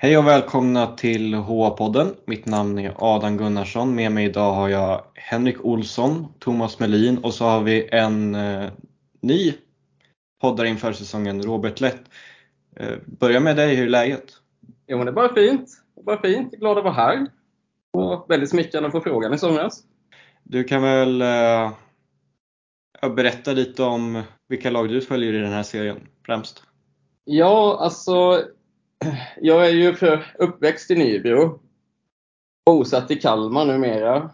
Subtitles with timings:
[0.00, 2.14] Hej och välkomna till HA-podden.
[2.24, 3.94] Mitt namn är Adam Gunnarsson.
[3.94, 8.70] Med mig idag har jag Henrik Olsson, Thomas Melin och så har vi en eh,
[9.20, 9.54] ny
[10.40, 12.00] poddare inför säsongen, Robert Lätt.
[12.76, 14.24] Eh, börja med dig, hur är läget?
[14.86, 15.68] Jo, men det är bara fint.
[16.06, 16.52] Bara fint.
[16.52, 17.26] Glad att vara här.
[17.92, 19.82] Och väldigt smickrande att få frågan i somras.
[20.42, 21.72] Du kan väl eh,
[23.16, 26.62] berätta lite om vilka lag du följer i den här serien främst?
[27.24, 28.44] Ja, alltså
[29.40, 31.60] jag är ju för uppväxt i Nybro.
[32.66, 34.30] Bosatt i Kalmar numera.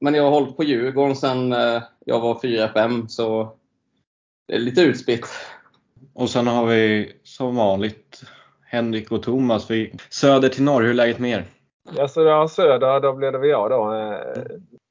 [0.00, 3.56] Men jag har hållit på Djurgården sedan eh, jag var 4-5, så
[4.48, 5.26] det är lite utspritt.
[6.14, 8.22] Och sen har vi som vanligt
[8.66, 9.70] Henrik och Thomas.
[9.70, 11.44] Vi, söder till norr, hur är läget med er?
[11.96, 13.94] Ja, så ja, söder, då blir det väl jag då.
[13.94, 14.42] Eh,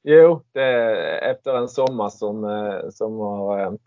[0.04, 3.78] jo, det är efter en sommar som, eh, som var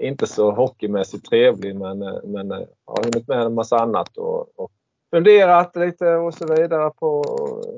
[0.00, 4.58] inte så hockeymässigt trevlig men, eh, men eh, har hunnit med en massa annat och,
[4.58, 4.70] och
[5.10, 7.24] funderat lite och så vidare på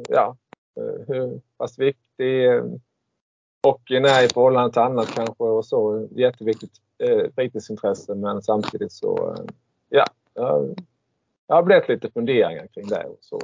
[0.09, 0.37] ja,
[0.77, 2.49] eh, hur pass viktig
[3.63, 6.09] hockeyn är i förhållande till annat kanske och så.
[6.11, 9.37] Jätteviktigt eh, fritidsintresse men samtidigt så
[9.89, 10.05] ja,
[11.47, 13.05] jag har blivit lite funderingar kring det.
[13.05, 13.41] Och så.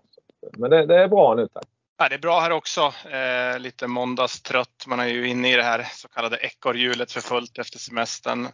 [0.57, 1.65] Men det, det är bra nu tack.
[1.99, 2.81] Ja, det är bra här också.
[3.11, 4.85] Eh, lite måndagstrött.
[4.87, 8.49] Man är ju inne i det här så kallade ekorrhjulet för fullt efter semestern.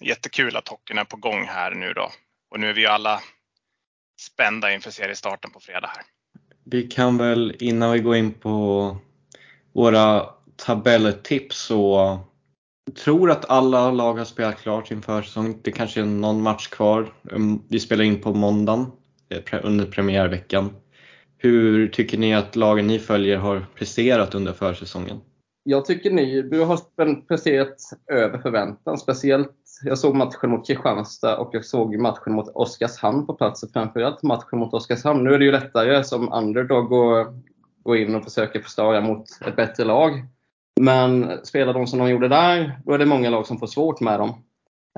[0.00, 2.10] Jättekul att hockeyn är på gång här nu då.
[2.50, 3.20] Och nu är vi ju alla
[4.20, 6.02] spända inför seriestarten på fredag här.
[6.64, 8.96] Vi kan väl innan vi går in på
[9.72, 12.18] våra tabelltips så
[13.04, 15.58] tror att alla lag har spelat klart inför säsongen.
[15.62, 17.12] Det kanske är någon match kvar.
[17.30, 18.86] Mm, vi spelar in på måndagen
[19.28, 20.70] eh, under premiärveckan.
[21.38, 25.20] Hur tycker ni att lagen ni följer har presterat under försäsongen?
[25.62, 28.98] Jag tycker Nybro har presterat över förväntan.
[28.98, 33.64] Speciellt, jag såg matchen mot Kristianstad och jag såg matchen mot Oskarshamn på plats.
[33.72, 35.24] Framförallt matchen mot Oskarshamn.
[35.24, 37.28] Nu är det ju lättare som underdog att
[37.82, 40.24] gå in och försöka förstöra mot ett bättre lag.
[40.80, 44.00] Men spelar de som de gjorde där, då är det många lag som får svårt
[44.00, 44.28] med dem.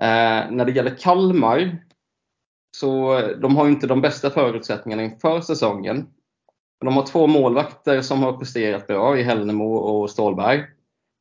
[0.00, 1.78] Eh, när det gäller Kalmar,
[2.76, 6.06] så de har inte de bästa förutsättningarna inför säsongen.
[6.84, 10.64] De har två målvakter som har presterat bra i Hällnemo och Stålberg.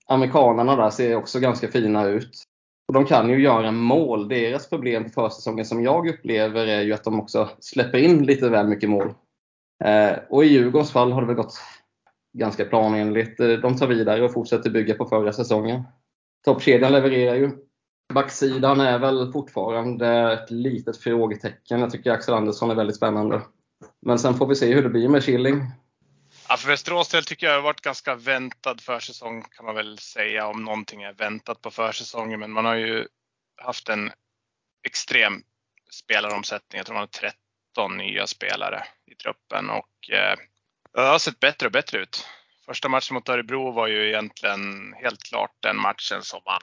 [0.08, 2.44] Amerikanerna där ser också ganska fina ut.
[2.88, 4.28] Och de kan ju göra mål.
[4.28, 8.50] Deras problem på försäsongen som jag upplever är ju att de också släpper in lite
[8.50, 9.14] väl mycket mål.
[9.84, 11.54] Eh, och i Djurgårdens fall har det väl gått
[12.38, 13.40] ganska planenligt.
[13.40, 15.84] Eh, de tar vidare och fortsätter bygga på förra säsongen.
[16.46, 17.52] Toppkedjan levererar ju.
[18.14, 21.80] Backsidan är väl fortfarande ett litet frågetecken.
[21.80, 23.42] Jag tycker Axel Andersson är väldigt spännande.
[24.02, 25.62] Men sen får vi se hur det blir med Killing.
[26.52, 29.98] Ja, för Västerås del tycker jag det har varit ganska väntad försäsong kan man väl
[30.00, 32.40] säga om någonting är väntat på försäsongen.
[32.40, 33.08] Men man har ju
[33.62, 34.12] haft en
[34.88, 35.44] extrem
[35.92, 36.78] spelaromsättning.
[36.78, 37.32] Jag tror man har
[37.76, 40.38] 13 nya spelare i truppen och eh,
[40.94, 42.28] det har sett bättre och bättre ut.
[42.66, 46.62] Första matchen mot Örebro var ju egentligen helt klart den matchen som vann.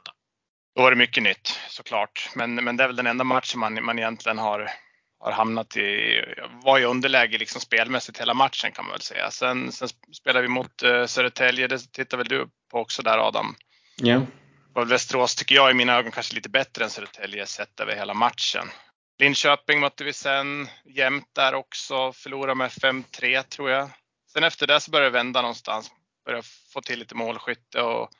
[0.74, 2.30] då var det mycket nytt såklart.
[2.34, 4.70] Men, men det är väl den enda matchen man, man egentligen har
[5.20, 6.20] har hamnat i,
[6.64, 9.30] var i underläge liksom spelmässigt hela matchen kan man väl säga.
[9.30, 13.54] Sen, sen spelar vi mot uh, Södertälje, det tittar väl du på också där Adam?
[13.96, 14.06] Ja.
[14.06, 14.22] Yeah.
[14.86, 18.68] Västerås tycker jag i mina ögon kanske lite bättre än Södertälje sett över hela matchen.
[19.18, 23.90] Linköping mötte vi sen, jämnt där också, förlorade med 5-3 tror jag.
[24.32, 25.90] Sen efter det så började det vända någonstans,
[26.24, 28.10] började få till lite målskytte och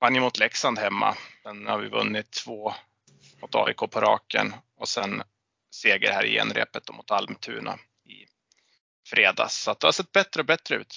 [0.00, 1.16] vann ju mot Leksand hemma.
[1.42, 2.74] Sen har vi vunnit två
[3.42, 5.22] mot AIK på raken och sen
[5.74, 8.26] seger här i genrepet mot Almtuna i
[9.10, 9.62] fredags.
[9.64, 10.94] Så det har sett bättre och bättre ut.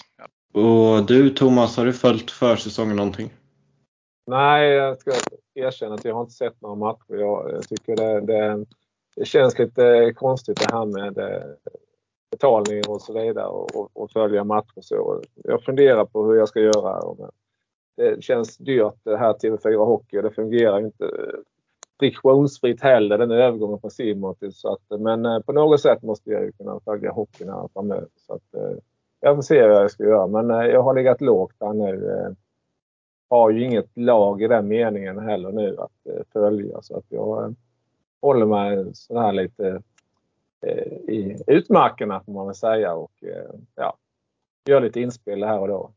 [0.54, 3.34] Och du Thomas, har du följt försäsongen någonting?
[4.28, 5.12] Nej, jag ska
[5.56, 7.16] erkänna att jag har inte sett några matcher.
[7.16, 8.66] Jag tycker det, det,
[9.16, 11.44] det känns lite konstigt det här med eh,
[12.32, 15.24] betalningar och så vidare och, och, och följa matcher så.
[15.36, 17.16] Jag funderar på hur jag ska göra.
[17.98, 21.12] Det känns dyrt det här TV4 Hockey och det fungerar inte
[22.00, 26.30] friktionsfritt heller den övergången från Simon till så att, men eh, på något sätt måste
[26.30, 28.08] jag ju kunna följa hockeyn här framöver.
[28.28, 28.78] Så att, eh,
[29.20, 32.36] jag får se vad jag ska göra men eh, jag har legat lågt här nu.
[33.30, 37.56] Har ju inget lag i den meningen heller nu att följa så att jag
[38.22, 39.82] håller mig så här lite
[41.08, 43.12] i utmarkerna får man väl säga och
[43.76, 43.98] ja,
[44.66, 45.92] gör lite inspel här och då.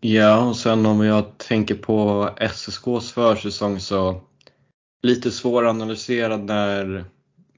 [0.00, 4.20] Ja, och sen om jag tänker på SSKs försäsong så
[5.02, 7.04] lite svåranalyserad när,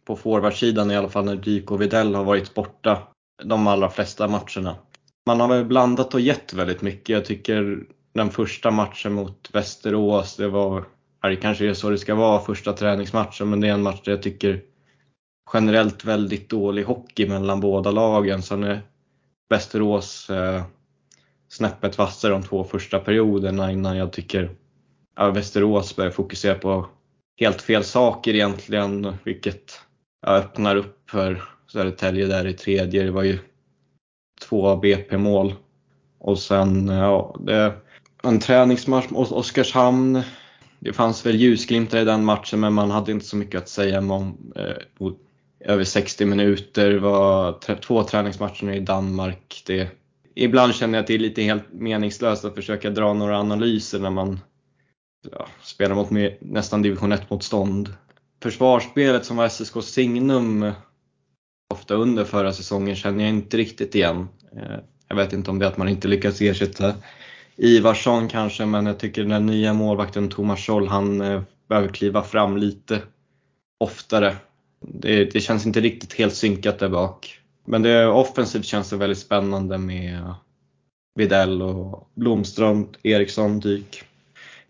[0.05, 2.99] på forwardsidan i alla fall, när Dyk och Videll har varit borta
[3.43, 4.77] de allra flesta matcherna.
[5.27, 7.09] Man har väl blandat och gett väldigt mycket.
[7.09, 10.85] Jag tycker den första matchen mot Västerås, det var,
[11.23, 14.13] det kanske är så det ska vara, första träningsmatchen, men det är en match där
[14.13, 14.63] jag tycker
[15.53, 18.43] generellt väldigt dålig hockey mellan båda lagen.
[18.43, 18.81] Sen är
[19.49, 20.63] Västerås eh,
[21.49, 24.51] snäppet vassare de två första perioderna innan jag tycker
[25.17, 26.87] ja, Västerås börjar fokusera på
[27.41, 29.81] helt fel saker egentligen, vilket
[30.27, 31.43] öppnar upp för
[31.73, 33.03] Södertälje där i tredje.
[33.03, 33.39] Det var ju
[34.49, 35.55] två BP-mål.
[36.19, 37.73] Och sen, ja, det
[38.23, 40.23] en träningsmatch mot Oskarshamn.
[40.79, 43.99] Det fanns väl ljusglimtar i den matchen men man hade inte så mycket att säga
[43.99, 45.11] om eh,
[45.61, 46.91] över 60 minuter.
[46.91, 49.63] Det var två träningsmatcher i Danmark.
[49.67, 49.89] Det,
[50.35, 54.11] ibland känner jag att det är lite helt meningslöst att försöka dra några analyser när
[54.11, 54.41] man
[55.33, 57.95] ja, spelar mot med, nästan division 1-motstånd.
[58.43, 60.73] Försvarsspelet som var SSK signum
[61.75, 64.29] ofta under förra säsongen känner jag inte riktigt igen.
[64.57, 64.79] Eh,
[65.09, 66.95] jag vet inte om det är att man inte lyckats ersätta
[67.57, 72.57] Ivarsson kanske, men jag tycker den nya målvakten Thomas Scholl, han eh, behöver kliva fram
[72.57, 73.03] lite
[73.79, 74.37] oftare.
[74.81, 77.41] Det, det, känns inte riktigt helt synkat där bak.
[77.67, 80.35] Men det, offensivt känns det väldigt spännande med
[81.15, 84.05] Videll och Blomström, Eriksson, Dyk.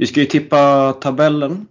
[0.00, 1.67] Vi ska ju tippa tabellen.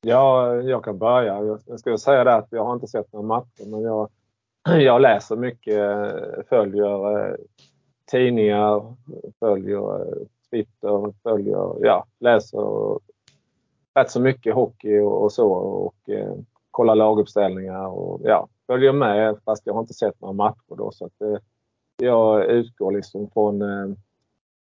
[0.00, 1.58] Ja, jag kan börja.
[1.66, 4.08] Jag ska säga det att jag har inte sett några matcher men jag,
[4.82, 5.78] jag läser mycket,
[6.48, 7.34] följer eh,
[8.10, 8.94] tidningar,
[9.40, 10.16] följer eh,
[10.50, 12.98] Twitter, följer, ja, läser
[13.94, 16.34] rätt så mycket hockey och, och så och eh,
[16.70, 21.06] kollar laguppställningar och ja, följer med fast jag har inte sett några matcher då så
[21.06, 21.38] att eh,
[21.96, 23.96] jag utgår liksom från eh,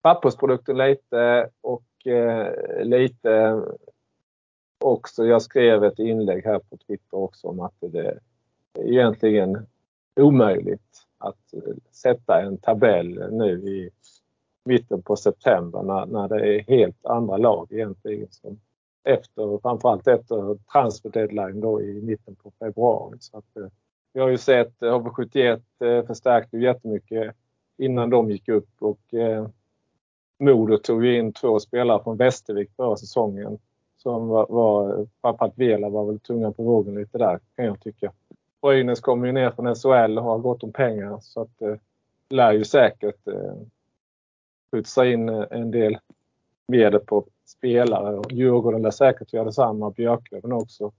[0.01, 3.61] pappersprodukten lite och Eh, lite
[4.79, 5.25] också.
[5.25, 8.19] Jag skrev ett inlägg här på Twitter också om att det är
[8.75, 9.67] egentligen
[10.15, 13.89] omöjligt att eh, sätta en tabell nu i
[14.65, 18.59] mitten på september när, när det är helt andra lag egentligen som
[19.03, 23.17] efter, framförallt efter transfer deadline då i mitten på februari.
[23.19, 23.67] Så att, eh,
[24.13, 25.61] vi har ju sett HV71
[26.07, 27.35] förstärkte jättemycket
[27.77, 29.13] innan de gick upp och
[30.41, 33.59] Modo tog ju in två spelare från Västervik förra säsongen
[33.97, 38.11] som var, var framförallt Vela var väl tunga på vågen lite där kan jag tycka.
[38.61, 41.75] Brynäs kommer ju ner från SHL och har gott om pengar så att eh,
[42.29, 43.55] lär ju säkert eh,
[44.71, 45.97] putsa in eh, en del
[46.67, 48.17] medel på spelare.
[48.17, 49.91] Och Djurgården lär säkert göra detsamma.
[49.91, 50.91] Björklöven också.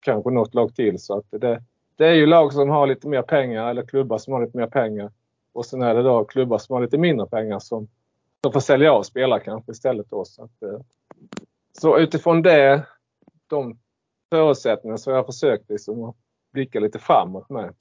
[0.00, 0.98] Kanske något lag till.
[0.98, 1.62] Så att det,
[1.96, 4.66] det är ju lag som har lite mer pengar eller klubbar som har lite mer
[4.66, 5.10] pengar.
[5.52, 7.88] Och sen är det då klubbar som har lite mindre pengar som,
[8.44, 10.10] de får sälja av spelare kanske istället.
[10.10, 10.24] Då.
[10.24, 10.80] Så, att, eh,
[11.72, 12.86] så utifrån det,
[13.46, 13.78] de
[14.30, 16.16] förutsättningarna så har jag försökt liksom att
[16.52, 17.74] blicka lite framåt med.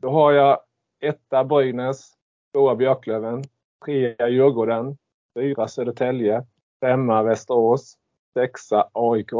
[0.00, 0.60] Då har jag
[1.00, 2.12] etta Brynäs,
[2.52, 3.44] tvåa Björklöven,
[3.84, 4.98] trea Djurgården,
[5.34, 6.46] fyra Södertälje,
[6.80, 7.98] femma Västerås,
[8.34, 9.30] sexa AIK,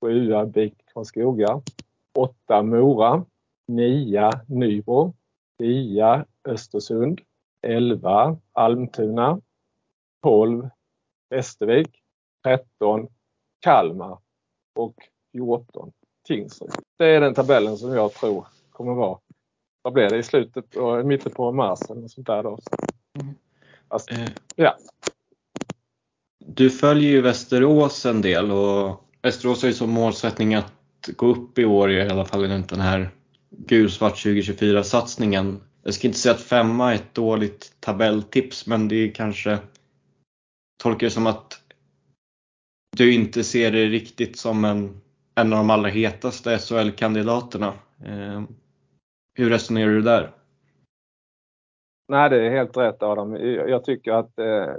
[0.00, 1.62] sjua BIK Karlskoga,
[2.14, 3.24] åtta Mora,
[3.68, 5.14] nia Nybro,
[5.58, 7.20] tia Östersund,
[7.62, 9.40] elva Almtuna,
[10.22, 10.68] tolv
[11.30, 11.88] Västervik,
[12.44, 13.08] tretton
[13.60, 14.18] Kalmar
[14.74, 14.94] och
[15.32, 15.92] 14
[16.26, 16.70] Tingsryd.
[16.98, 19.18] Det är den tabellen som jag tror kommer vara,
[19.82, 22.58] vad blir det, i slutet och mitten på mars eller något sånt där då.
[23.20, 23.34] Mm.
[23.88, 24.76] Alltså, eh, ja.
[26.38, 30.72] Du följer ju Västerås en del och Västerås har ju som målsättning att
[31.16, 33.10] gå upp i år i alla fall enligt den här
[33.50, 35.60] gulsvart 2024 satsningen.
[35.82, 39.58] Jag ska inte säga att femma är ett dåligt tabelltips men det är kanske
[40.82, 41.62] tolkar det som att
[42.96, 45.00] du inte ser det riktigt som en,
[45.34, 47.72] en av de allra hetaste SHL-kandidaterna.
[48.04, 48.42] Eh,
[49.34, 50.30] hur resonerar du där?
[52.08, 53.36] Nej, det är helt rätt Adam.
[53.68, 54.74] Jag tycker att eh,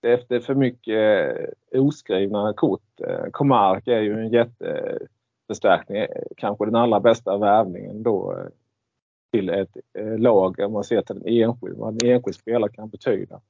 [0.00, 1.36] det är för mycket
[1.72, 3.00] eh, oskrivna kort.
[3.00, 5.98] Eh, Komark är ju en jätteförstärkning.
[5.98, 8.46] Eh, kanske den allra bästa värvningen då eh,
[9.32, 12.88] till ett eh, lag om man ser till en enskild, vad en enskild spelare kan
[12.88, 13.40] betyda.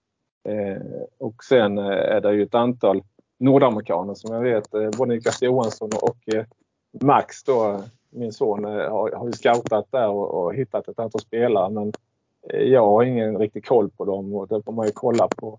[0.45, 0.83] Eh,
[1.19, 3.03] och sen eh, är det ju ett antal
[3.39, 6.17] nordamerikaner som jag vet, eh, både Niklas Johansson och
[7.01, 11.71] Max då, min son, har, ju scoutat där och hittat ett antal spelare.
[11.71, 11.93] Men
[12.53, 15.59] jag har ingen riktig koll på dem och det får man ju kolla på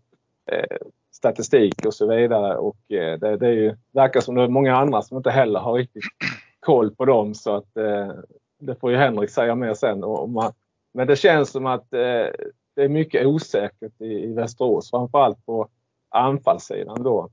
[0.52, 0.78] eh,
[1.16, 2.58] statistik och så vidare.
[2.58, 5.60] Och eh, det, det är ju, verkar som det är många andra som inte heller
[5.60, 6.04] har riktigt
[6.60, 8.12] koll på dem så att eh,
[8.60, 10.04] det får ju Henrik säga mer sen.
[10.04, 10.54] Och man,
[10.94, 12.28] men det känns som att eh,
[12.76, 15.70] det är mycket osäkert i, i Västerås, framförallt på
[16.10, 17.30] anfallssidan då.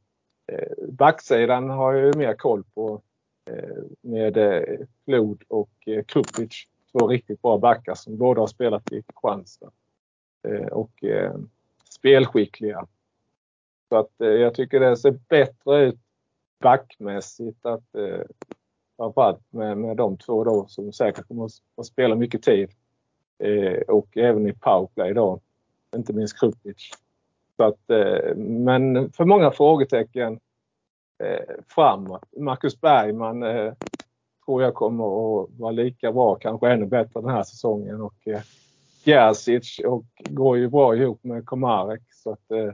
[0.52, 3.02] Eh, backsidan har jag ju mer koll på
[3.50, 8.92] eh, med eh, Flod och eh, Krupic två riktigt bra backar som båda har spelat
[8.92, 9.70] i Kristianstad.
[10.48, 11.34] Eh, och eh,
[11.90, 12.86] spelskickliga.
[13.88, 16.00] Så att eh, jag tycker det ser bättre ut
[16.60, 18.20] backmässigt att, eh,
[18.96, 21.44] Framförallt med, med de två då som säkert kommer
[21.76, 22.70] att spela mycket tid.
[23.38, 25.40] Eh, och även i powerplay då.
[25.96, 26.90] Inte minst Krupic.
[27.56, 30.40] Så att, eh, men för många frågetecken
[31.18, 32.24] eh, framåt.
[32.36, 33.72] Marcus Bergman eh,
[34.44, 38.00] tror jag kommer att vara lika bra, kanske ännu bättre den här säsongen.
[38.00, 38.40] Och eh,
[39.04, 42.02] Gerzic och går ju bra ihop med Komarek.
[42.12, 42.72] Så att, eh,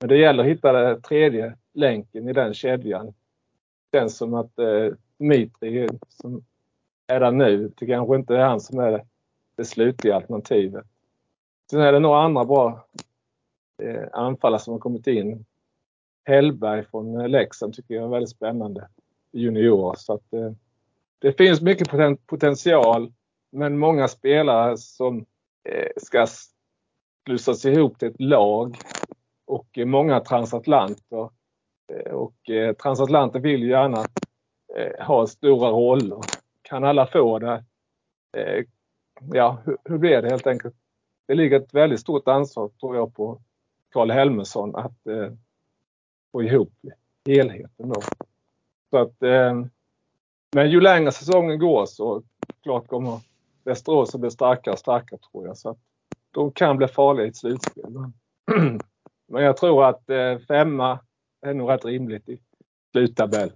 [0.00, 3.06] men det gäller att hitta den tredje länken i den kedjan.
[3.90, 4.88] Det känns som att eh,
[5.18, 6.44] Dmitri som
[7.06, 9.04] är där nu, det kanske inte är han som är
[9.56, 10.86] det slutliga alternativet.
[11.70, 12.86] Sen är det några andra bra
[13.82, 15.44] eh, anfallare som har kommit in.
[16.24, 18.88] Hellberg från eh, Leksand tycker jag är väldigt spännande
[19.32, 19.94] junior.
[19.98, 20.52] Så att, eh,
[21.18, 23.12] det finns mycket poten potential
[23.52, 25.26] men många spelare som
[25.68, 26.26] eh, ska
[27.26, 28.76] slussas ihop till ett lag
[29.44, 31.30] och eh, många transatlanter.
[31.92, 34.04] Eh, och eh, transatlanter vill gärna
[34.76, 36.20] eh, ha stora roller.
[36.62, 37.64] Kan alla få det?
[38.36, 38.64] Eh,
[39.32, 40.74] Ja, hur, hur blir det helt enkelt?
[41.26, 43.40] Det ligger ett väldigt stort ansvar tror jag på
[43.92, 45.32] Karl Helmersson att eh,
[46.32, 46.72] få ihop
[47.26, 48.00] helheten då.
[48.90, 49.64] Så att, eh,
[50.52, 52.22] men ju längre säsongen går så
[52.62, 53.20] klart kommer
[53.64, 55.56] Västerås att bli starkare och starkare tror jag.
[55.56, 55.78] Så att
[56.30, 57.90] de kan bli farliga i ett slutspel.
[57.90, 58.12] Men,
[59.28, 60.98] men jag tror att eh, femma
[61.40, 62.38] är nog rätt rimligt i
[62.92, 63.52] sluttabell.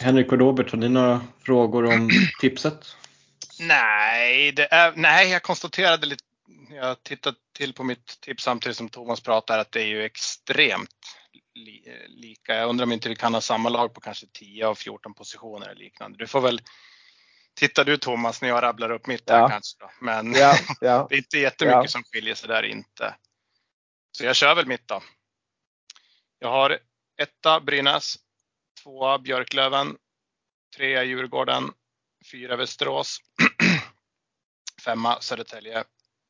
[0.00, 2.08] Henrik och Robert, har ni några frågor om
[2.40, 2.96] tipset?
[3.60, 6.24] Nej, det är, nej, jag konstaterade lite
[6.70, 11.16] jag tittat till på mitt tips samtidigt som Thomas pratar att det är ju extremt
[11.54, 12.54] li, lika.
[12.54, 15.66] Jag undrar om inte vi kan ha samma lag på kanske 10 av 14 positioner
[15.66, 16.18] eller liknande.
[16.18, 16.62] Du får väl
[17.54, 19.78] titta du Thomas när jag rabblar upp mitt här kanske.
[19.80, 19.90] Då.
[20.00, 21.06] Men ja, ja.
[21.08, 21.88] det är inte jättemycket ja.
[21.88, 23.14] som skiljer sig där inte.
[24.12, 25.02] Så jag kör väl mitt då.
[26.38, 26.78] Jag har
[27.22, 28.16] etta Brynäs,
[28.82, 29.96] tvåa Björklöven,
[30.76, 31.72] trea Djurgården,
[32.30, 33.18] fyra Västerås,
[34.84, 35.84] femma Södertälje,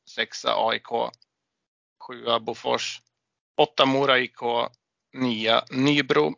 [0.09, 1.11] sexa AIK,
[1.99, 3.01] sjua Bofors,
[3.57, 4.41] åtta Mora IK,
[5.13, 6.35] nia Nybro,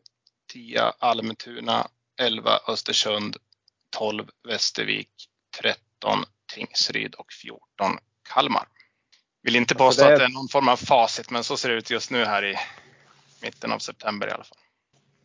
[0.54, 1.88] tia Almtuna,
[2.22, 3.38] elva Östersund,
[3.90, 5.30] 12 Västervik,
[5.62, 6.24] 13
[6.54, 7.98] Tingsryd och 14
[8.30, 8.68] Kalmar.
[9.44, 10.14] Vill inte påstå alltså det...
[10.14, 12.46] att det är någon form av facit, men så ser det ut just nu här
[12.46, 12.56] i
[13.42, 14.58] mitten av september i alla fall.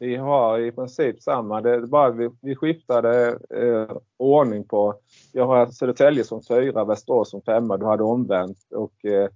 [0.02, 1.60] Vi har i princip samma.
[1.60, 4.94] Det är bara vi, vi skiftade eh, ordning på.
[5.32, 7.76] Jag har Södertälje som fyra, Västerås som femma.
[7.76, 9.28] Du hade omvänt och eh,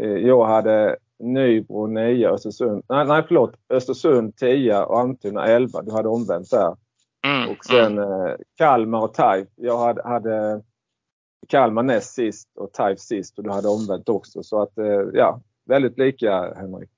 [0.00, 2.84] eh jag hade Nybro 9, Östersund.
[2.88, 3.54] Nej, nej förlåt.
[3.68, 5.82] Östersund 10 och Almtuna 11.
[5.82, 6.76] Du hade omvänt där.
[7.26, 8.26] Mm, och sen mm.
[8.26, 9.50] eh, Kalmar och TIFE.
[9.54, 10.62] Jag hade, hade
[11.48, 14.42] Kalmar näst sist och TIFE sist och du hade omvänt också.
[14.42, 16.90] Så att eh, ja, väldigt lika Henrik.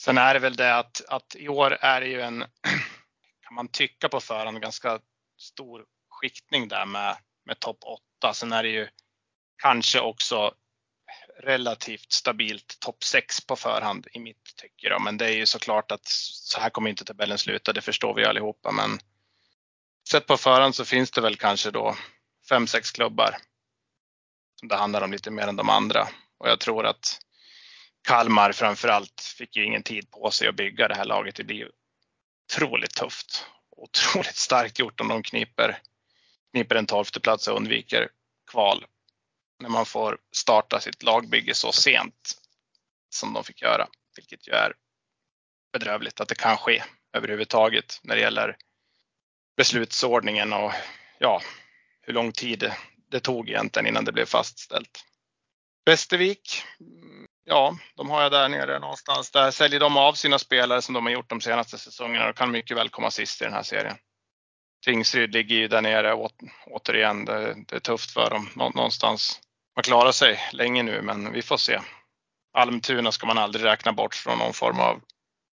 [0.00, 2.40] Sen är det väl det att, att i år är det ju en,
[3.42, 5.00] kan man tycka på förhand, ganska
[5.38, 7.78] stor skiktning där med, med topp
[8.20, 8.34] 8.
[8.34, 8.88] Sen är det ju
[9.62, 10.54] kanske också
[11.42, 14.98] relativt stabilt topp 6 på förhand i mitt tycke.
[15.00, 18.24] Men det är ju såklart att så här kommer inte tabellen sluta, det förstår vi
[18.24, 18.72] allihopa.
[18.72, 18.98] Men
[20.10, 21.96] sett på förhand så finns det väl kanske då
[22.50, 23.36] 5-6 klubbar
[24.60, 26.08] som det handlar om lite mer än de andra.
[26.38, 27.20] Och jag tror att
[28.02, 31.34] Kalmar framförallt fick ju ingen tid på sig att bygga det här laget.
[31.34, 31.70] Det blir ju
[32.52, 33.46] otroligt tufft.
[33.70, 35.78] Otroligt starkt gjort om de kniper,
[36.52, 38.08] kniper en tolfte plats och undviker
[38.50, 38.86] kval.
[39.58, 42.40] När man får starta sitt lagbygge så sent
[43.10, 43.88] som de fick göra.
[44.16, 44.74] Vilket ju är
[45.72, 48.56] bedrövligt att det kan ske överhuvudtaget när det gäller
[49.56, 50.72] beslutsordningen och
[51.18, 51.42] ja,
[52.02, 52.72] hur lång tid
[53.08, 55.04] det tog egentligen innan det blev fastställt.
[55.84, 56.64] Västervik,
[57.44, 59.30] ja, de har jag där nere någonstans.
[59.30, 62.50] Där säljer de av sina spelare som de har gjort de senaste säsongerna och kan
[62.50, 63.96] mycket väl komma sist i den här serien.
[64.84, 66.28] Tingsryd ligger ju där nere
[66.66, 67.24] återigen.
[67.24, 69.40] Det, det är tufft för dem någonstans.
[69.76, 71.80] Man klarar sig länge nu, men vi får se.
[72.52, 75.00] Almtuna ska man aldrig räkna bort från någon form av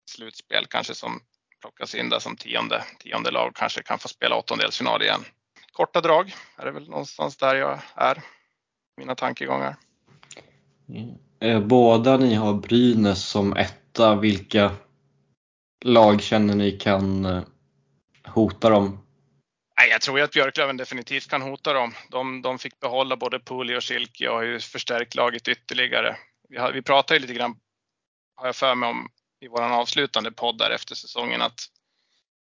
[0.09, 1.21] slutspel, kanske som
[1.61, 5.25] plockas in där som tionde, tionde lag, kanske kan få spela åttondelsfinal igen.
[5.71, 8.21] Korta drag är det väl någonstans där jag är.
[8.97, 9.75] Mina tankegångar.
[10.89, 11.26] Mm.
[11.39, 14.15] Eh, båda ni har Brynäs som etta.
[14.15, 14.71] Vilka
[15.85, 17.43] lag känner ni kan eh,
[18.23, 19.03] hota dem?
[19.89, 21.93] Jag tror ju att Björklöven definitivt kan hota dem.
[22.09, 26.17] De, de fick behålla både Puli och Silke och har ju förstärkt laget ytterligare.
[26.49, 27.55] Vi, har, vi pratade ju lite grann,
[28.35, 31.59] har jag för mig, om i vår avslutande podd där efter säsongen att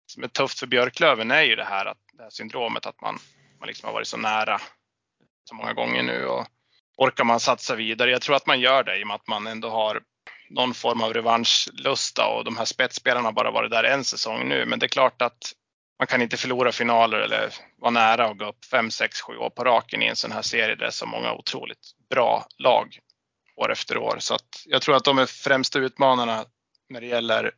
[0.06, 3.18] som är tufft för Björklöven är ju det här, att, det här syndromet att man,
[3.58, 4.60] man liksom har varit så nära
[5.44, 6.46] så många gånger nu och
[6.96, 8.10] orkar man satsa vidare?
[8.10, 10.02] Jag tror att man gör det i och med att man ändå har
[10.50, 14.66] någon form av revanschlusta och de här spetsspelarna har bara varit där en säsong nu.
[14.66, 15.52] Men det är klart att
[15.98, 19.50] man kan inte förlora finaler eller vara nära att gå upp 5, 6, 7 år
[19.50, 22.98] på raken i en sån här serie där det är så många otroligt bra lag
[23.56, 24.16] år efter år.
[24.18, 26.44] Så att jag tror att de är främsta utmanarna
[26.88, 27.50] när det gäller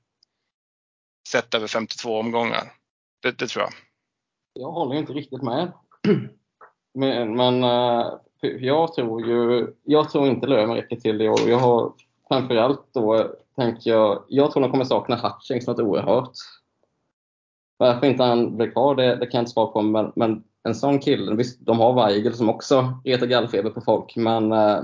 [1.29, 2.73] sett över 52 omgångar.
[3.23, 3.73] Det, det tror jag.
[4.53, 5.73] Jag håller inte riktigt med.
[6.99, 11.41] Men, men eh, jag tror ju, jag tror inte Löven räcker till i år.
[11.49, 11.93] Jag har
[12.29, 16.33] framförallt då, tänker jag, jag tror de kommer sakna Hutchings något oerhört.
[17.77, 19.83] Varför inte han blir kvar, det, det kan jag inte svara på.
[19.83, 24.17] Men, men en sån kille, visst de har Weigel som också retar gallfeber på folk,
[24.17, 24.81] men eh,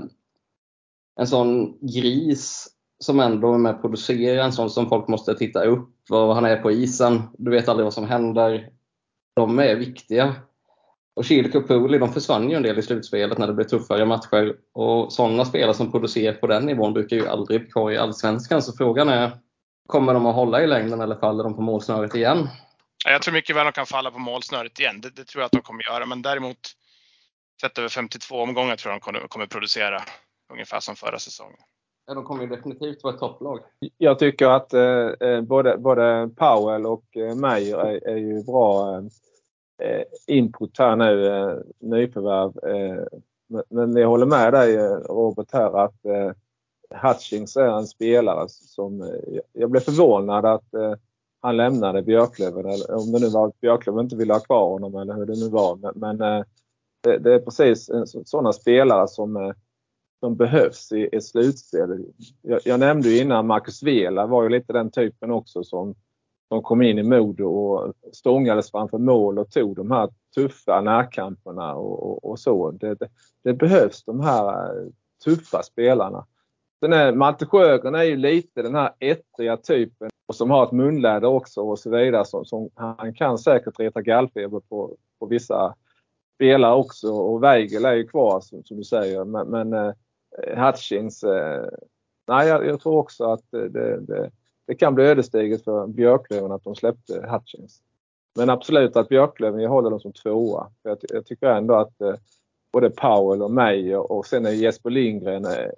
[1.15, 2.67] en sån gris
[2.99, 6.45] som ändå är med och producerar, en sån som folk måste titta upp, var han
[6.45, 7.21] är på isen.
[7.37, 8.69] Du vet aldrig vad som händer.
[9.35, 10.35] De är viktiga.
[11.15, 14.05] Och Chilco och Pooley, de försvann ju en del i slutspelet när det blev tuffare
[14.05, 14.55] matcher.
[14.73, 18.61] Och sådana spelare som producerar på den nivån brukar ju aldrig bli kvar i Allsvenskan.
[18.61, 19.31] Så frågan är,
[19.87, 22.49] kommer de att hålla i längden eller faller de på målsnöret igen?
[23.05, 25.01] Jag tror mycket väl de kan falla på målsnöret igen.
[25.01, 26.05] Det, det tror jag att de kommer göra.
[26.05, 26.57] Men däremot,
[27.61, 30.01] sett över 52 omgångar tror jag de kommer, kommer producera
[30.53, 31.59] ungefär som förra säsongen.
[32.07, 33.59] Ja, de kommer ju definitivt vara ett topplag.
[33.97, 38.95] Jag tycker att eh, eh både, både Powell och eh, Meyer är, är ju bra
[38.95, 39.03] eh,
[39.81, 42.65] Eh, input här nu, eh, nyförvärv.
[42.65, 43.03] Eh,
[43.69, 46.31] men jag håller med dig eh, Robert här att eh,
[47.01, 50.69] Hutchings är en spelare som eh, jag blev förvånad att
[51.41, 52.65] han lämnade Björklöven.
[52.65, 55.39] Eller om det nu var att Björklöven inte ville ha kvar honom eller hur det
[55.39, 55.75] nu var.
[55.75, 56.17] Men, men
[57.03, 57.89] det, det, är precis
[58.25, 59.53] sådana spelare som
[60.23, 62.05] som behövs i ett slutspel.
[62.41, 65.95] Jag, jag nämnde ju innan Marcus Vela var ju lite den typen också som,
[66.53, 71.75] de kom in i Modo och stångades framför mål och tog de här tuffa närkamperna
[71.75, 72.71] och, och, och så.
[72.71, 73.09] Det, det,
[73.43, 74.87] det, behövs de här eh,
[75.25, 76.25] tuffa spelarna.
[76.79, 80.71] Sen är Malte Sjögren är ju lite den här ettriga typen och som har ett
[80.71, 82.25] munläder också och så vidare.
[82.25, 85.75] Som, som han kan säkert reta gallfeber på, på vissa
[86.35, 89.25] spelare också och Weigel är ju kvar som, som du säger.
[89.25, 89.93] Men, men eh,
[90.65, 91.23] Hutchings.
[91.23, 91.65] Eh,
[92.27, 94.31] nej, jag, jag, tror också att eh, det, det,
[94.65, 97.81] det kan bli ödesdigert för Björklöven att de släppte Hutchings.
[98.35, 100.71] Men absolut att Björklöven, jag håller dem som tvåa.
[100.83, 102.15] Jag, jag tycker ändå att eh,
[102.71, 105.69] både Powell och Meyer och sen är Jesper Lindgren eh,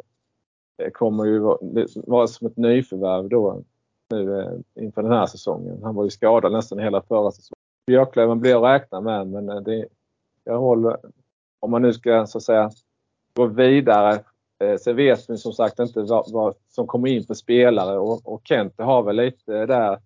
[0.78, 1.58] eh kommer ju vara,
[1.94, 3.62] vara som ett nyförvärv då
[4.10, 5.84] nu eh, inför den här säsongen.
[5.84, 7.60] Han var ju skadad nästan hela förra säsongen.
[7.88, 9.86] Björklöven blir att räkna med men eh, det,
[10.44, 10.98] jag håller,
[11.60, 12.72] om man nu ska så att säga
[13.34, 14.24] gå vidare
[14.60, 18.28] Eh, sen vet vi som sagt inte vad, vad som kommer in för spelare och,
[18.28, 20.00] och Kent har väl lite där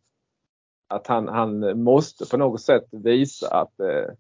[0.88, 4.14] att han, han måste på något sätt visa att eh,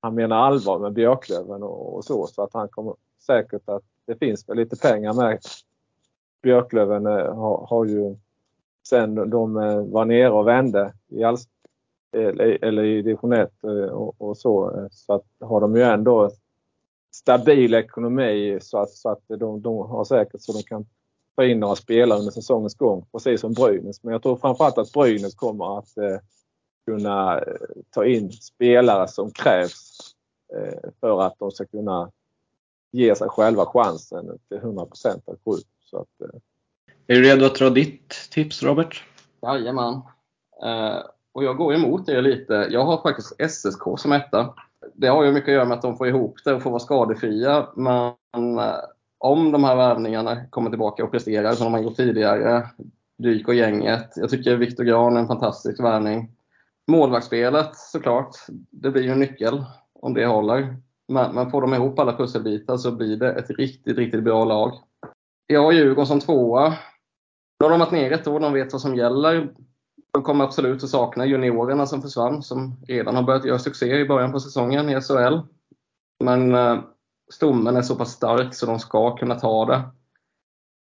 [0.00, 2.26] han menar allvar med Björklöven och, och, så.
[2.26, 2.94] Så att han kommer
[3.26, 5.38] säkert att det finns väl lite pengar med.
[6.42, 8.16] Björklöven eh, har, har, ju
[8.88, 11.36] sen de eh, var nere och vände i all,
[12.12, 14.76] eller, eh, eller i division 1 eh, och, och, så.
[14.76, 16.30] Eh, så att har de ju ändå
[17.18, 20.86] stabil ekonomi så att, så att de, de har säkert så de kan
[21.36, 23.06] få in några spelare under säsongens gång.
[23.12, 24.02] Precis som Brynäs.
[24.02, 26.18] Men jag tror framförallt att Brynäs kommer att eh,
[26.86, 27.44] kunna eh,
[27.90, 29.98] ta in spelare som krävs
[30.56, 32.10] eh, för att de ska kunna
[32.92, 35.68] ge sig själva chansen till 100 procent att gå upp.
[35.80, 36.40] Så att, eh.
[37.06, 39.04] Är du redo att dra ditt tips Robert?
[39.42, 39.94] Jajamän.
[40.64, 40.98] Eh,
[41.32, 42.68] och jag går emot er lite.
[42.70, 44.54] Jag har faktiskt SSK som etta
[44.94, 46.80] det har ju mycket att göra med att de får ihop det och får vara
[46.80, 47.68] skadefria.
[47.76, 48.74] Men eh,
[49.18, 52.68] om de här värvningarna kommer tillbaka och presterar som de har gjort tidigare,
[53.18, 54.12] Dyk och gänget.
[54.16, 56.30] Jag tycker Viktor Grahn är en fantastisk värvning.
[56.86, 58.36] Målvaktsspelet såklart,
[58.70, 60.76] det blir ju en nyckel om det håller.
[61.08, 64.72] Men, men får de ihop alla pusselbitar så blir det ett riktigt, riktigt bra lag.
[65.46, 66.68] Jag har Djurgården som tvåa.
[67.60, 69.48] Nu har de varit nere ett år, de vet vad som gäller.
[70.18, 74.08] De kommer absolut att sakna juniorerna som försvann, som redan har börjat göra succé i
[74.08, 75.38] början på säsongen i SHL.
[76.24, 76.80] Men eh,
[77.30, 79.82] stommen är så pass stark så de ska kunna ta det.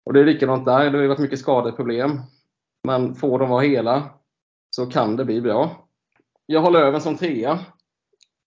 [0.05, 0.91] Och det är likadant där.
[0.91, 2.21] Det har varit mycket skadeproblem.
[2.85, 4.11] Men får de vara hela
[4.71, 5.89] så kan det bli bra.
[6.47, 7.59] Jag håller över som trea.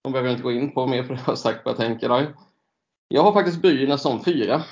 [0.04, 2.10] De behöver jag inte gå in på mer för jag har sagt vad jag tänker
[2.10, 2.36] där.
[3.08, 4.64] Jag har faktiskt Brynäs som fyra.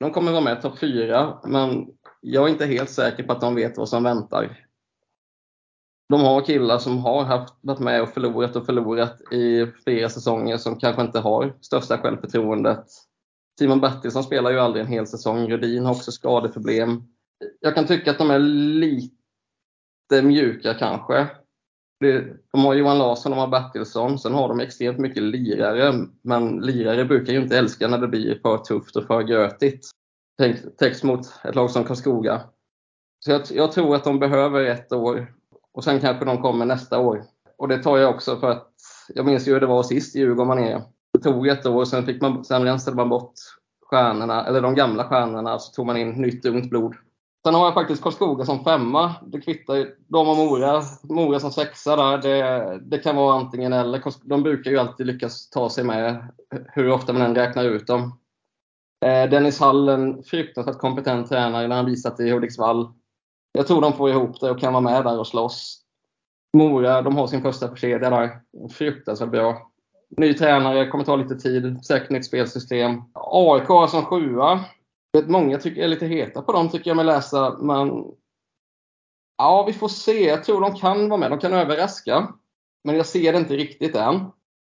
[0.00, 1.86] De kommer vara med topp fyra, men
[2.20, 4.67] jag är inte helt säker på att de vet vad som väntar
[6.08, 10.56] de har killar som har haft, varit med och förlorat och förlorat i flera säsonger
[10.56, 12.84] som kanske inte har största självförtroendet.
[13.58, 15.50] Simon Bertilsson spelar ju aldrig en hel säsong.
[15.50, 17.02] Rudin har också skadeproblem.
[17.60, 19.12] Jag kan tycka att de är lite
[20.22, 21.26] mjuka kanske.
[22.52, 26.06] De har Johan Larsson, de har Bertilsson, sen har de extremt mycket lirare.
[26.22, 29.86] Men lirare brukar ju inte älska när det blir för tufft och för grötigt.
[30.78, 32.40] Text mot ett lag som Karlskoga.
[33.24, 35.37] Så jag, jag tror att de behöver ett år
[35.78, 37.24] och sen kanske de kommer nästa år.
[37.58, 38.68] och det tar jag också för att
[39.14, 40.82] jag minns ju hur det var sist i Djurgården man är.
[41.12, 43.32] Det tog ett år, sen, fick man, sen rensade man bort
[43.86, 46.94] stjärnorna, eller de gamla stjärnorna, så tog man in nytt ungt blod.
[47.44, 49.14] Sen har jag faktiskt Karlskoga som femma.
[49.26, 49.94] Det kvittar ju.
[50.08, 50.82] De och Mora.
[51.02, 52.18] Mora som sexa där.
[52.18, 54.28] Det, det kan vara antingen eller.
[54.28, 56.32] De brukar ju alltid lyckas ta sig med
[56.66, 58.18] hur ofta man än räknar ut dem.
[59.04, 62.92] Eh, Dennis Hall, en fruktansvärt kompetent tränare när han visat i Hudiksvall.
[63.52, 65.84] Jag tror de får ihop det och kan vara med där och slåss.
[66.56, 68.40] Mora, de har sin första kedja där.
[68.70, 69.70] Fruktansvärt bra.
[70.16, 71.84] Ny tränare, kommer ta lite tid.
[71.84, 73.02] Säkert nytt spelsystem.
[73.14, 74.64] AIK som sjua.
[75.26, 77.56] Många tycker, är lite heta på dem tycker jag med läsa.
[77.60, 78.04] Men
[79.38, 80.28] ja, vi får se.
[80.28, 81.30] Jag tror de kan vara med.
[81.30, 82.28] De kan överraska.
[82.84, 84.18] Men jag ser det inte riktigt än.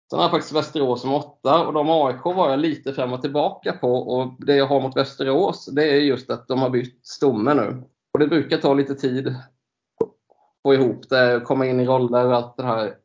[0.10, 3.22] Sen har jag faktiskt Västerås som åtta och de AIK var jag lite fram och
[3.22, 3.94] tillbaka på.
[3.94, 7.84] Och det jag har mot Västerås det är just att de har bytt stomme nu.
[8.16, 9.36] Och det brukar ta lite tid att
[10.64, 12.98] få ihop det, komma in i roller och allt det här.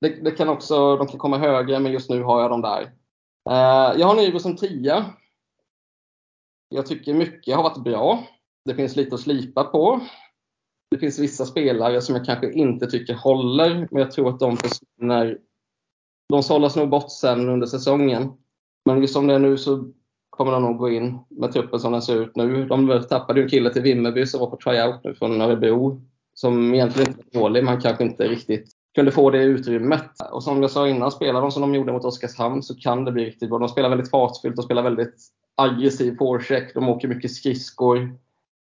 [0.00, 2.82] Det, det, kan också, de kan komma högre, men just nu har jag dem där.
[3.50, 5.04] Eh, jag har Nybro som tia.
[6.68, 8.26] Jag tycker mycket har varit bra.
[8.64, 10.00] Det finns lite att slipa på.
[10.90, 14.56] Det finns vissa spelare som jag kanske inte tycker håller, men jag tror att de
[14.56, 15.38] försvinner.
[16.28, 18.32] De sållas nog bort sen under säsongen.
[18.84, 19.92] Men som det är nu så
[20.36, 22.66] kommer de nog gå in med truppen som den ser ut nu.
[22.66, 26.02] De tappade ju en kille till Vimmerby som var på tryout nu från Örebro.
[26.34, 30.10] Som egentligen inte var dålig, men kanske inte riktigt kunde få det utrymmet.
[30.32, 33.12] Och som jag sa innan, spelar de som de gjorde mot Oskarshamn så kan det
[33.12, 33.58] bli riktigt bra.
[33.58, 35.14] De spelar väldigt fartfyllt och spelar väldigt
[35.54, 36.74] aggressiv forecheck.
[36.74, 38.14] De åker mycket skridskor.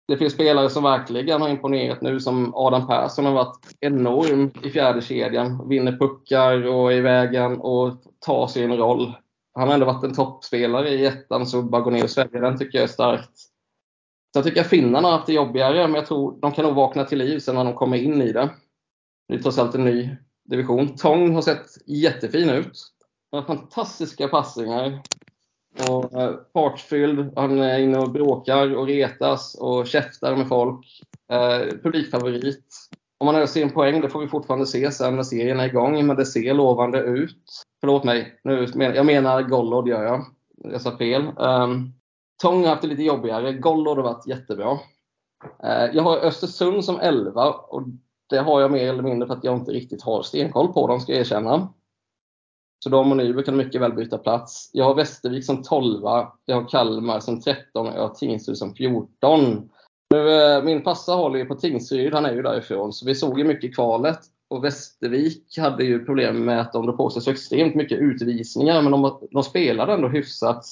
[0.09, 4.71] Det finns spelare som verkligen har imponerat nu som Adam Persson har varit enorm i
[4.71, 5.69] fjärde kedjan.
[5.69, 7.93] Vinner puckar och är i vägen och
[8.27, 9.12] tar sin roll.
[9.55, 12.59] Han har ändå varit en toppspelare i ettan så bara gå ner och svälja den
[12.59, 13.31] tycker jag är starkt.
[14.35, 17.05] Sen tycker jag finnarna har haft det jobbigare men jag tror de kan nog vakna
[17.05, 18.51] till liv sen när de kommer in i det.
[19.29, 20.97] Det är trots allt en ny division.
[20.97, 22.79] Tång har sett jättefin ut.
[23.31, 25.03] Han har fantastiska passningar.
[25.88, 27.33] Och eh, fartfylld.
[27.37, 31.01] Han är inne och bråkar och retas och käftar med folk.
[31.33, 32.72] Eh, publikfavorit.
[33.23, 36.07] Om han öser in poäng, det får vi fortfarande se sen när serien är igång,
[36.07, 37.65] men det ser lovande ut.
[37.81, 40.25] Förlåt mig, nu, jag menar Gollod gör jag.
[40.57, 41.23] Jag sa fel.
[41.23, 41.93] Ehm, um,
[42.43, 43.53] Tång har haft det lite jobbigare.
[43.53, 44.73] Gollod har varit jättebra.
[45.65, 47.83] Uh, jag har Östersund som 11 och
[48.29, 51.01] det har jag mer eller mindre för att jag inte riktigt har stenkoll på dem,
[51.01, 51.69] ska jag erkänna.
[52.85, 54.71] Så de och Nyberg kan mycket väl byta plats.
[54.73, 56.03] Jag har Västervik som 12,
[56.45, 59.71] jag har Kalmar som 13 och jag har Tingsryd som 14.
[60.12, 63.38] Nu, eh, min passa håller ju på Tingsryd, han är ju därifrån, så vi såg
[63.38, 64.18] ju mycket i kvalet.
[64.48, 68.83] Och Västervik hade ju problem med att de drog på sig så extremt mycket utvisningar,
[68.83, 70.64] men de, de spelade ändå hyfsat.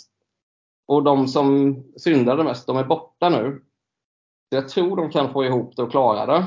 [0.86, 3.62] Och de som syndade mest, de är borta nu.
[4.48, 6.46] Så jag tror de kan få ihop det och klara det.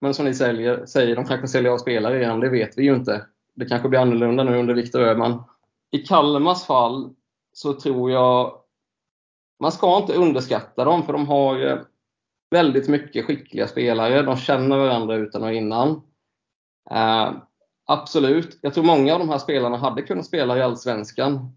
[0.00, 2.94] Men som ni säljer, säger, de kanske säljer av spelare igen, det vet vi ju
[2.94, 3.26] inte.
[3.54, 5.42] Det kanske blir annorlunda nu under Viktor Öhman.
[5.90, 7.14] I Kalmars fall
[7.52, 8.52] så tror jag
[9.60, 11.78] man ska inte underskatta dem för de har eh,
[12.50, 14.22] väldigt mycket skickliga spelare.
[14.22, 16.02] De känner varandra utan och innan.
[16.90, 17.32] Eh,
[17.86, 18.58] absolut.
[18.62, 21.56] Jag tror många av de här spelarna hade kunnat spela i Allsvenskan.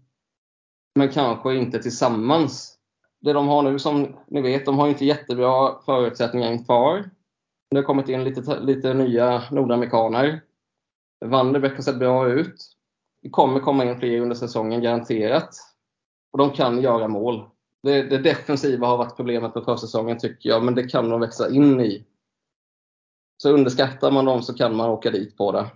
[0.94, 2.78] Men kanske inte tillsammans.
[3.20, 7.10] Det de har nu, som ni vet, de har inte jättebra förutsättningar kvar.
[7.70, 10.40] Det har kommit in lite, lite nya nordamerikaner.
[11.24, 12.56] Vanderbeck har sett bra ut.
[13.22, 15.48] Det kommer komma in fler under säsongen, garanterat.
[16.32, 17.46] Och de kan göra mål.
[17.84, 21.50] Det, det defensiva har varit problemet på försäsongen tycker jag, men det kan de växa
[21.50, 22.04] in i.
[23.42, 25.66] Så underskattar man dem så kan man åka dit på det.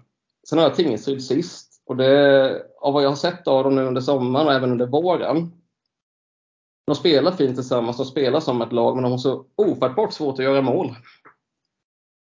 [0.49, 1.83] Sen har jag Tingsryd sist.
[1.87, 4.87] Och det, av vad jag har sett av dem nu under sommaren och även under
[4.87, 5.53] våren.
[6.87, 10.38] De spelar fint tillsammans, de spelar som ett lag, men de har så ofattbart svårt
[10.38, 10.94] att göra mål.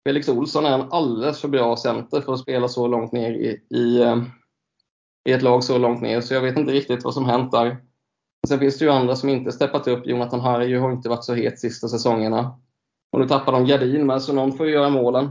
[0.09, 3.77] Felix Olsson är en alldeles för bra center för att spela så långt ner i,
[3.77, 4.23] i, eh,
[5.29, 7.86] i ett lag så långt ner, så jag vet inte riktigt vad som hänt där.
[8.47, 10.07] Sen finns det ju andra som inte steppat upp.
[10.07, 12.59] Jonathan Harry har inte varit så het sista säsongerna.
[13.13, 15.31] Och nu tappar de Gardin med, så någon får ju göra målen.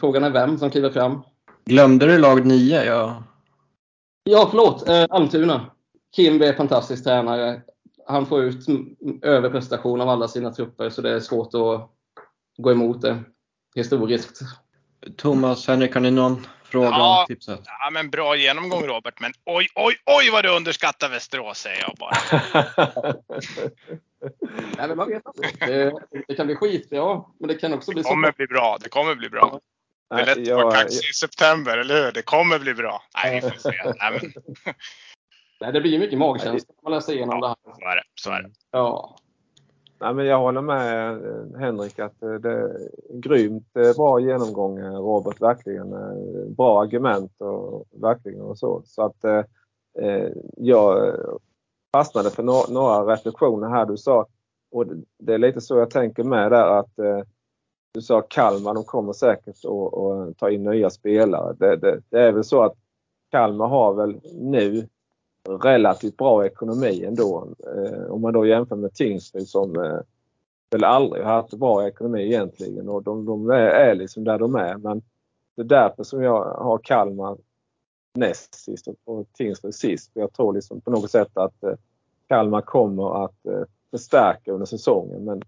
[0.00, 1.22] Frågan är vem som kliver fram.
[1.64, 2.84] Glömde du lag 9?
[2.84, 3.22] Ja,
[4.24, 4.88] ja förlåt.
[4.88, 5.70] Eh, Almtuna.
[6.16, 7.62] Kimby är fantastisk tränare.
[8.06, 8.66] Han får ut
[9.22, 11.90] överprestation av alla sina trupper, så det är svårt att
[12.58, 13.18] gå emot det
[13.74, 14.40] historiskt.
[15.16, 17.60] Thomas, Henrik, har ni någon fråga ja, tipset?
[17.64, 21.96] Ja, men bra genomgång Robert, men oj, oj, oj vad du underskattar Västerås säger jag
[21.98, 22.16] bara.
[24.76, 25.22] Nej, men man vet.
[25.58, 25.92] Det,
[26.28, 28.36] det, kan bli skitbra, men det kan också bli Det kommer så.
[28.36, 28.78] bli bra.
[28.80, 29.60] Det kommer bli bra.
[30.10, 32.12] Det är lätt att vara kaxig i september, eller hur?
[32.12, 33.02] Det kommer bli bra.
[33.14, 33.94] Nej, vi får se.
[34.00, 34.32] Nej, men...
[35.60, 37.74] Nej, det blir ju mycket magkänsla när man läser igenom ja, det här.
[37.74, 38.02] Så är det.
[38.14, 38.50] Så är det.
[38.70, 39.16] Ja.
[40.00, 44.80] Nej, men jag håller med eh, Henrik att eh, det är grymt eh, bra genomgång
[44.80, 45.40] Robert.
[45.40, 45.94] Verkligen
[46.54, 48.82] bra argument och verkligen och så.
[48.84, 51.16] Så att eh, jag
[51.92, 53.86] fastnade för några, några reflektioner här.
[53.86, 54.26] Du sa,
[54.70, 54.86] och
[55.18, 57.20] det är lite så jag tänker med där att eh,
[57.94, 61.56] du sa Kalmar, de kommer säkert att ta in nya spelare.
[61.58, 62.74] Det, det, det, är väl så att
[63.30, 64.88] Kalmar har väl nu
[65.48, 67.48] relativt bra ekonomi ändå.
[67.76, 69.98] Eh, om man då jämför med Tingsryd som eh,
[70.70, 74.54] väl aldrig har haft bra ekonomi egentligen och de, de är, är liksom där de
[74.54, 74.76] är.
[74.76, 75.02] Men
[75.56, 77.38] det är därför som jag har Kalmar
[78.14, 80.10] näst sist och Tingsryd sist.
[80.14, 81.74] Jag tror liksom på något sätt att eh,
[82.28, 85.24] Kalmar kommer att eh, förstärka under säsongen.
[85.24, 85.42] Men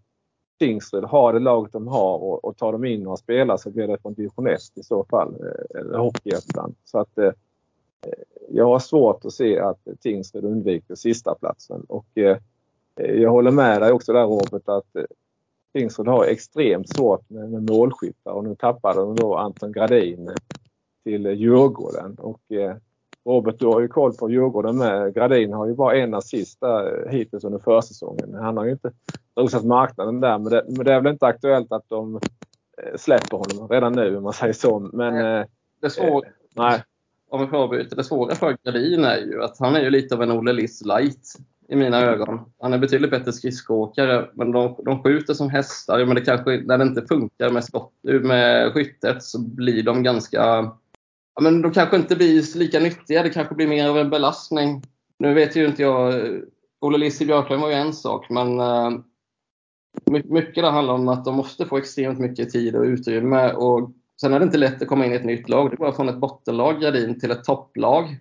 [0.58, 3.88] Tingsryd har det laget de har och, och tar de in några spelare så blir
[3.88, 6.74] det från division 1 i så fall, eh, eller Hockeyettan.
[6.84, 7.30] Så att eh,
[8.48, 12.36] jag har svårt att se att Tingsryd undviker sista platsen och eh,
[12.96, 15.04] jag håller med dig också där Robert att eh,
[15.72, 20.30] Tingsryd har extremt svårt med, med målskyttar och nu tappade de då Anton Gradin
[21.04, 22.14] till Djurgården.
[22.18, 22.76] Och, eh,
[23.24, 25.14] Robert, du har ju koll på Djurgården med.
[25.14, 28.34] Gradin har ju bara en assist där hittills under försäsongen.
[28.34, 28.92] Han har ju inte
[29.36, 32.20] rosat marknaden där men det, men det är väl inte aktuellt att de
[32.96, 34.78] släpper honom redan nu om man säger så.
[34.78, 35.14] Men,
[35.80, 36.24] det är svårt.
[36.24, 36.82] Eh, nej
[37.32, 40.14] om vi får avbryta, det svåra för Gradin är ju att han är ju lite
[40.14, 41.36] av en Olle Liss light
[41.68, 42.40] i mina ögon.
[42.60, 46.04] Han är betydligt bättre skridskoåkare, men de, de skjuter som hästar.
[46.04, 50.38] Men det kanske, när det inte funkar med, skott, med skyttet så blir de ganska...
[51.34, 53.22] Ja, men de kanske inte blir lika nyttiga.
[53.22, 54.82] Det kanske blir mer av en belastning.
[55.18, 56.24] Nu vet ju inte jag.
[56.80, 59.00] Olle Liss i Björklund var ju en sak, men uh,
[60.24, 63.52] mycket det handlar om att de måste få extremt mycket tid och utrymme.
[63.52, 63.90] Och
[64.22, 65.70] Sen är det inte lätt att komma in i ett nytt lag.
[65.70, 68.18] Det går från ett bottenlag, Gradin, till ett topplag.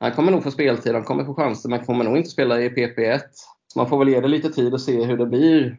[0.00, 2.68] Han kommer nog få speltid, han kommer få chanser, men kommer nog inte spela i
[2.68, 3.20] PP1.
[3.66, 5.78] Så man får väl ge det lite tid och se hur det blir.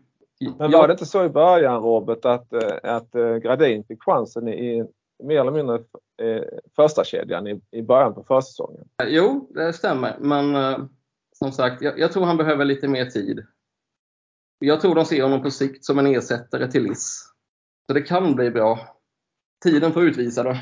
[0.58, 4.48] Men var det inte så i början, Robert, att, eh, att eh, Gradin fick chansen
[4.48, 4.86] i
[5.24, 5.76] mer eller mindre
[6.22, 6.44] eh,
[6.76, 8.88] första kedjan i, i början på försäsongen?
[9.08, 10.18] Jo, det stämmer.
[10.20, 10.56] Men
[11.32, 13.46] som sagt, jag, jag, tror han behöver lite mer tid.
[14.60, 17.32] Jag tror de ser honom på sikt som en ersättare till Liss.
[17.88, 18.95] Så det kan bli bra
[19.64, 20.60] tiden får utvisa det.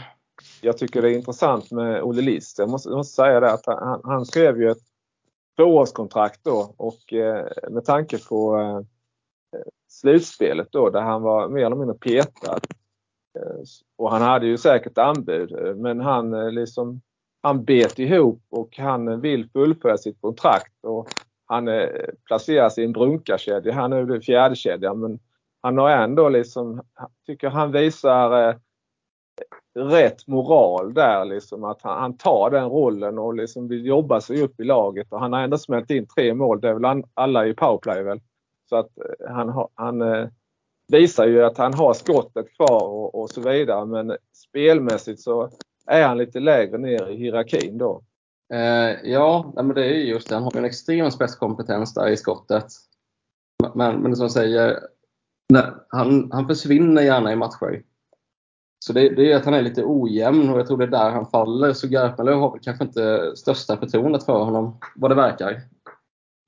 [0.62, 2.60] Jag tycker det är intressant med Olle List.
[2.60, 4.84] Jag måste, jag måste säga det att han, han skrev ju ett
[5.58, 8.82] tvåårskontrakt då och eh, med tanke på eh,
[9.88, 12.60] slutspelet då där han var mer eller mindre petad.
[13.40, 13.64] Eh,
[13.96, 17.02] och han hade ju säkert anbud eh, men han eh, liksom
[17.42, 21.08] han bet ihop och han eh, vill fullfölja sitt kontrakt och
[21.46, 21.90] han eh,
[22.26, 23.74] placeras i en brunkarkedja.
[23.74, 25.20] Han är ju fjärde kedjan men
[25.62, 26.82] han har ändå liksom,
[27.26, 28.56] tycker han visar eh,
[29.76, 34.42] rätt moral där liksom att han, han, tar den rollen och liksom vill jobba sig
[34.42, 36.62] upp i laget och han har ändå smält in tre mål.
[36.62, 38.22] Det är väl alla i powerplay väl.
[38.70, 40.28] Så att eh, han, han eh,
[40.88, 45.50] visar ju att han har skottet kvar och, och, så vidare men spelmässigt så
[45.88, 48.02] är han lite lägre ner i hierarkin då.
[48.54, 50.36] Eh, ja, men det är just det.
[50.36, 52.66] Han har en extrem spetskompetens där i skottet.
[53.74, 54.80] Men, men som jag säger,
[55.50, 57.84] nej, han, han försvinner gärna i matcher.
[58.86, 61.10] Så det, det, är att han är lite ojämn och jag tror det är där
[61.10, 61.74] han faller.
[61.74, 65.62] Så Garpenlöv har kanske inte största förtroendet för honom, vad det verkar.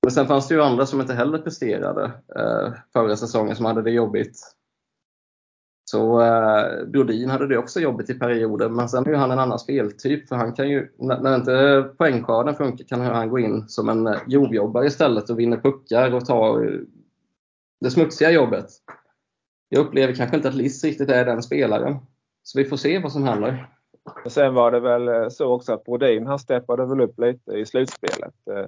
[0.04, 2.04] Men sen fanns det ju andra som inte heller presterade
[2.36, 4.38] eh, förra säsongen som hade det jobbigt.
[5.92, 9.40] Så eh, Brodin hade det också jobbigt i perioder, men sen är ju han en
[9.40, 10.28] annan speltyp.
[10.28, 14.08] För han kan ju, när, när inte poängskörden funkar kan han gå in som en
[14.08, 16.80] eh, istället och vinna puckar och ta eh,
[17.82, 18.68] det smutsiga jobbet.
[19.70, 21.98] Jag upplever kanske inte att Liss riktigt är den spelaren.
[22.48, 23.70] Så vi får se vad som händer.
[24.28, 27.66] sen var det väl eh, så också att Brodin han steppade väl upp lite i
[27.66, 28.34] slutspelet.
[28.52, 28.66] Eh,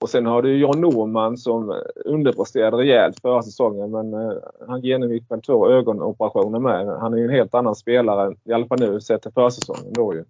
[0.00, 4.32] och sen har du John Norman som underpresterade rejält förra säsongen men eh,
[4.68, 6.86] han genomgick väl två ögonoperationer med.
[6.86, 10.14] Han är ju en helt annan spelare, i alla fall nu sett till försäsongen då
[10.14, 10.24] ju.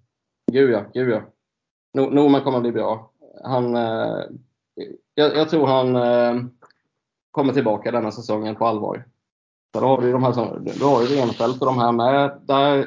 [0.52, 1.22] Gud ja, gud ja.
[1.92, 3.10] Norman kommer bli bra.
[3.44, 3.74] Han,
[5.14, 5.98] jag, jag tror han
[7.30, 9.04] kommer tillbaka denna säsongen på allvar.
[9.72, 12.40] Då har du de här som, du har ju Renfeldt och de här med.
[12.46, 12.86] Där,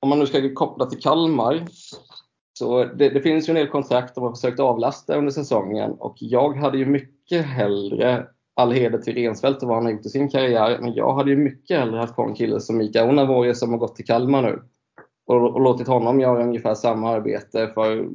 [0.00, 1.66] om man nu ska koppla till Kalmar.
[2.58, 6.16] Så det, det finns ju en del kontrakt de har försökt avlasta under säsongen och
[6.18, 10.08] jag hade ju mycket hellre all heder till Rensfeldt och vad han har gjort i
[10.08, 10.78] sin karriär.
[10.80, 13.78] Men jag hade ju mycket hellre haft kvar en kille som Mika Onavori som har
[13.78, 14.62] gått till Kalmar nu.
[15.26, 17.70] Och, och låtit honom göra ungefär samma arbete.
[17.74, 18.08] För,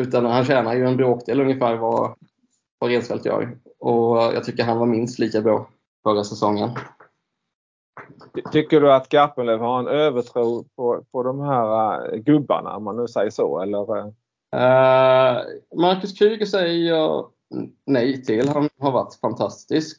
[0.00, 2.14] utan han tjänar ju en bråkdel ungefär vad,
[2.78, 3.58] vad Rensfeldt gör.
[3.78, 5.68] Och jag tycker han var minst lika bra
[6.02, 6.70] förra säsongen.
[8.52, 12.96] Tycker du att Garpenlöv har en övertro på, på de här uh, gubbarna om man
[12.96, 13.60] nu säger så?
[13.60, 14.06] Eller?
[14.06, 15.42] Uh,
[15.76, 17.30] Marcus Kryger säger jag
[17.86, 18.48] nej till.
[18.48, 19.98] Han har varit fantastisk.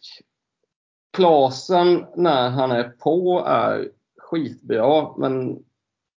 [1.18, 5.64] Klasen när han är på är skitbra, men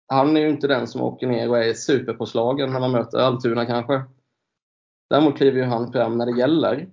[0.06, 3.66] han är ju inte den som åker ner och är superpåslagen när man möter Almtuna
[3.66, 4.02] kanske.
[5.10, 6.88] Däremot kliver ju han fram när det gäller.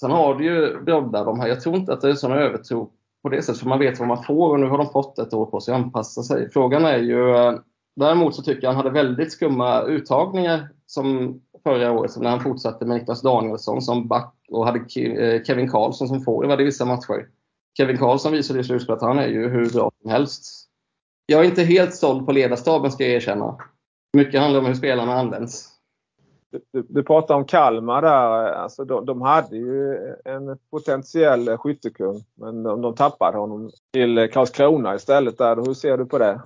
[0.00, 1.48] Sen har du ju Brodda, de här.
[1.48, 4.08] Jag tror inte att det är sån övertro på det sättet, för man vet vad
[4.08, 6.50] man får och nu har de fått ett år på sig att anpassa sig.
[6.50, 7.36] Frågan är ju...
[7.36, 7.54] Eh,
[7.96, 12.84] däremot så tycker jag han hade väldigt skumma uttagningar som förra året när han fortsatte
[12.84, 17.28] med Niklas Danielsson som back och hade eh, Kevin Karlsson som forward i vissa matcher.
[17.76, 20.44] Kevin Karlsson visade i slutspelet att han är ju hur bra som helst.
[21.26, 23.56] Jag är inte helt såld på ledarstaben ska jag erkänna.
[24.16, 25.71] Mycket handlar om hur spelarna används.
[26.72, 28.52] Du, du pratar om Kalmar där.
[28.52, 32.24] Alltså de, de hade ju en potentiell skyttekung.
[32.34, 35.38] Men de, de tappade honom till Karlskrona istället.
[35.38, 35.56] Där.
[35.56, 36.40] Hur ser du på det?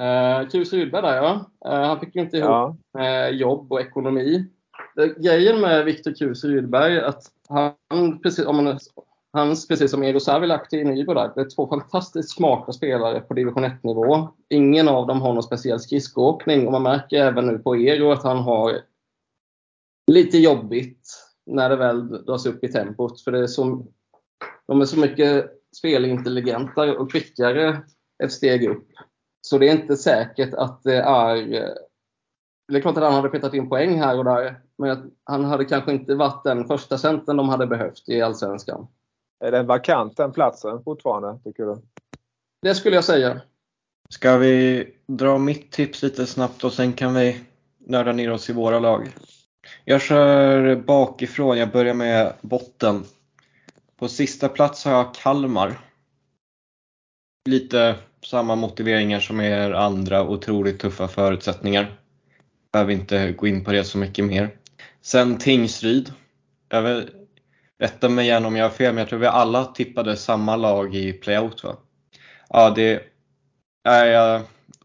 [0.00, 1.50] Uh, Kurs Rydberg där ja.
[1.66, 2.76] Eh, han fick inte ihop Ja.
[2.94, 4.44] med jobb och ekonomi.
[5.16, 8.78] Grejen med Viktor Kurs Rydberg är att han, precis, om man,
[9.32, 13.34] hans, precis som Eero Savilahti i Nybro där, det är två fantastiskt smarta spelare på
[13.34, 14.28] division 1-nivå.
[14.48, 18.22] Ingen av dem har någon speciell skridskoåkning och man märker även nu på Eero att
[18.22, 18.72] han har
[20.06, 21.08] lite jobbigt
[21.46, 23.20] när det väl dras upp i tempot.
[23.20, 23.86] För det är så,
[24.66, 27.82] de är så mycket spelintelligentare och kvickare
[28.24, 28.88] ett steg upp.
[29.40, 31.36] Så det är inte säkert att det är...
[32.68, 35.44] Det är klart att han hade petat in poäng här och där, men att han
[35.44, 38.86] hade kanske inte varit den första centern de hade behövt i Allsvenskan.
[39.44, 41.76] Är den vakant den platsen fortfarande tycker du?
[42.62, 43.40] Det skulle jag säga.
[44.08, 47.40] Ska vi dra mitt tips lite snabbt och sen kan vi
[47.78, 49.08] nörda ner oss i våra lag.
[49.84, 53.04] Jag kör bakifrån, jag börjar med botten.
[53.98, 55.80] På sista plats har jag Kalmar.
[57.48, 57.94] Lite
[58.26, 62.00] samma motiveringar som er andra, otroligt tuffa förutsättningar.
[62.72, 64.56] Behöver inte gå in på det så mycket mer.
[65.00, 66.12] Sen Tingsryd.
[66.68, 67.10] Jag vill
[67.78, 70.94] rätta mig igen om jag har fel, men jag tror vi alla tippade samma lag
[70.94, 71.76] i playout va?
[72.48, 73.02] Ja, det
[73.88, 74.42] är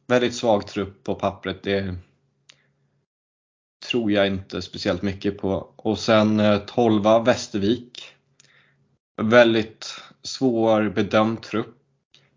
[0.08, 1.64] väldigt svag trupp på pappret.
[1.64, 1.96] Det
[3.92, 5.74] tror jag inte speciellt mycket på.
[5.76, 8.04] Och sen eh, 12 Västervik.
[9.22, 11.78] Väldigt svårbedömd trupp.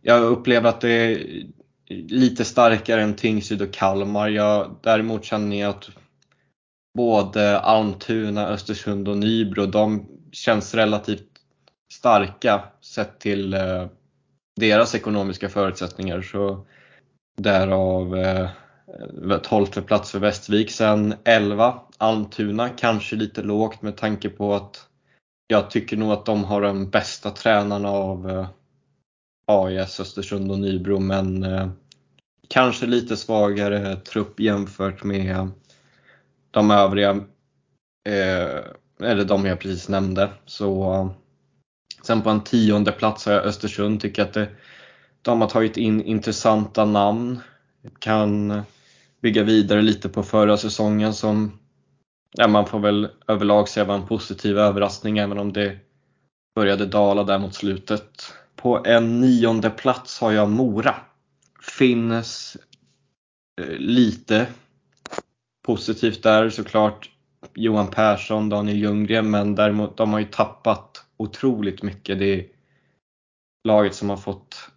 [0.03, 1.43] Jag upplever att det är
[1.89, 4.29] lite starkare än Tingsryd och Kalmar.
[4.29, 5.91] Jag, däremot känner jag att
[6.97, 11.29] både Almtuna, Östersund och Nybro, de känns relativt
[11.93, 13.87] starka sett till eh,
[14.57, 16.23] deras ekonomiska förutsättningar.
[16.23, 16.67] Så
[17.37, 18.51] därav eh,
[18.87, 20.71] Eh, 12 plats för Västervik.
[20.71, 24.89] Sen 11 Almtuna, kanske lite lågt med tanke på att
[25.47, 28.49] jag tycker nog att de har de bästa tränarna av eh,
[29.47, 31.69] AIS, Östersund och Nybro men eh,
[32.49, 35.49] kanske lite svagare trupp jämfört med
[36.51, 37.25] de övriga,
[39.01, 40.31] eller de jag precis nämnde.
[40.47, 41.11] Så,
[42.03, 44.49] sen på en tionde plats har jag Östersund, tycker att det,
[45.23, 47.41] de har tagit in intressanta namn.
[47.99, 48.63] Kan
[49.25, 51.59] bygga vidare lite på förra säsongen som
[52.33, 55.79] ja, man får väl överlag säga var en positiv överraskning även om det
[56.55, 58.35] började dala där mot slutet.
[58.57, 60.95] På en nionde plats har jag Mora.
[61.77, 62.57] Finns
[63.61, 64.47] eh, lite
[65.67, 67.11] positivt där såklart.
[67.55, 72.19] Johan Persson, Daniel Ljunggren, men däremot de har ju tappat otroligt mycket.
[72.19, 72.47] Det är
[73.69, 74.71] laget som har fått,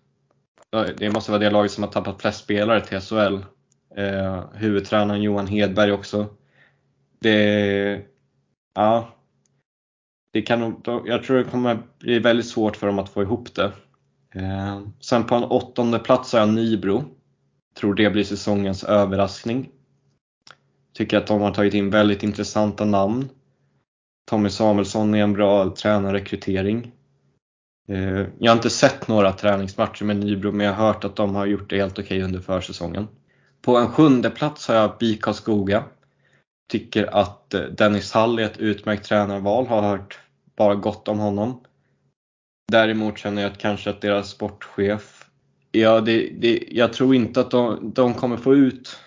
[0.97, 3.56] det måste vara det laget som har tappat flest spelare till SHL.
[3.97, 6.27] Eh, huvudtränaren Johan Hedberg också.
[7.19, 8.01] Det,
[8.75, 9.07] ja,
[10.31, 13.71] det kan jag tror det kommer bli väldigt svårt för dem att få ihop det.
[14.33, 17.03] Eh, sen på en åttonde plats har jag Nybro.
[17.79, 19.69] Tror det blir säsongens överraskning.
[20.93, 23.29] Tycker att de har tagit in väldigt intressanta namn.
[24.29, 26.91] Tommy Samuelsson är en bra tränarrekrytering.
[27.87, 31.35] Eh, jag har inte sett några träningsmatcher med Nybro men jag har hört att de
[31.35, 33.07] har gjort det helt okej under försäsongen.
[33.67, 35.83] På en sjunde plats har jag BIK Karlskoga.
[36.71, 40.19] Tycker att eh, Dennis Hall är ett utmärkt tränarval, har hört
[40.57, 41.61] bara gott om honom.
[42.71, 45.25] Däremot känner jag att kanske att deras sportchef,
[45.71, 48.99] ja, det, det, jag tror inte att de, de kommer få ut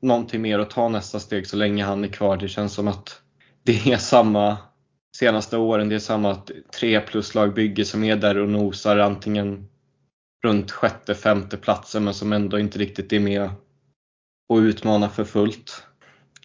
[0.00, 2.36] någonting mer och ta nästa steg så länge han är kvar.
[2.36, 3.20] Det känns som att
[3.62, 4.56] det är samma
[5.16, 6.36] senaste åren, det är samma
[6.80, 9.68] tre plus-lagbygge som är där och nosar antingen
[10.44, 13.50] runt sjätte, femte platsen men som ändå inte riktigt är med
[14.48, 15.82] och utmanar för fullt.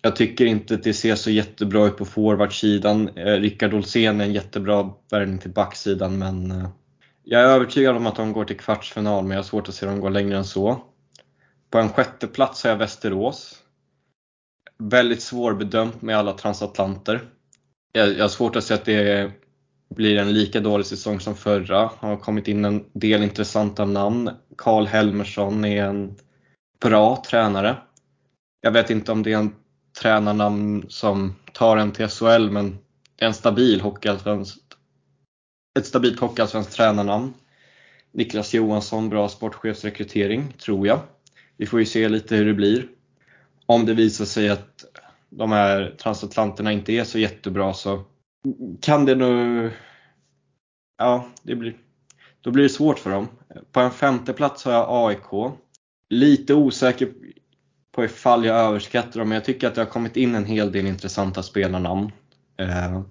[0.01, 3.10] Jag tycker inte att det ser så jättebra ut på forwardsidan.
[3.18, 6.70] Eh, Rickard Olsén är en jättebra värvning till backsidan men eh,
[7.24, 9.86] jag är övertygad om att de går till kvartsfinal men jag har svårt att se
[9.86, 10.84] dem gå längre än så.
[11.70, 13.56] På en sjätte plats har jag Västerås.
[14.78, 17.22] Väldigt svårbedömt med alla transatlanter.
[17.91, 19.32] Jag, har svårt att se att det
[19.95, 21.89] blir en lika dålig säsong som förra.
[21.97, 24.30] Har kommit in en del intressanta namn.
[24.58, 26.16] Karl Helmersson är en
[26.82, 27.78] bra tränare.
[28.66, 29.55] Jag vet inte om det är en
[30.01, 32.78] tränarnamn som tar en till SHL men
[33.16, 34.57] det är en stabil hockeyallsvensk,
[35.80, 37.34] ett stabilt hockeyallsvenskt tränarnamn.
[38.11, 40.99] Niklas Johansson, bra sportchefsrekrytering, tror jag.
[41.57, 42.88] Vi får ju se lite hur det blir.
[43.66, 44.86] Om det visar sig att
[45.30, 48.03] de här transatlanterna inte är så jättebra så
[48.82, 49.70] kan det nog...
[50.97, 51.78] Ja, det blir,
[52.41, 53.28] då blir det svårt för dem.
[53.72, 55.53] På en femte plats har jag AIK.
[56.09, 57.14] Lite osäker
[57.94, 60.72] på ifall jag överskattar dem, men jag tycker att det har kommit in en hel
[60.72, 62.12] del intressanta spelarnamn.
[62.58, 63.02] Eh,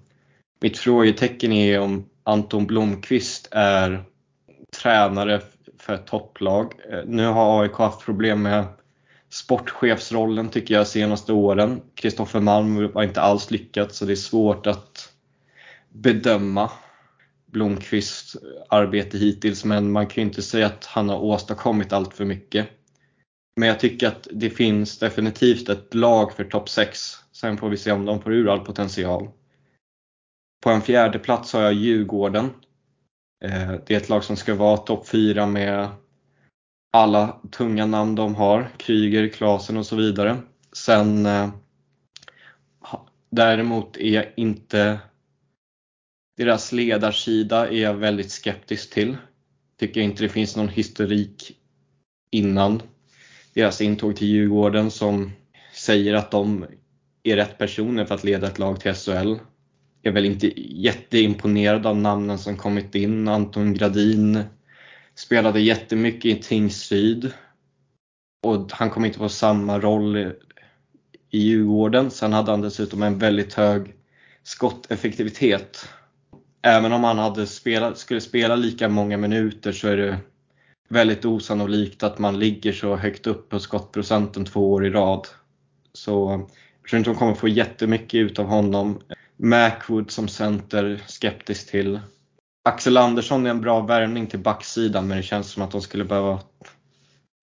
[0.61, 4.03] mitt frågetecken är om Anton Blomqvist är
[4.81, 5.41] tränare
[5.77, 6.73] för ett topplag.
[6.91, 8.65] Eh, nu har AIK haft problem med
[9.29, 11.81] sportchefsrollen tycker jag senaste åren.
[11.95, 15.09] Kristoffer Malm har inte alls lyckats så det är svårt att
[15.89, 16.71] bedöma
[17.45, 18.37] Blomqvists
[18.69, 22.67] arbete hittills men man kan ju inte säga att han har åstadkommit allt för mycket.
[23.55, 26.99] Men jag tycker att det finns definitivt ett lag för topp 6.
[27.31, 29.29] Sen får vi se om de får ur all potential.
[30.63, 32.49] På en fjärde plats har jag Djurgården.
[33.45, 35.89] Eh, det är ett lag som ska vara topp 4 med
[36.93, 38.69] alla tunga namn de har.
[38.77, 40.37] Kryger, Klasen och så vidare.
[40.71, 41.49] Sen eh,
[43.29, 44.99] däremot är jag inte
[46.37, 49.17] deras ledarsida är jag väldigt skeptisk till.
[49.79, 51.57] Tycker inte det finns någon historik
[52.31, 52.81] innan
[53.53, 55.31] deras intåg till Djurgården som
[55.73, 56.65] säger att de
[57.23, 59.35] är rätt personer för att leda ett lag till SHL.
[60.01, 63.27] Jag är väl inte jätteimponerad av namnen som kommit in.
[63.27, 64.43] Anton Gradin
[65.15, 67.31] spelade jättemycket i Tingsryd
[68.43, 72.11] och han kom inte få samma roll i Djurgården.
[72.11, 73.93] Sen hade han dessutom en väldigt hög
[74.43, 75.89] skotteffektivitet.
[76.61, 80.17] Även om han hade spelat, skulle spela lika många minuter så är det
[80.89, 85.27] väldigt osannolikt att man ligger så högt upp på skottprocenten två år i rad.
[85.93, 86.47] Så
[86.81, 89.01] jag tror inte de kommer få jättemycket ut av honom.
[89.37, 91.99] Macwood som center, skeptisk till.
[92.69, 96.05] Axel Andersson är en bra värvning till backsidan men det känns som att de skulle
[96.05, 96.39] behöva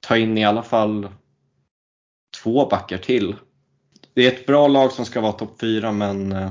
[0.07, 1.09] ta in i alla fall
[2.43, 3.37] två backar till.
[4.15, 6.51] Det är ett bra lag som ska vara topp 4 men eh,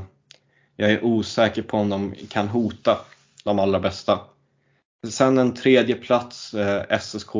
[0.75, 2.97] jag är osäker på om de kan hota
[3.43, 4.19] de allra bästa.
[5.07, 7.31] Sen en tredje plats eh, SSK.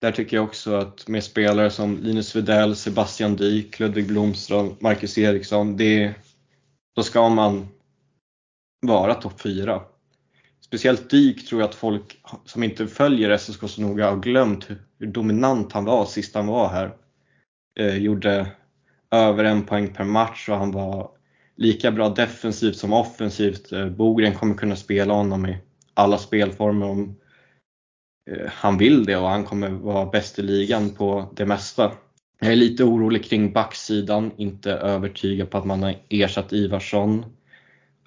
[0.00, 5.18] Där tycker jag också att med spelare som Linus Widell, Sebastian Dyk, Ludvig Blomström, Marcus
[5.18, 5.76] Eriksson.
[5.76, 6.14] Det,
[6.96, 7.68] då ska man
[8.80, 9.82] vara topp 4.
[10.60, 14.82] Speciellt Dyk tror jag att folk som inte följer SSK så noga har glömt hur,
[14.98, 16.96] hur dominant han var sist han var här.
[17.80, 18.46] Eh, gjorde
[19.10, 21.10] över en poäng per match och han var
[21.56, 23.72] lika bra defensivt som offensivt.
[23.72, 25.58] Eh, Bogren kommer kunna spela honom i
[25.98, 27.16] alla spelformer om
[28.30, 31.92] eh, han vill det och han kommer vara bäst i ligan på det mesta.
[32.40, 37.24] Jag är lite orolig kring backsidan, inte övertygad på att man har ersatt Ivarsson.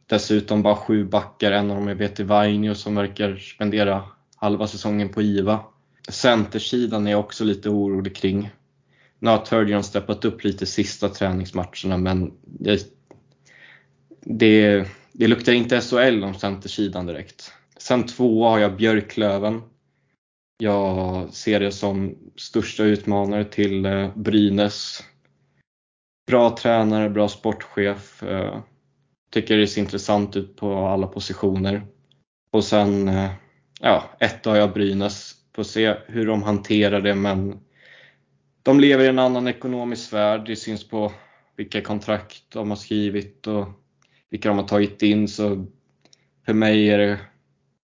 [0.05, 4.03] Dessutom bara sju backar, en av dem är Veti Vainio som verkar spendera
[4.35, 5.59] halva säsongen på IVA.
[6.09, 8.49] Centersidan är jag också lite orolig kring.
[9.19, 12.81] Nu har Turgeon steppat upp lite sista träningsmatcherna men det,
[14.21, 17.53] det, det luktar inte SHL om centersidan direkt.
[17.81, 19.61] Sen tvåa har jag Björklöven.
[20.57, 25.03] Jag ser det som största utmanare till eh, Brynäs.
[26.27, 28.23] Bra tränare, bra sportchef.
[28.23, 28.59] Eh,
[29.31, 31.81] tycker det ser intressant ut på alla positioner.
[32.51, 33.31] Och sen, eh,
[33.79, 35.35] ja, ett har jag Brynäs.
[35.55, 37.59] Får se hur de hanterar det men
[38.63, 40.45] de lever i en annan ekonomisk värld.
[40.45, 41.11] Det syns på
[41.55, 43.67] vilka kontrakt de har skrivit och
[44.29, 45.27] vilka de har tagit in.
[45.27, 45.65] Så
[46.45, 47.19] för mig är det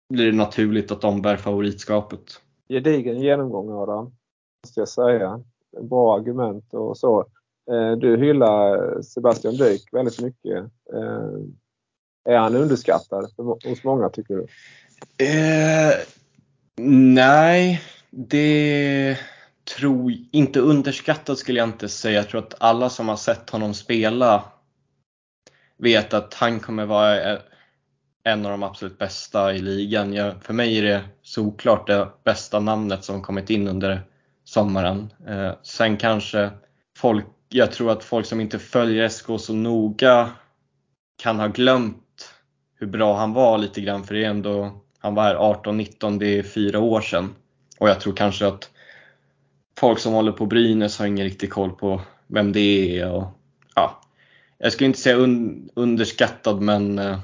[0.10, 2.42] blir det naturligt att de bär favoritskapet.
[2.70, 4.16] Gedigen genomgång Adam,
[4.64, 5.44] måste jag säga.
[5.82, 7.20] Bra argument och så.
[7.72, 10.58] Eh, du hyllar Sebastian Dyk väldigt mycket.
[10.94, 11.30] Eh,
[12.30, 13.32] är han underskattad
[13.66, 14.48] hos många tycker du?
[15.26, 15.94] Eh,
[17.16, 19.18] nej, det
[19.78, 22.18] tror inte underskattad skulle jag inte säga.
[22.18, 24.44] Jag tror att alla som har sett honom spela
[25.78, 27.40] vet att han kommer vara
[28.28, 30.14] en av de absolut bästa i ligan.
[30.14, 34.02] Jag, för mig är det såklart det bästa namnet som kommit in under
[34.44, 35.14] sommaren.
[35.28, 36.50] Eh, sen kanske
[36.98, 40.30] folk, jag tror att folk som inte följer SK så noga
[41.24, 42.32] kan ha glömt
[42.80, 46.40] hur bra han var lite grann för det är ändå, han var här 18-19, det
[46.40, 47.36] är fyra år sedan.
[47.80, 48.70] Och jag tror kanske att
[49.80, 53.12] folk som håller på Brynäs har ingen riktig koll på vem det är.
[53.12, 53.26] Och,
[53.76, 54.02] ja,
[54.58, 57.20] jag skulle inte säga un, underskattad men eh,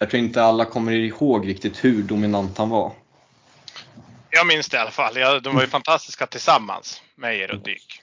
[0.00, 2.92] jag tror inte alla kommer ihåg riktigt hur dominant han var.
[4.30, 5.16] Jag minns det i alla fall.
[5.16, 8.02] Ja, de var ju fantastiska tillsammans, Meyer och Dyk.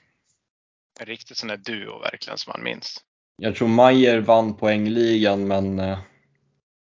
[1.00, 2.96] En riktigt sån där duo verkligen som man minns.
[3.42, 5.98] Jag tror Mayer vann poängligan men eh,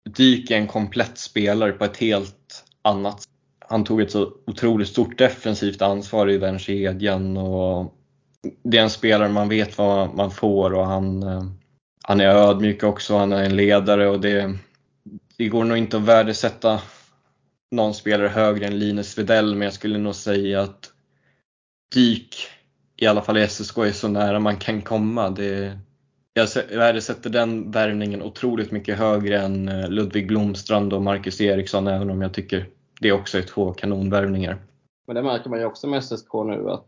[0.10, 3.24] Dyk är en komplett spelare på ett helt annat
[3.60, 7.96] Han tog ett så otroligt stort defensivt ansvar i den kedjan och
[8.64, 11.44] det är en spelare man vet vad man får och han, eh,
[12.04, 14.58] han är ödmjuk också, han är en ledare och det,
[15.40, 16.82] det går nog inte att värdesätta
[17.72, 20.92] någon spelare högre än Linus Widell men jag skulle nog säga att
[21.96, 22.36] Dyk,
[22.98, 25.30] i alla fall i SSK, är så nära man kan komma.
[25.30, 25.78] Det,
[26.34, 32.10] jag värdesätter den värvningen otroligt mycket högre än eh, Ludvig Blomstrand och Marcus Eriksson även
[32.10, 32.70] om jag tycker
[33.02, 34.58] det också är två kanonvärvningar.
[35.08, 36.86] Men det märker man ju också med SSK nu att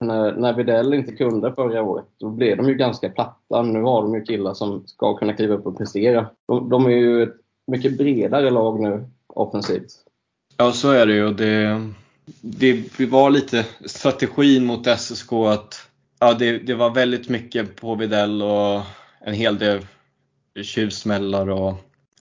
[0.00, 3.62] när, när Widell inte kunde förra året, då blev de ju ganska platta.
[3.62, 6.30] Nu har de ju killar som ska kunna kliva upp och prestera.
[6.48, 7.39] De, de är ju ett
[7.70, 9.90] mycket bredare lag nu offensivt.
[10.56, 11.34] Ja, så är det ju.
[11.34, 11.80] Det,
[12.98, 15.86] det var lite strategin mot SSK att
[16.18, 18.80] ja, det, det var väldigt mycket på Videll och
[19.20, 19.86] en hel del
[20.62, 21.74] tjuvsmällar och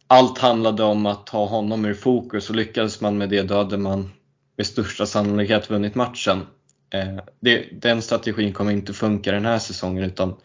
[0.07, 3.77] allt handlade om att ta honom ur fokus och lyckades man med det då hade
[3.77, 4.11] man
[4.57, 6.47] med största sannolikhet vunnit matchen.
[6.93, 10.35] Eh, det, den strategin kommer inte funka den här säsongen utan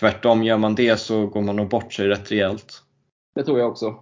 [0.00, 2.82] tvärtom, gör man det så går man nog bort sig rätt rejält.
[3.34, 3.94] Det tror jag också.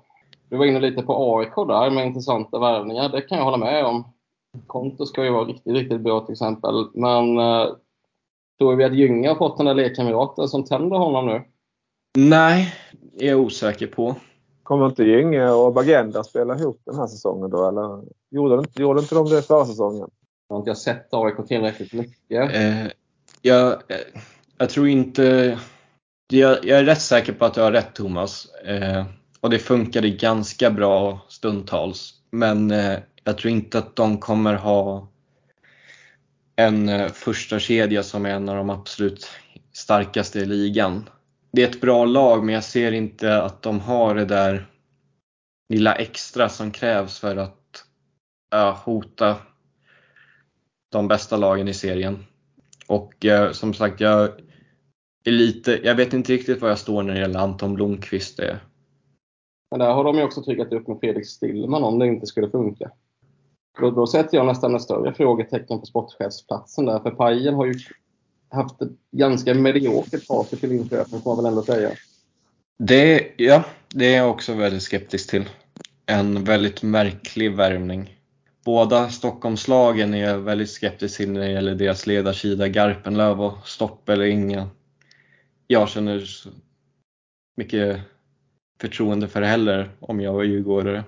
[0.52, 3.08] Du var inne lite på AIK där med intressanta värvningar.
[3.08, 4.04] Det kan jag hålla med om.
[4.66, 6.74] Konto ska ju vara riktigt, riktigt bra till exempel.
[6.94, 7.66] Men eh,
[8.58, 11.42] tror vi att Gynge har fått den där lekkamraten som tänder honom nu?
[12.18, 12.74] Nej,
[13.18, 14.14] är jag osäker på.
[14.62, 17.68] Kommer inte Gynge och Bagenda spela ihop den här säsongen då?
[17.68, 20.10] Eller gjorde inte, gjorde inte de det förra säsongen?
[20.48, 22.54] Jag har inte sett AIK tillräckligt mycket.
[22.54, 22.86] Eh,
[23.42, 23.76] jag,
[24.58, 25.58] jag, tror inte...
[26.32, 28.46] Jag, jag, är rätt säker på att du har rätt Thomas.
[28.54, 29.04] Eh,
[29.42, 32.14] och det funkade ganska bra stundtals.
[32.30, 35.08] Men eh, jag tror inte att de kommer ha
[36.56, 39.28] en eh, första kedja som är en av de absolut
[39.72, 41.08] starkaste i ligan.
[41.52, 44.66] Det är ett bra lag men jag ser inte att de har det där
[45.68, 47.84] lilla extra som krävs för att
[48.54, 49.36] eh, hota
[50.92, 52.26] de bästa lagen i serien.
[52.86, 54.30] Och eh, som sagt, jag
[55.24, 58.36] är lite, jag vet inte riktigt var jag står när det gäller Anton Blomqvist.
[58.36, 58.60] Det.
[59.72, 62.50] Men där har de ju också tryggat upp med Fredrik Stillman om det inte skulle
[62.50, 62.90] funka.
[63.80, 67.74] Då, då sätter jag nästan ett större frågetecken på sportchefsplatsen där, för Pajen har ju
[68.48, 71.90] haft ett ganska mediokert facit till Linköping får man väl ändå säga.
[72.78, 75.48] Det, ja, det är jag också väldigt skeptisk till.
[76.06, 78.18] En väldigt märklig värvning.
[78.64, 82.68] Båda Stockholmslagen är jag väldigt skeptisk till när det gäller deras ledarsida.
[82.68, 84.68] Garpenlöv och Stopp eller inga.
[85.66, 86.48] Jag känner så
[87.56, 88.00] mycket
[88.82, 91.04] förtroende för det heller om jag var djurgårdare.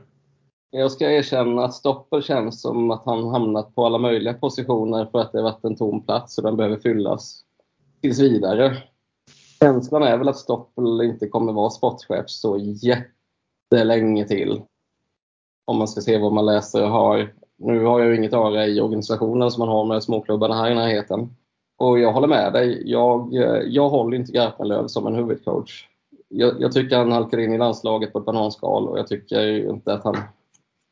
[0.71, 5.19] Jag ska erkänna att Stoppel känns som att han hamnat på alla möjliga positioner för
[5.19, 7.41] att det varit en tom plats och den behöver fyllas
[8.01, 8.83] tills vidare.
[9.61, 14.63] Känslan är väl att Stoppel inte kommer vara sportchef så jättelänge till.
[15.65, 17.35] Om man ska se vad man läser och har.
[17.59, 20.75] Nu har jag ju inget öra i organisationen som man har med småklubbarna här i
[20.75, 21.37] närheten.
[21.79, 22.83] Och jag håller med dig.
[22.91, 25.89] Jag, eh, jag håller inte Garpenlöv som en huvudcoach.
[26.37, 29.93] Jag, jag, tycker han halkar in i landslaget på ett bananskal och jag tycker inte
[29.93, 30.17] att han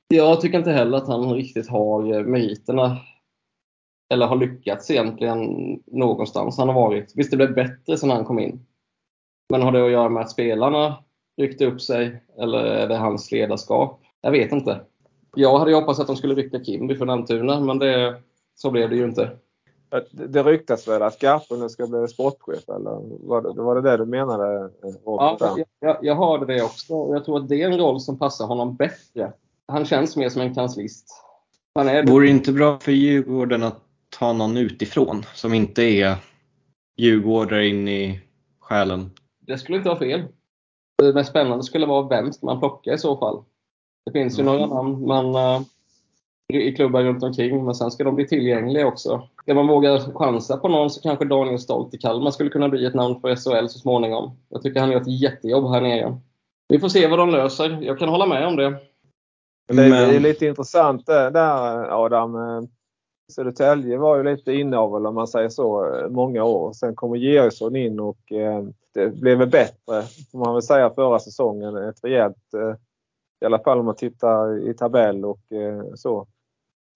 [0.08, 2.98] jag tycker inte heller att han riktigt har eh, meriterna
[4.12, 5.48] eller har lyckats egentligen
[5.86, 7.12] någonstans han har varit.
[7.16, 8.66] Visst, det blev bättre sen han kom in.
[9.50, 10.96] Men har det att göra med att spelarna
[11.36, 14.00] ryckte upp sig eller är det hans ledarskap?
[14.20, 14.80] Jag vet inte.
[15.36, 18.20] Jag hade hoppats att de skulle rycka Kimby från Almtuna, men det,
[18.54, 19.30] så blev det ju inte.
[20.10, 24.06] Det ryktas väl att Garpenlöv ska bli sportchef, eller var det, var det det du
[24.06, 24.70] menade?
[25.04, 25.36] Robert?
[25.40, 26.92] Ja, jag, jag hörde det också.
[26.92, 29.32] Jag tror att det är en roll som passar honom bättre
[29.72, 31.06] han känns mer som en kanslist.
[31.74, 33.80] Han är Vore det inte bra för Djurgården att
[34.18, 36.16] ta någon utifrån som inte är
[36.96, 38.20] djurgårdare in i
[38.60, 39.10] själen?
[39.40, 40.22] Det skulle inte vara fel.
[40.98, 43.44] Det mest spännande skulle vara vem man plocka i så fall.
[44.04, 44.54] Det finns ju mm.
[44.54, 45.66] några namn man, uh,
[46.54, 49.28] i klubbar runt omkring, men sen ska de bli tillgängliga också.
[49.42, 52.86] Ska man våga chansa på någon så kanske Daniel Stolt i Kalmar skulle kunna bli
[52.86, 54.36] ett namn för SHL så småningom.
[54.48, 56.18] Jag tycker han gör ett jättejobb här nere.
[56.68, 57.78] Vi får se vad de löser.
[57.82, 58.70] Jag kan hålla med om det.
[59.72, 62.36] Men det är lite intressant där Adam.
[63.32, 66.72] Södertälje var ju lite inavel om man säger så, många år.
[66.72, 71.18] Sen kommer Georgsson in och eh, det blev väl bättre får man väl säga förra
[71.18, 71.76] säsongen.
[71.76, 72.76] Ett rejält, eh,
[73.40, 76.26] i alla fall om man tittar i tabell och eh, så.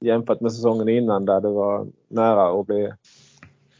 [0.01, 2.93] Jämfört med säsongen innan där det var nära att bli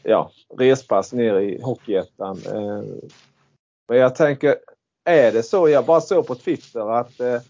[0.03, 2.37] ja, respass ner i Hockeyettan.
[2.45, 2.81] Eh,
[3.87, 4.55] men jag tänker,
[5.05, 5.69] är det så?
[5.69, 7.41] Jag bara såg på Twitter att eh,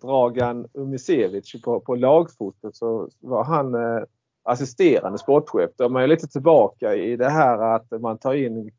[0.00, 4.02] Dragan Umisevic på, på lagfotot så var han eh,
[4.44, 5.70] assisterande sportchef.
[5.76, 8.70] Då är man ju lite tillbaka i det här att man tar in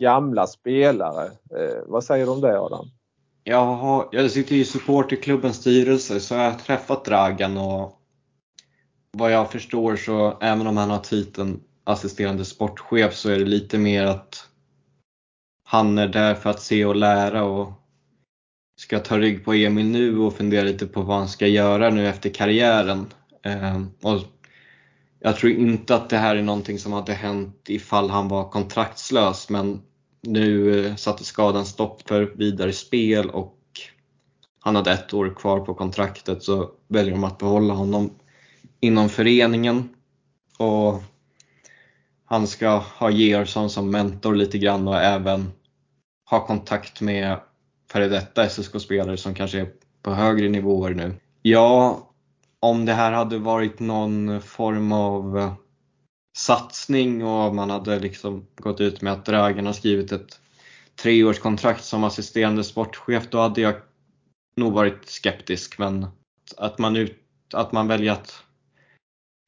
[0.00, 1.24] gamla spelare.
[1.26, 2.86] Eh, vad säger du om det Adam?
[3.44, 7.99] Jag, har, jag sitter i supporterklubbens styrelse så jag har träffat Dragan och
[9.12, 13.78] vad jag förstår så även om han har titeln assisterande sportchef så är det lite
[13.78, 14.46] mer att
[15.64, 17.72] han är där för att se och lära och
[18.80, 22.08] ska ta rygg på Emil nu och fundera lite på vad han ska göra nu
[22.08, 23.06] efter karriären.
[23.42, 24.20] Ehm, och
[25.20, 29.50] jag tror inte att det här är någonting som hade hänt ifall han var kontraktslös
[29.50, 29.82] men
[30.22, 33.56] nu eh, satte skadan stopp för vidare spel och
[34.60, 38.10] han hade ett år kvar på kontraktet så väljer de att behålla honom
[38.80, 39.88] inom föreningen.
[40.58, 41.02] Och
[42.24, 45.52] han ska ha Georgsson som mentor lite grann och även
[46.30, 47.40] ha kontakt med
[47.92, 49.70] före detta SSK-spelare som kanske är
[50.02, 51.14] på högre nivåer nu.
[51.42, 52.06] Ja,
[52.60, 55.54] om det här hade varit någon form av
[56.36, 60.40] satsning och man hade liksom gått ut med att Dragan har skrivit ett
[61.02, 63.74] treårskontrakt som assisterande sportchef, då hade jag
[64.56, 65.78] nog varit skeptisk.
[65.78, 66.06] Men
[66.56, 67.18] att man, ut,
[67.52, 68.44] att man väljer att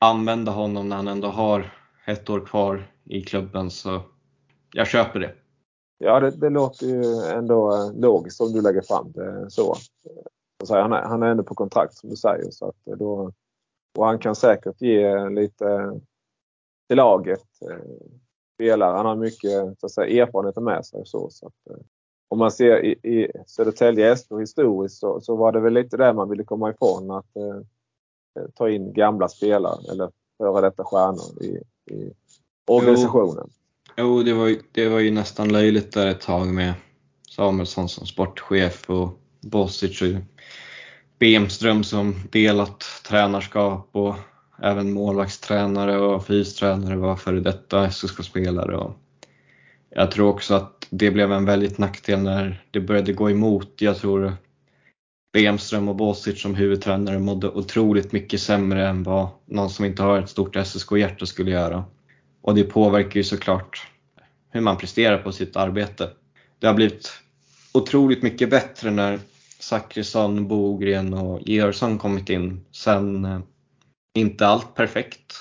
[0.03, 1.75] använda honom när han ändå har
[2.07, 4.01] ett år kvar i klubben så
[4.73, 5.35] jag köper det.
[5.99, 7.03] Ja, det, det låter ju
[7.39, 9.77] ändå eh, logiskt om du lägger fram det så.
[10.69, 12.51] Han är, han är ändå på kontrakt som du säger.
[12.51, 13.33] Så att eh, då,
[13.99, 16.01] och han kan säkert ge lite
[16.89, 17.63] till laget.
[17.71, 17.77] Eh,
[18.55, 18.97] Spelare.
[18.97, 21.03] Han har mycket så att säga, erfarenheter med sig.
[21.07, 21.77] Så, så att,
[22.29, 26.13] om man ser i, i Södertälje SK historiskt så, så, var det väl lite det
[26.13, 27.11] man ville komma ifrån.
[27.11, 27.61] Att eh,
[28.39, 31.47] Eh, ta in gamla spelare eller före detta stjärnor i,
[31.95, 32.13] i
[32.67, 33.51] organisationen.
[33.97, 36.75] Jo, jo det, var ju, det var ju nästan löjligt där ett tag med
[37.31, 39.09] Samuelsson som sportchef och
[39.41, 40.09] Bosic och
[41.19, 44.15] Bemström som delat tränarskap och
[44.63, 48.93] även målvaktstränare och fystränare var före detta SSK-spelare.
[49.91, 53.75] Jag tror också att det blev en väldigt nackdel när det började gå emot.
[53.79, 54.37] Jag tror
[55.33, 60.19] Bemström och Bosic som huvudtränare mådde otroligt mycket sämre än vad någon som inte har
[60.19, 61.85] ett stort SSK-hjärta skulle göra.
[62.43, 63.87] Och det påverkar ju såklart
[64.51, 66.11] hur man presterar på sitt arbete.
[66.59, 67.11] Det har blivit
[67.75, 69.19] otroligt mycket bättre när
[69.59, 72.65] Zachrisson, Bogren och Georgsson kommit in.
[72.73, 73.41] Sen eh,
[74.15, 75.35] inte allt perfekt.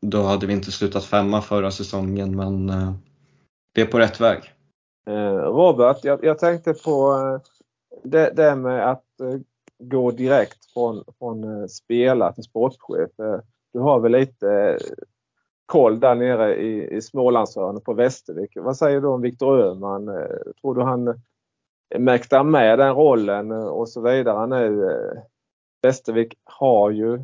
[0.00, 2.94] Då hade vi inte slutat femma förra säsongen men vi
[3.74, 4.38] det är på rätt väg.
[5.06, 7.18] Eh, Robert, jag, jag tänkte på
[8.04, 9.40] det, det med att Eh,
[9.78, 13.18] gå direkt från, från eh, spelare till sportchef.
[13.18, 13.40] Eh,
[13.72, 14.78] du har väl lite
[15.66, 18.56] koll där nere i, i Smålandshörnet på Västervik.
[18.56, 20.06] Vad säger du om Viktor Öhman?
[20.60, 21.20] Tror du han
[21.98, 24.90] mäktar med den rollen och så vidare nu?
[25.82, 27.20] Västervik har ju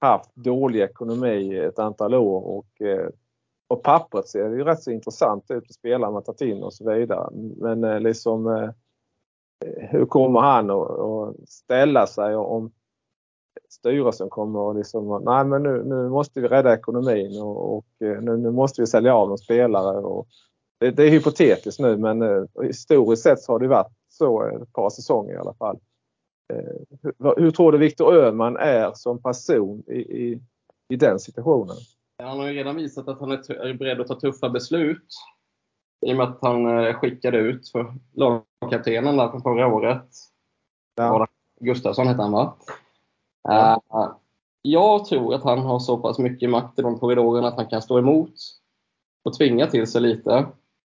[0.00, 2.66] haft dålig ekonomi ett antal år och
[3.68, 6.90] på pappret ser det ju rätt så intressant ut spelarna man tagit in och så
[6.92, 7.30] vidare.
[7.56, 8.70] Men liksom eh,
[9.90, 12.72] hur kommer han att ställa sig om
[13.68, 18.22] styrelsen kommer och liksom, nej men nu, nu måste vi rädda ekonomin och, och eh,
[18.22, 19.98] nu, nu, måste vi sälja av någon spelare.
[19.98, 20.28] Och
[20.80, 24.72] det, det, är hypotetiskt nu men eh, historiskt sett så har det varit så ett
[24.72, 25.78] par säsonger i alla fall.
[26.52, 30.40] Eh, hur, hur tror du Viktor Öhman är som person i, i,
[30.88, 31.76] i den situationen?
[32.22, 35.06] Han har ju redan visat att han är beredd att ta tuffa beslut.
[36.06, 40.08] I och med att han eh, skickade ut för lagkaptenen där från förra året.
[40.96, 41.26] Ja.
[41.60, 42.54] Gustafsson hette han va?
[43.42, 43.82] Ja.
[43.94, 44.08] Uh,
[44.62, 47.82] jag tror att han har så pass mycket makt i de korridorerna att han kan
[47.82, 48.34] stå emot
[49.24, 50.46] och tvinga till sig lite.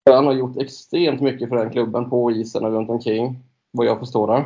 [0.09, 3.99] Han har gjort extremt mycket för den klubben på isen och runt omkring, vad jag
[3.99, 4.45] förstår det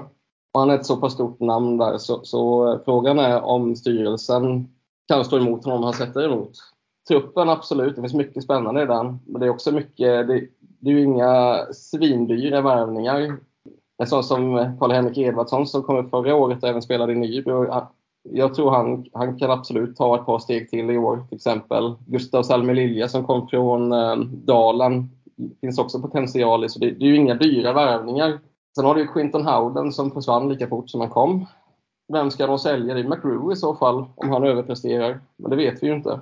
[0.57, 4.67] han är ett så pass stort namn där så, så frågan är om styrelsen
[5.07, 6.51] kan stå emot honom han sätter emot.
[7.07, 9.19] Truppen absolut, det finns mycket spännande i den.
[9.25, 10.47] Men det är också mycket, det,
[10.79, 13.37] det är ju inga svindyra värvningar.
[13.97, 17.87] En sån som Karl-Henrik Edvardsson som kom upp förra året och även spelade i Nybro.
[18.29, 21.25] Jag tror han, han kan absolut ta ett par steg till i år.
[21.29, 25.09] Till exempel Gustav Salmi Lilja som kom från eh, Dalen.
[25.61, 26.69] finns också potential i.
[26.69, 28.39] Så det, det är ju inga dyra värvningar.
[28.75, 31.45] Sen har du ju Quinton Howden som försvann lika fort som han kom.
[32.13, 32.93] Vem ska de sälja?
[32.93, 35.19] Det är McGrew i så fall, om han överpresterar.
[35.37, 36.19] Men det vet vi ju inte.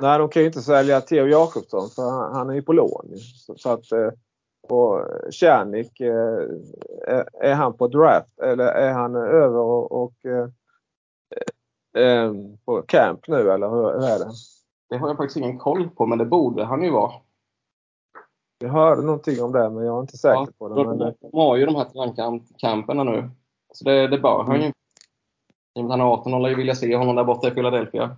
[0.00, 3.16] Nej, de kan ju inte sälja Theo Jakobsson för han, han är ju på lån.
[3.16, 4.10] Så, så att, eh,
[4.68, 5.00] och
[5.34, 6.38] Cernik, eh,
[7.40, 10.48] är han på draft eller är han över och, och eh,
[12.64, 14.30] på camp nu eller hur, hur är det?
[14.88, 17.12] Det har jag faktiskt ingen koll på men det borde han ju vara.
[18.58, 20.74] Jag hörde någonting om det men jag är inte säker ja, på det.
[20.74, 21.14] De, men...
[21.20, 23.30] de har ju de här träningskamperna nu.
[23.72, 24.72] Så det, det bör han ju.
[25.74, 27.48] I och med att han är 18 och lär ju vilja se honom där borta
[27.48, 28.16] i Philadelphia.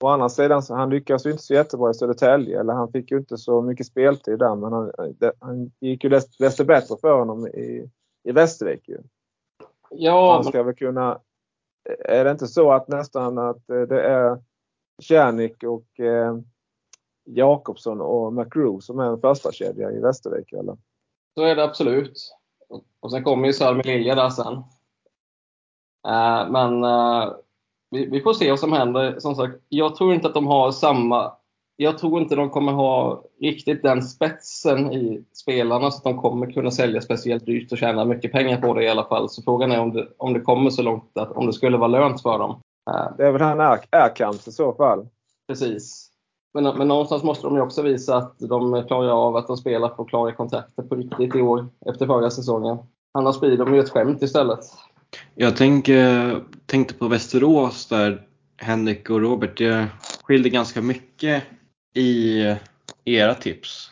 [0.00, 2.60] Å andra sidan, så han lyckas ju inte så jättebra i Södertälje.
[2.60, 4.54] Eller han fick ju inte så mycket speltid där.
[4.54, 7.90] Men han, det, han gick ju desto, desto bättre för honom i,
[8.24, 8.88] i Västervik.
[8.88, 8.98] Ju.
[9.90, 11.20] Ja, Han ska väl kunna...
[11.98, 14.38] Är det inte så att nästan att eh, det är
[15.02, 16.38] Cernik och eh,
[17.24, 20.52] Jakobsson och McGrew som är en första kedja i Västervik?
[20.52, 20.76] Eller?
[21.34, 22.36] så är det absolut.
[23.00, 24.54] Och sen kommer ju Sölme Lilja där sen.
[26.08, 27.32] Eh, men eh,
[27.90, 29.18] vi, vi får se vad som händer.
[29.18, 31.32] Som sagt, jag tror inte att de har samma...
[31.76, 36.52] Jag tror inte de kommer ha riktigt den spetsen i spelarna så att de kommer
[36.52, 39.28] kunna sälja speciellt dyrt och tjäna mycket pengar på det i alla fall.
[39.28, 41.88] Så frågan är om det, om det kommer så långt att om det skulle vara
[41.88, 42.60] lönt för dem.
[42.90, 45.08] Eh, Det är väl han är, Erkamp i så fall.
[45.48, 46.10] Precis.
[46.54, 49.88] Men, men någonstans måste de ju också visa att de klarar av att de spelar
[49.88, 52.78] på klara kontrakter på riktigt i år efter förra säsongen.
[53.14, 54.60] Annars blir de ju ett skämt istället.
[55.34, 56.36] Jag tänker,
[56.66, 59.86] tänkte på Västerås där Henrik och Robert, det
[60.22, 61.42] skilde ganska mycket
[61.94, 62.40] i
[63.04, 63.90] era tips.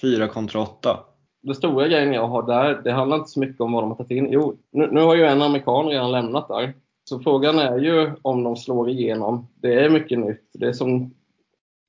[0.00, 1.00] 4 kontra 8.
[1.42, 3.96] Den stora grejen jag har där, det handlar inte så mycket om vad de har
[3.96, 4.28] tagit in.
[4.32, 6.74] Jo, nu, nu har ju en amerikan redan lämnat där.
[7.08, 9.48] Så frågan är ju om de slår igenom.
[9.54, 10.50] Det är mycket nytt.
[10.52, 11.14] Det är som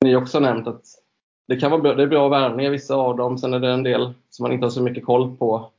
[0.04, 0.82] ni också nämnt att
[1.48, 3.38] det kan vara bra, det är bra värvningar vissa av dem.
[3.38, 5.70] Sen är det en del som man inte har så mycket koll på.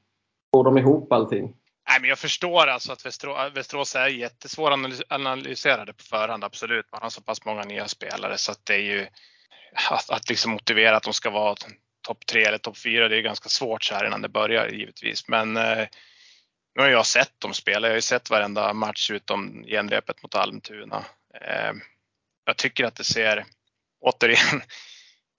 [0.54, 1.54] Får de ihop allting?
[1.90, 6.92] Nej, men jag förstår alltså att Västerås, äh, Västerås är jättesvåranalyserade på förhand, absolut.
[6.92, 9.08] Man har så pass många nya spelare så att det är ju
[9.90, 11.56] att, att liksom motivera att de ska vara
[12.08, 15.28] topp tre eller topp fyra, det är ganska svårt så här innan det börjar givetvis.
[15.28, 15.88] Men eh,
[16.76, 17.88] nu har jag sett dem spela.
[17.88, 21.06] Jag har ju sett varenda match utom genrepet mot Almtuna.
[21.42, 21.72] Eh,
[22.46, 23.46] jag tycker att det ser,
[24.02, 24.62] återigen,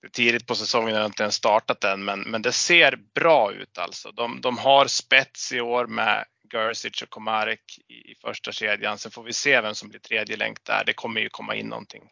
[0.03, 2.99] det är tidigt på säsongen, jag har inte ens startat än, men, men det ser
[3.15, 4.13] bra ut alltså.
[4.13, 8.99] De, de har spets i år med Gersic och Komarek i, i första kedjan.
[8.99, 10.85] Sen får vi se vem som blir tredje länk där.
[10.85, 12.11] Det kommer ju komma in någonting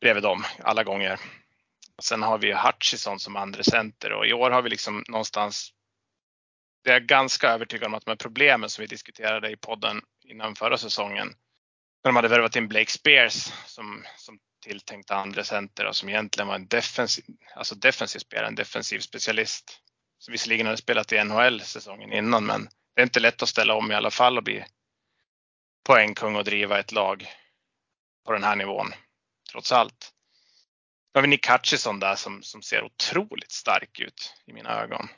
[0.00, 1.20] bredvid dem alla gånger.
[2.02, 5.74] Sen har vi Hutchison som andra center och i år har vi liksom någonstans
[6.84, 10.02] det är jag ganska övertygad om att de här problemen som vi diskuterade i podden
[10.24, 11.26] innan förra säsongen.
[12.04, 16.48] När de hade värvat in Blake Spears som, som tilltänkt andra center och som egentligen
[16.48, 17.24] var en defensiv,
[17.56, 19.80] alltså defensiv spelare, en defensiv specialist.
[20.18, 23.74] Som visserligen hade spelat i NHL säsongen innan men det är inte lätt att ställa
[23.74, 24.64] om i alla fall och bli
[25.86, 27.26] poängkung och driva ett lag
[28.26, 28.92] på den här nivån.
[29.50, 30.12] Trots allt.
[31.14, 35.08] Nu har vi Nick Hutchison där som, som ser otroligt stark ut i mina ögon.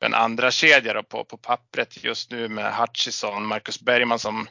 [0.00, 4.48] En andra kedja på, på pappret just nu med Hutchison, Marcus Bergman som,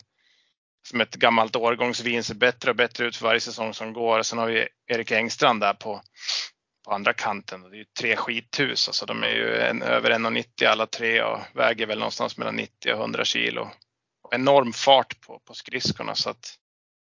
[0.87, 4.21] som ett gammalt årgångsvin ser bättre och bättre ut för varje säsong som går.
[4.21, 6.01] Sen har vi Erik Engstrand där på,
[6.83, 7.61] på andra kanten.
[7.61, 11.39] Det är ju tre skithus, alltså de är ju en, över 1,90 alla tre och
[11.53, 13.71] väger väl någonstans mellan 90 och 100 kilo.
[14.31, 16.57] Enorm fart på, på skridskorna så att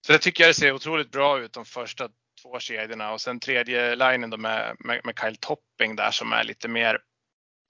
[0.07, 2.09] så det tycker jag det ser otroligt bra ut de första
[2.43, 6.45] två kedjorna och sen tredje linjen då med, med, med Kyle Topping där som är
[6.45, 6.99] lite mer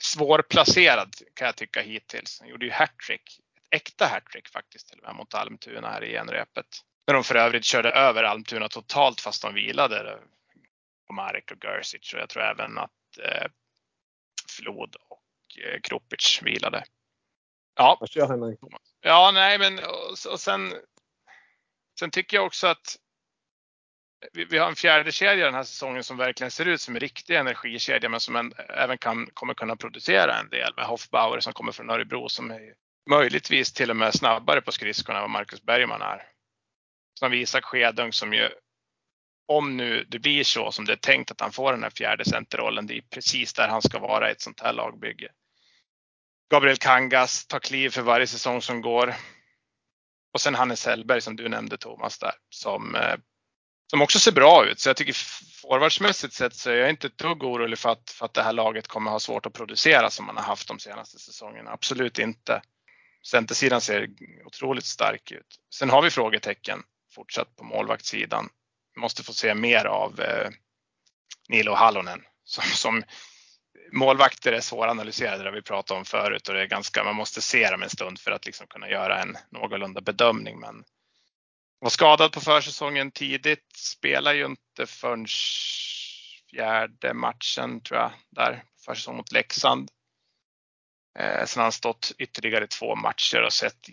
[0.03, 2.41] svårplacerad kan jag tycka hittills.
[2.41, 3.41] Han gjorde ju hattrick,
[3.71, 6.67] ett äkta hattrick faktiskt till och med mot Almtuna här i genrepet.
[7.07, 10.19] När de för övrigt körde över Almtuna totalt fast de vilade
[11.13, 13.47] på Marek och Gerzic och jag tror även att eh,
[14.49, 16.85] Flod och eh, Kropic vilade.
[17.75, 17.97] Ja.
[18.01, 18.59] Vad kör Henrik?
[19.01, 20.73] Ja, nej men och, och sen
[21.99, 22.97] Sen tycker jag också att
[24.33, 27.01] vi, vi har en fjärde kedja den här säsongen som verkligen ser ut som en
[27.01, 31.53] riktig energikedja men som en, även kan, kommer kunna producera en del med Hoffbauer som
[31.53, 32.75] kommer från Örebro som är
[33.11, 36.29] möjligtvis till och med snabbare på skridskorna än vad Marcus Bergman är.
[37.19, 38.49] Som Isak Skedung som ju
[39.57, 42.25] om nu det blir så som det är tänkt att han får den här fjärde
[42.25, 45.29] centerrollen, det är precis där han ska vara i ett sånt här lagbygge.
[46.51, 49.15] Gabriel Kangas tar kliv för varje säsong som går.
[50.33, 53.17] Och sen Hannes Hellberg som du nämnde Thomas där som, eh,
[53.91, 54.81] som också ser bra ut.
[54.81, 55.15] Så jag tycker
[55.63, 58.53] forwardsmässigt sett så är jag inte ett dugg orolig för att, för att det här
[58.53, 61.71] laget kommer ha svårt att producera som man har haft de senaste säsongerna.
[61.71, 62.63] Absolut inte.
[63.27, 64.09] Centersidan ser
[64.45, 65.47] otroligt stark ut.
[65.75, 66.83] Sen har vi frågetecken
[67.15, 68.49] fortsatt på målvaktssidan.
[68.97, 70.51] Måste få se mer av eh,
[71.49, 73.03] Nilo Hallonen som, som
[73.93, 77.43] målvakter är svåranalyserade, det har vi pratat om förut och det är ganska, man måste
[77.43, 80.61] se dem en stund för att liksom kunna göra en någorlunda bedömning.
[80.61, 80.85] Men
[81.79, 85.27] var skadad på försäsongen tidigt, spelar ju inte förrän
[86.51, 89.91] fjärde matchen tror jag, där försäsong mot Leksand.
[91.19, 93.89] Eh, sen har han stått ytterligare två matcher och sett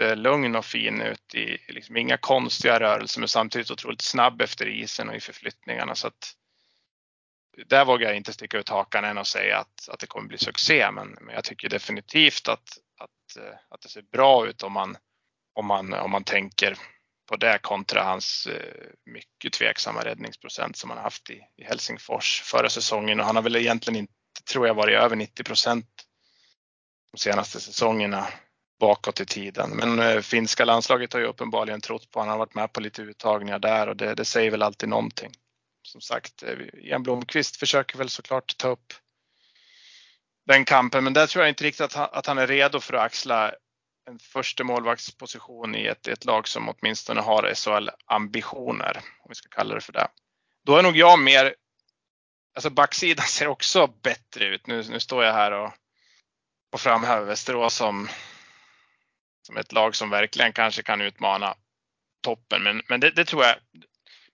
[0.00, 4.68] jättelugn eh, och fin ut i liksom inga konstiga rörelser men samtidigt otroligt snabb efter
[4.68, 5.94] isen och i förflyttningarna.
[5.94, 6.32] Så att,
[7.66, 10.38] där vågar jag inte sticka ut hakan än och säga att, att det kommer bli
[10.38, 14.72] succé, men, men jag tycker definitivt att, att, eh, att det ser bra ut om
[14.72, 14.96] man,
[15.54, 16.76] om man, om man tänker
[17.28, 22.68] på det kontra hans eh, mycket tveksamma räddningsprocent som han haft i, i Helsingfors förra
[22.68, 23.20] säsongen.
[23.20, 24.12] Och han har väl egentligen inte,
[24.50, 25.86] tror jag, varit över 90 procent
[27.12, 28.26] de senaste säsongerna
[28.80, 29.70] bakåt i tiden.
[29.70, 32.28] Men eh, finska landslaget har ju uppenbarligen trott på honom.
[32.28, 35.32] Han har varit med på lite uttagningar där och det, det säger väl alltid någonting.
[35.82, 38.92] Som sagt, eh, Jan Blomqvist försöker väl såklart ta upp
[40.46, 41.04] den kampen.
[41.04, 43.54] Men där tror jag inte riktigt att han, att han är redo för att axla
[44.10, 49.74] en första målvaktsposition i ett, ett lag som åtminstone har SHL-ambitioner, om vi ska kalla
[49.74, 50.08] det för det.
[50.64, 51.54] Då är nog jag mer,
[52.54, 54.66] alltså backsidan ser också bättre ut.
[54.66, 55.72] Nu, nu står jag här och,
[56.72, 58.08] och framhäver Västerås som,
[59.46, 61.54] som ett lag som verkligen kanske kan utmana
[62.22, 63.56] toppen, men, men det, det tror jag.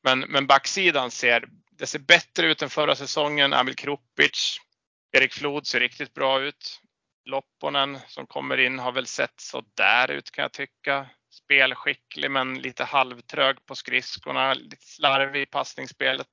[0.02, 3.52] Men, men backsidan ser, det ser bättre ut än förra säsongen.
[3.52, 4.60] Amil Krupic
[5.12, 6.80] Erik Flod ser riktigt bra ut.
[7.24, 11.10] Lopponen som kommer in har väl sett så där ut kan jag tycka.
[11.30, 16.28] Spelskicklig men lite halvtrög på skridskorna, lite slarvig i passningsspelet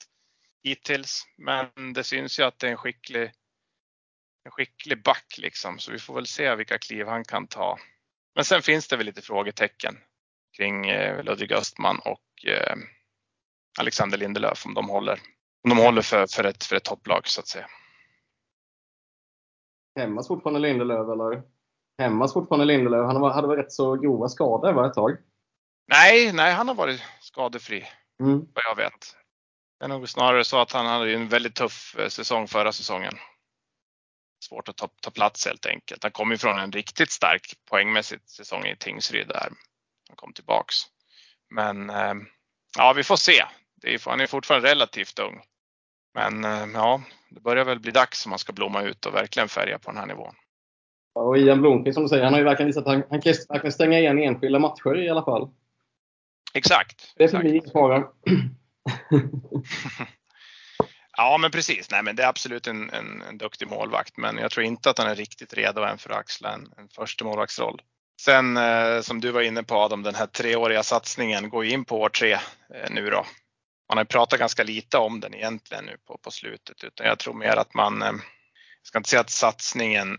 [0.64, 1.24] hittills.
[1.38, 3.32] Men det syns ju att det är en skicklig,
[4.46, 7.80] en skicklig back liksom, så vi får väl se vilka kliv han kan ta.
[8.36, 9.98] Men sen finns det väl lite frågetecken
[10.58, 12.76] kring eh, Ludvig Östman och eh,
[13.80, 15.20] Alexander Lindelöf om de håller,
[15.64, 17.68] om de håller för, för, ett, för ett topplag så att säga.
[20.00, 21.44] Hämmas fortfarande Lindelöf eller?
[21.98, 23.06] Hämmas fortfarande Lindelöf?
[23.06, 25.18] Han hade väl rätt så grova skador var ett tag?
[25.88, 27.86] Nej, nej, han har varit skadefri
[28.20, 28.40] mm.
[28.40, 29.16] vad jag vet.
[29.80, 33.14] Det är nog snarare så att han hade en väldigt tuff eh, säsong förra säsongen.
[34.50, 36.04] Svårt att ta, ta plats helt enkelt.
[36.04, 39.50] Han kom ju från en riktigt stark poängmässig säsong i Tingsryd där
[40.10, 40.76] han kom tillbaks.
[41.50, 42.14] Men eh,
[42.78, 43.42] ja, vi får se.
[43.84, 45.42] Är, han är fortfarande relativt ung.
[46.14, 49.50] Men eh, ja, det börjar väl bli dags om man ska blomma ut och verkligen
[49.50, 50.36] färga på den här nivån.
[51.16, 53.34] och Ian Blomqvist som du säger, han har ju verkligen visat att han, han, kan,
[53.50, 55.50] han kan stänga igen enskilda matcher i alla fall.
[56.54, 57.14] Exakt.
[57.18, 58.04] Det är för mig fara.
[61.18, 64.52] ja men precis, nej men det är absolut en, en, en, duktig målvakt men jag
[64.52, 67.82] tror inte att han är riktigt redo än för att axla en, en första målvaktsroll.
[68.22, 72.02] Sen eh, som du var inne på Adam, den här treåriga satsningen går in på
[72.02, 73.26] år tre eh, nu då
[73.90, 77.34] man har pratat ganska lite om den egentligen nu på, på slutet utan jag tror
[77.34, 80.18] mer att man, eh, jag ska inte säga att satsningen,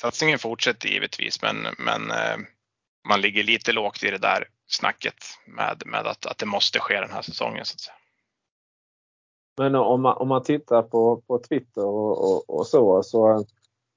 [0.00, 2.36] satsningen fortsätter givetvis men, men eh,
[3.08, 7.00] man ligger lite lågt i det där snacket med, med att, att det måste ske
[7.00, 7.64] den här säsongen.
[7.64, 7.96] Så att säga.
[9.58, 13.44] Men om man, om man tittar på, på Twitter och, och, och så, så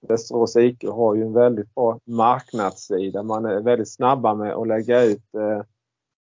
[0.08, 3.24] Västerås IK har ju en väldigt bra marknadssida.
[3.24, 5.62] Man är väldigt snabba med att lägga ut eh,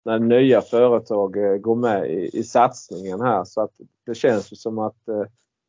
[0.06, 3.44] när nya företag eh, går med i, i satsningen här.
[3.44, 3.72] Så att
[4.06, 5.24] det känns ju som att eh,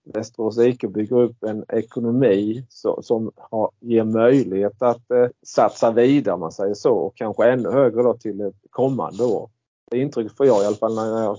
[0.04, 6.34] Västerås IK bygger upp en ekonomi så, som har, ger möjlighet att eh, satsa vidare
[6.34, 9.50] om man säger så och kanske ännu högre då till ett kommande år.
[9.90, 11.38] Det intrycket får jag i alla fall när jag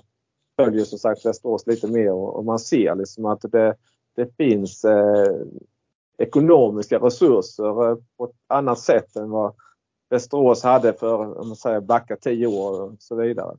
[0.56, 3.76] följer som sagt Västerås lite mer och, och man ser liksom att det,
[4.16, 5.36] det finns eh,
[6.18, 9.56] ekonomiska resurser eh, på ett annat sätt än vad
[10.10, 13.58] Västerås hade för, om man säger backa tio år och så vidare.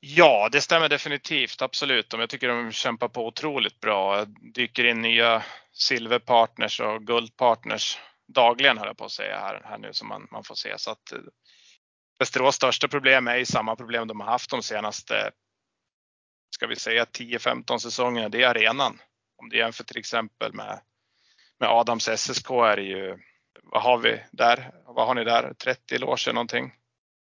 [0.00, 2.12] Ja, det stämmer definitivt, absolut.
[2.12, 4.24] Jag tycker de kämpar på otroligt bra.
[4.54, 5.42] Dyker in nya
[5.72, 10.44] silverpartners och guldpartners dagligen höll jag på att säga här, här nu som man, man
[10.44, 10.74] får se.
[10.76, 11.18] Så att, eh,
[12.18, 15.30] Västerås största problem är ju samma problem de har haft de senaste,
[16.54, 18.28] ska vi säga 10-15 säsongerna.
[18.28, 18.98] Det är arenan.
[19.36, 20.80] Om du jämför till exempel med,
[21.60, 23.18] med Adams SSK är det ju
[23.62, 24.70] vad har vi där?
[24.86, 25.54] Vad har ni där?
[25.54, 26.72] 30 loger någonting.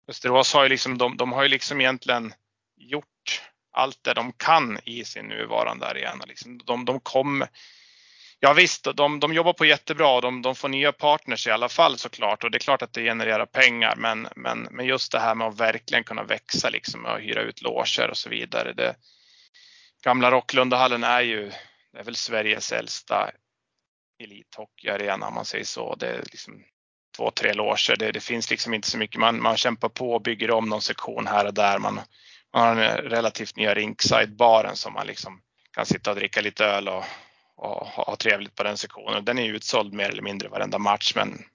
[0.07, 2.33] Västerås har ju liksom, de, de har ju liksom egentligen
[2.77, 6.25] gjort allt det de kan i sin nuvarande arena.
[6.27, 7.47] Liksom de, de kommer,
[8.39, 10.21] ja visst, de, de jobbar på jättebra.
[10.21, 13.03] De, de får nya partners i alla fall såklart och det är klart att det
[13.03, 13.95] genererar pengar.
[13.97, 17.61] Men, men, men just det här med att verkligen kunna växa liksom och hyra ut
[17.61, 18.73] loger och så vidare.
[18.73, 18.95] Det,
[20.03, 21.51] gamla Rocklundahallen är ju,
[21.91, 23.31] det är väl Sveriges äldsta
[24.23, 25.95] elithockeyarena om man säger så.
[25.95, 26.63] Det är liksom
[27.17, 27.97] två, tre loger.
[27.97, 29.19] Det, det, finns liksom inte så mycket.
[29.19, 31.79] Man, man kämpar på och bygger om någon sektion här och där.
[31.79, 31.99] Man,
[32.53, 35.41] man har en relativt nya rinkside-baren som man liksom
[35.71, 37.03] kan sitta och dricka lite öl och,
[37.55, 39.25] och ha trevligt på den sektionen.
[39.25, 41.45] Den är utsåld mer eller mindre varenda match men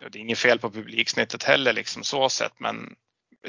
[0.00, 2.96] det är inget fel på publiksnittet heller liksom så sett men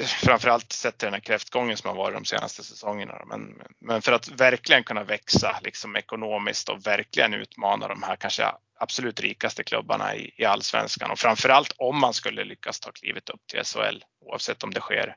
[0.04, 3.22] framförallt sett till den här kräftgången som har varit de senaste säsongerna.
[3.26, 8.52] Men, men för att verkligen kunna växa liksom ekonomiskt och verkligen utmana de här kanske
[8.78, 13.46] absolut rikaste klubbarna i, i allsvenskan och framförallt om man skulle lyckas ta klivet upp
[13.46, 15.16] till SHL oavsett om det sker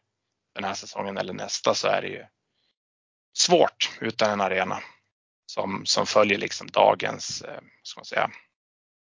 [0.55, 2.25] den här säsongen eller nästa så är det ju
[3.33, 4.79] svårt utan en arena
[5.45, 8.29] som, som följer liksom dagens, eh, ska man säga,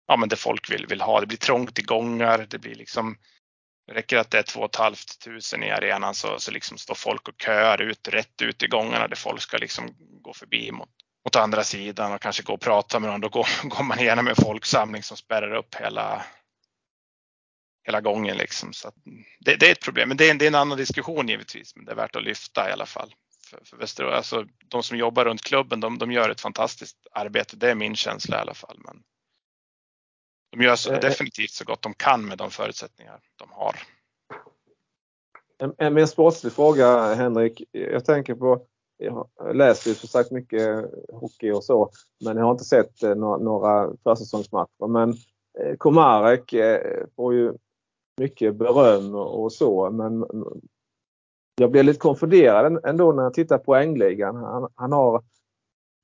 [0.06, 1.20] ja, men det folk vill, vill ha.
[1.20, 2.46] Det blir trångt i gångar.
[2.50, 3.16] Det blir liksom
[3.86, 7.34] det räcker att det är 2 500 i arenan så, så liksom står folk och
[7.42, 10.88] köar ut rätt ut i gångarna där folk ska liksom gå förbi mot,
[11.24, 13.20] mot andra sidan och kanske gå och prata med någon.
[13.20, 16.24] Då går, går man igenom en folksamling som spärrar upp hela,
[17.86, 18.36] hela gången.
[18.36, 18.72] Liksom.
[18.72, 18.92] Så
[19.40, 21.76] det, det, är ett problem, men det är, en, det är en annan diskussion givetvis.
[21.76, 23.14] Men det är värt att lyfta i alla fall.
[23.50, 27.56] För, för Västerås, alltså, de som jobbar runt klubben, de, de gör ett fantastiskt arbete.
[27.56, 28.78] Det är min känsla i alla fall.
[28.78, 29.02] Men
[30.56, 33.74] de gör så, eh, definitivt så gott de kan med de förutsättningar de har.
[35.58, 37.62] En, en mer sportslig fråga Henrik.
[37.72, 38.60] Jag tänker på,
[38.96, 41.90] jag läser ju som sagt mycket hockey och så,
[42.24, 44.88] men jag har inte sett eh, några, några försäsongsmatcher.
[44.88, 45.10] Men
[45.60, 46.54] eh, Komarek
[47.16, 47.52] får ju
[48.20, 50.24] mycket beröm och så, men
[51.60, 54.36] jag blir lite konfunderad ändå när jag tittar på poängligan.
[54.36, 55.22] Han, han har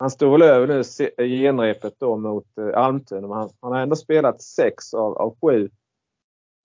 [0.02, 0.82] han stod väl över nu
[1.28, 5.70] genrepet då mot eh, Almtuna men han, han, har ändå spelat sex av, av sju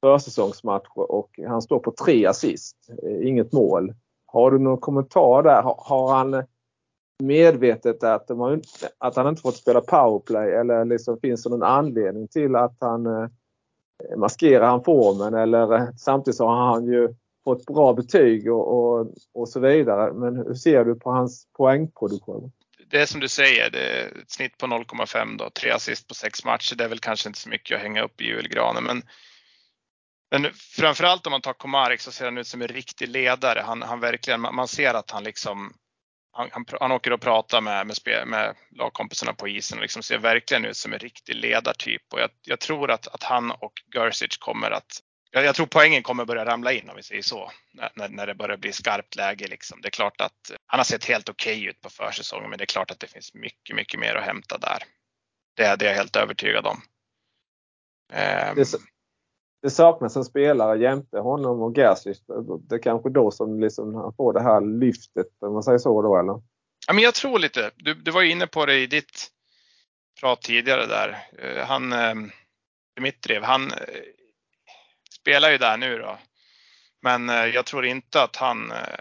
[0.02, 2.76] försäsongsmatcher och han står på tre assist.
[3.04, 3.94] Eh, inget mål.
[4.26, 5.62] Har du någon kommentar där?
[5.62, 6.44] Har, har han
[7.24, 8.62] medvetet att, har,
[8.98, 13.06] att han inte fått spela powerplay eller liksom finns det någon anledning till att han
[13.06, 13.30] eh,
[14.18, 19.50] maskerar han formen eller samtidigt så har han ju fått bra betyg och, och, och
[19.50, 20.14] så vidare.
[20.14, 22.52] Men hur ser du på hans poängproduktion?
[22.90, 26.14] Det är som du säger, det är ett snitt på 0,5 då, tre assist på
[26.14, 26.76] sex matcher.
[26.76, 29.04] Det är väl kanske inte så mycket att hänga upp i julgranen, men
[30.32, 33.60] men framförallt om man tar Komarek så ser han ut som en riktig ledare.
[33.66, 35.74] Han, han verkligen, man ser att han liksom,
[36.32, 40.18] han, han, han åker och pratar med, med, med lagkompisarna på isen och liksom ser
[40.18, 42.02] verkligen ut som en riktig ledartyp.
[42.14, 45.02] Och jag, jag tror att, att han och Gersic kommer att
[45.32, 47.52] jag, jag, tror poängen kommer börja ramla in om vi säger så.
[47.96, 49.48] När, när det börjar bli skarpt läge.
[49.48, 49.82] Liksom.
[49.82, 52.64] Det är klart att han har sett helt okej okay ut på försäsongen men det
[52.64, 54.84] är klart att det finns mycket, mycket mer att hämta där.
[55.56, 56.82] Det, det är jag helt övertygad om.
[58.14, 58.68] Um, det,
[59.62, 62.22] det, saknas en spelare jämte honom och Gerzic.
[62.70, 66.02] Det är kanske då som liksom han får det här lyftet om man säger så
[66.02, 66.42] då eller?
[66.88, 67.72] Ja, men jag tror lite.
[67.76, 69.28] Du, du var inne på det i ditt
[70.20, 71.28] prat tidigare där.
[71.38, 72.32] Eh, han ehm,
[72.98, 73.72] Dmitrijev, han
[75.28, 76.20] spelar ju där nu då.
[77.02, 79.00] Men eh, jag tror inte att han, eh,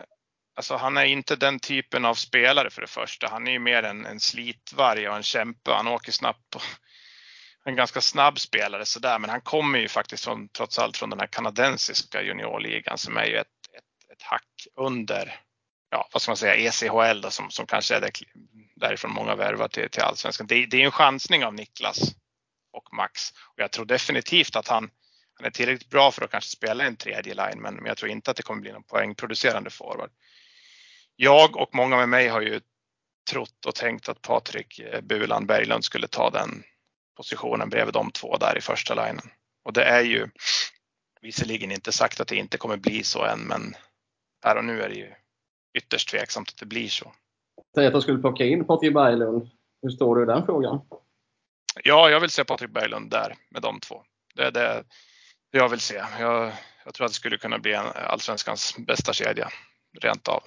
[0.56, 3.28] alltså han är inte den typen av spelare för det första.
[3.28, 5.72] Han är ju mer en, en slitvarg och en kämpe.
[5.72, 6.62] Han åker snabbt och
[7.64, 9.18] en ganska snabb spelare sådär.
[9.18, 13.24] Men han kommer ju faktiskt från, trots allt från den här kanadensiska juniorligan som är
[13.24, 13.46] ju ett,
[13.76, 15.40] ett, ett hack under,
[15.90, 18.10] ja vad ska man säga, ECHL då, som, som kanske är där,
[18.76, 20.46] därifrån många värvar till, till allsvenskan.
[20.46, 21.98] Det, det är en chansning av Niklas
[22.72, 23.30] och Max.
[23.30, 24.90] Och jag tror definitivt att han,
[25.36, 28.30] han är tillräckligt bra för att kanske spela en tredje line, men jag tror inte
[28.30, 30.10] att det kommer bli någon poängproducerande forward.
[31.16, 32.60] Jag och många med mig har ju
[33.30, 36.62] trott och tänkt att Patrik Bulan Berglund skulle ta den
[37.16, 39.30] positionen bredvid de två där i första linjen.
[39.64, 40.28] Och det är ju
[41.20, 43.74] visserligen inte sagt att det inte kommer bli så än, men
[44.44, 45.12] här och nu är det ju
[45.78, 47.12] ytterst tveksamt att det blir så.
[47.74, 49.50] Säg att de skulle plocka in Patrik Berglund.
[49.82, 50.80] Hur står du i den frågan?
[51.84, 54.02] Ja, jag vill se Patrik Berglund där med de två.
[54.34, 54.84] Det, det,
[55.50, 56.04] jag vill se.
[56.20, 56.52] Jag,
[56.84, 59.48] jag tror att det skulle kunna bli en allsvenskans bästa kedja,
[60.00, 60.42] rent av.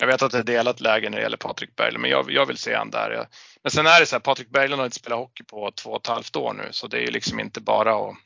[0.00, 2.46] Jag vet att det är delat läge när det gäller Patrik Berglund, men jag, jag
[2.46, 3.28] vill se han där.
[3.62, 6.00] Men sen är det så här, Patrik Berglund har inte spelat hockey på två och
[6.00, 8.16] ett halvt år nu, så det är ju liksom inte bara att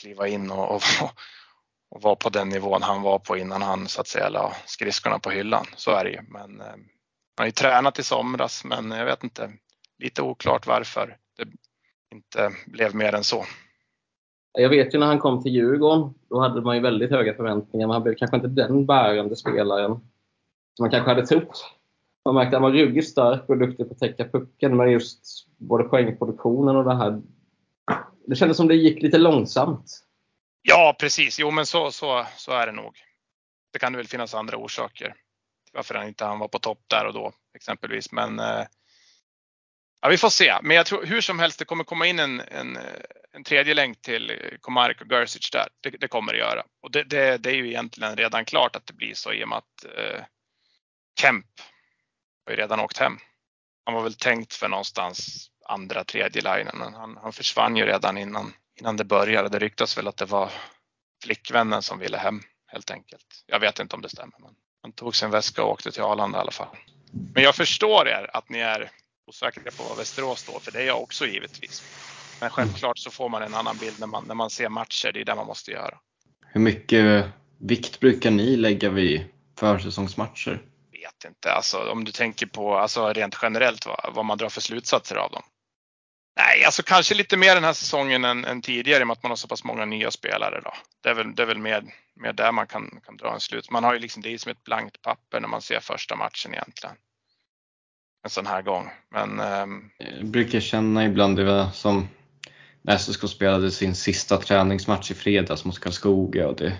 [0.00, 0.82] kliva in och, och,
[1.90, 5.18] och vara på den nivån han var på innan han så att säga la skridskorna
[5.18, 5.66] på hyllan.
[5.76, 6.22] Så är det ju.
[6.22, 6.88] Men eh, han
[7.38, 9.52] har ju tränat i somras, men jag vet inte,
[9.98, 11.48] lite oklart varför det
[12.14, 13.46] inte blev mer än så.
[14.52, 17.86] Jag vet ju när han kom till Djurgården, då hade man ju väldigt höga förväntningar,
[17.86, 19.90] men han blev kanske inte den bärande spelaren
[20.76, 21.64] som man kanske hade trott.
[22.24, 25.46] Man märkte att han var ruggigt stark och duktig på att täcka pucken, men just
[25.58, 27.22] både poängproduktionen och det här.
[28.26, 29.84] Det kändes som det gick lite långsamt.
[30.62, 31.38] Ja, precis.
[31.40, 32.92] Jo, men så, så, så är det nog.
[33.72, 35.06] Det kan det väl finnas andra orsaker
[35.64, 38.12] till varför han inte han var på topp där och då exempelvis.
[38.12, 38.64] Men eh,
[40.02, 42.40] Ja, vi får se, men jag tror hur som helst det kommer komma in en,
[42.40, 42.78] en,
[43.40, 45.68] en tredje länk till eh, Komarek och Gersic där.
[45.80, 48.86] Det, det, kommer det göra och det, det, det, är ju egentligen redan klart att
[48.86, 50.24] det blir så i och med att eh,
[51.20, 51.46] Kemp
[52.46, 53.18] har ju redan åkt hem.
[53.84, 58.18] Han var väl tänkt för någonstans andra, tredje linjen, men han, han försvann ju redan
[58.18, 59.48] innan, innan det började.
[59.48, 60.50] Det ryktas väl att det var
[61.24, 63.44] flickvännen som ville hem helt enkelt.
[63.46, 66.38] Jag vet inte om det stämmer, men han tog sin väska och åkte till Arlanda
[66.38, 66.76] i alla fall.
[67.34, 68.90] Men jag förstår er att ni är
[69.26, 70.72] osäkra på vad Västerås står för.
[70.72, 71.82] Det är jag också givetvis.
[72.40, 75.10] Men självklart så får man en annan bild när man, när man ser matcher.
[75.14, 75.98] Det är det man måste göra.
[76.46, 77.26] Hur mycket
[77.58, 79.24] vikt brukar ni lägga vid
[79.58, 80.60] försäsongsmatcher?
[81.00, 81.52] vet inte.
[81.52, 85.30] Alltså, om du tänker på alltså, rent generellt vad, vad man drar för slutsatser av
[85.30, 85.42] dem.
[86.36, 89.22] Nej, alltså kanske lite mer den här säsongen än, än tidigare i och med att
[89.22, 90.60] man har så pass många nya spelare.
[90.64, 90.72] Då.
[91.02, 91.84] Det är väl, det är väl mer,
[92.14, 93.70] mer där man kan, kan dra en slut.
[93.70, 96.54] Man har ju liksom, det är som ett blankt papper när man ser första matchen
[96.54, 96.96] egentligen.
[98.24, 98.90] En sån här gång.
[99.10, 99.90] Men, um...
[99.98, 102.08] Jag brukar känna ibland det som
[102.88, 106.76] SSK spelade sin sista träningsmatch i fredags mot Karlskoga och det,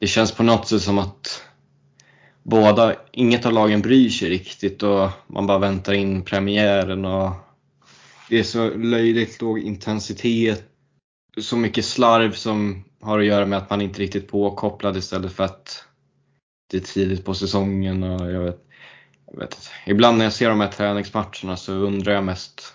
[0.00, 1.42] det känns på något sätt som att
[2.42, 7.32] båda, inget av lagen bryr sig riktigt och man bara väntar in premiären och
[8.28, 10.64] det är så löjligt låg intensitet,
[11.40, 15.44] så mycket slarv som har att göra med att man inte riktigt påkopplad istället för
[15.44, 15.84] att
[16.70, 18.64] det är tidigt på säsongen och jag vet,
[19.32, 22.74] jag vet Ibland när jag ser de här träningsmatcherna så undrar jag mest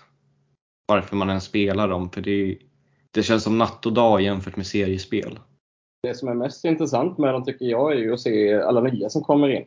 [0.90, 2.58] varför man ens spelar dem för det,
[3.10, 5.38] det känns som natt och dag jämfört med seriespel.
[6.02, 9.10] Det som är mest intressant med dem tycker jag är ju att se alla nya
[9.10, 9.66] som kommer in.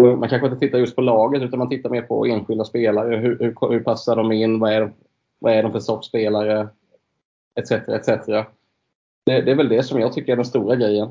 [0.00, 3.16] Man kanske inte tittar just på laget utan man tittar mer på enskilda spelare.
[3.16, 4.58] Hur, hur, hur passar de in?
[4.58, 4.92] Vad är,
[5.38, 6.68] vad är de för sorts spelare?
[7.60, 7.70] Etc.
[7.70, 8.08] etc.
[9.26, 11.08] Det, det, är väl det som jag tycker är den stora grejen.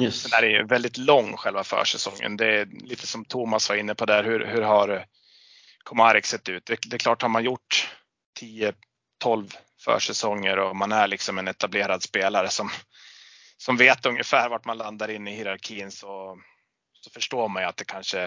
[0.00, 0.22] Yes.
[0.22, 2.36] Den här är ju väldigt lång själva försäsongen.
[2.36, 4.24] Det är lite som Thomas var inne på där.
[4.24, 5.04] Hur, hur har
[5.84, 6.66] Komarek sett ut?
[6.66, 7.93] Det, det är klart, har man gjort
[8.40, 8.74] 10-12
[9.84, 12.68] försäsonger och man är liksom en etablerad spelare som,
[13.56, 16.38] som vet ungefär vart man landar in i hierarkin så,
[16.92, 18.20] så förstår man ju att det kanske,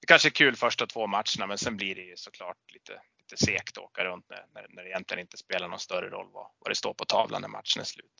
[0.00, 3.44] det kanske är kul första två matcherna men sen blir det ju såklart lite, lite
[3.44, 6.46] segt att åka runt när, när, när det egentligen inte spelar någon större roll vad,
[6.58, 8.12] vad det står på tavlan när matchen är slut.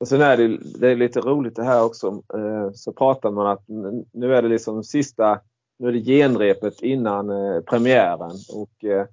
[0.00, 2.22] Och sen är det, det är lite roligt det här också.
[2.34, 3.64] Eh, så pratar man att
[4.12, 5.40] nu är det liksom sista,
[5.78, 9.06] nu är det genrepet innan eh, premiären och eh,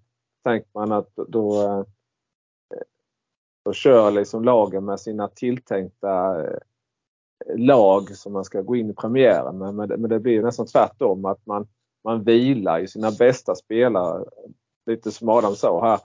[0.48, 1.84] tänker man att då, eh,
[3.66, 6.58] då kör liksom lagen med sina tilltänkta eh,
[7.56, 10.00] lag som man ska gå in i premiären med.
[10.00, 11.68] Men det blir nästan tvärtom att man,
[12.04, 14.26] man vilar ju sina bästa spelare.
[14.86, 16.00] Lite som Adam sa här.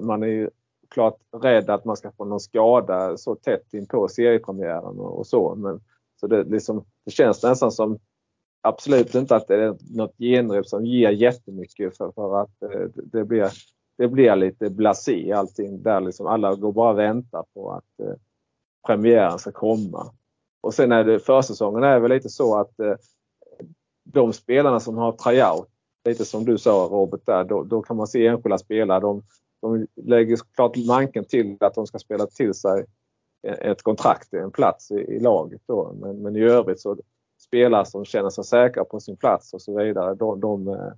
[0.00, 0.50] Man är ju
[0.90, 5.54] klart rädd att man ska få någon skada så tätt in på seriepremiären och, så.
[5.54, 5.80] Men,
[6.20, 7.98] så det, liksom, det känns nästan som
[8.64, 13.24] absolut inte att det är något genrep som ger jättemycket för, för att eh, det,
[13.24, 13.50] blir,
[13.98, 18.14] det blir lite blasé allting där liksom alla går bara och väntar på att eh,
[18.86, 20.12] premiären ska komma.
[20.60, 22.94] Och sen är det försäsongen är väl lite så att eh,
[24.04, 25.68] de spelarna som har tryout,
[26.04, 29.00] lite som du sa Robert där, då, då kan man se enskilda spelare.
[29.00, 29.22] De,
[29.62, 32.84] de lägger klart manken till att de ska spela till sig
[33.42, 35.60] ett kontrakt, en plats i, i laget.
[35.66, 35.96] Då.
[36.00, 36.96] Men, men, i övrigt så
[37.44, 40.92] spelare som känner sig säkra på sin plats och så vidare, de, de, eh,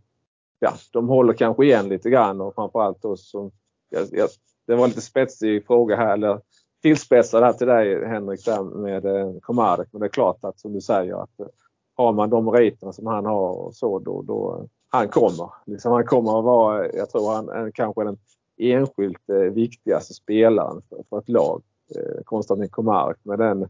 [0.58, 3.50] ja, de håller kanske igen lite grann och framförallt då som,
[3.90, 4.28] ja,
[4.66, 6.40] det var lite spetsig fråga här, eller
[6.82, 9.88] tillspetsad här till dig Henrik där med eh, Komarek.
[9.92, 11.46] Men det är klart att som du säger att eh,
[11.94, 15.50] har man de meriterna som han har och så då, då han kommer.
[15.64, 18.18] Liksom han kommer att vara, jag tror han är kanske den
[18.56, 21.62] enskilt eh, viktigaste spelaren för, för ett lag.
[21.96, 23.68] Eh, Konstantin Komarek med den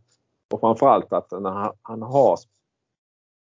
[0.51, 2.39] och framförallt att när han, han har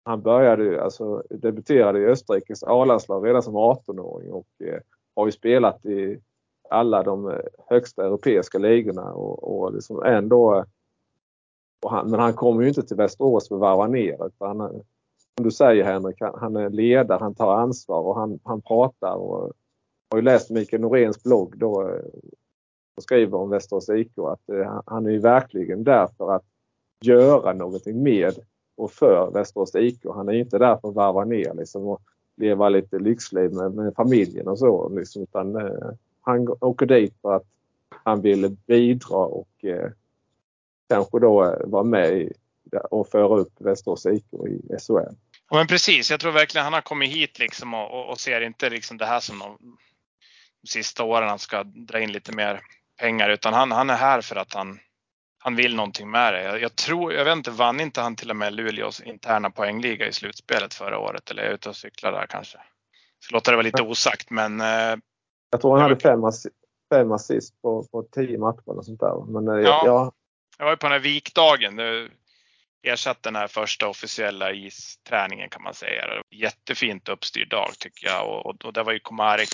[0.06, 4.80] han började alltså debuterade i Österrikes A-landslag redan som 18-åring och eh,
[5.16, 6.20] har ju spelat i
[6.70, 7.40] alla de eh,
[7.70, 10.64] högsta europeiska ligorna och, och liksom ändå eh,
[11.84, 14.70] och han, men han kommer ju inte till Västerås för att varva ner utan han,
[15.36, 19.16] som du säger Henrik, han, han är ledare, han tar ansvar och han, han pratar
[19.16, 19.54] och
[20.10, 22.06] har ju läst Mikael Noréns blogg då eh,
[22.98, 26.46] och skriver om Västerås IK att eh, han är ju verkligen där för att
[27.02, 28.36] göra någonting med
[28.76, 30.00] och för Västerås IK.
[30.16, 32.02] Han är inte där för att varva ner liksom och
[32.36, 34.90] leva lite lyxliv med, med familjen och så.
[34.90, 35.90] Liksom, utan eh,
[36.22, 37.46] han åker dit för att
[38.04, 39.90] han vill bidra och eh,
[40.90, 42.34] kanske då eh, vara med i,
[42.92, 45.16] och föra upp Västerås IK i SHL.
[45.50, 48.42] Ja, men precis, jag tror verkligen han har kommit hit liksom och, och, och ser
[48.42, 49.58] inte liksom det här som de,
[50.62, 52.62] de sista åren han ska dra in lite mer
[53.00, 54.80] pengar utan han, han är här för att han,
[55.46, 56.44] han vill någonting med det.
[56.44, 60.08] Jag, jag, tror, jag vet inte, vann inte han till och med Luleås interna poängliga
[60.08, 62.58] i slutspelet förra året eller är jag ute och cyklar där kanske?
[63.20, 64.62] Så låter det vara lite osagt men.
[64.62, 64.96] Eh,
[65.50, 66.22] jag tror han hade fem,
[66.94, 69.26] fem assist på, på tio matcher och sånt där.
[69.26, 70.12] Men, eh, ja, ja.
[70.58, 71.76] Jag var ju på den här vikdagen.
[71.76, 72.10] Det
[72.84, 76.04] ersatt den här första officiella isträningen kan man säga.
[76.32, 79.50] Jättefint uppstyrd dag tycker jag och, och, och där var ju Komarek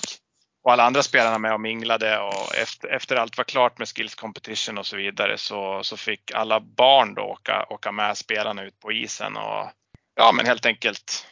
[0.64, 4.14] och alla andra spelarna med och minglade och efter, efter allt var klart med skills
[4.14, 8.80] competition och så vidare så, så fick alla barn då åka, åka med spelarna ut
[8.80, 9.70] på isen och
[10.14, 11.26] ja men helt enkelt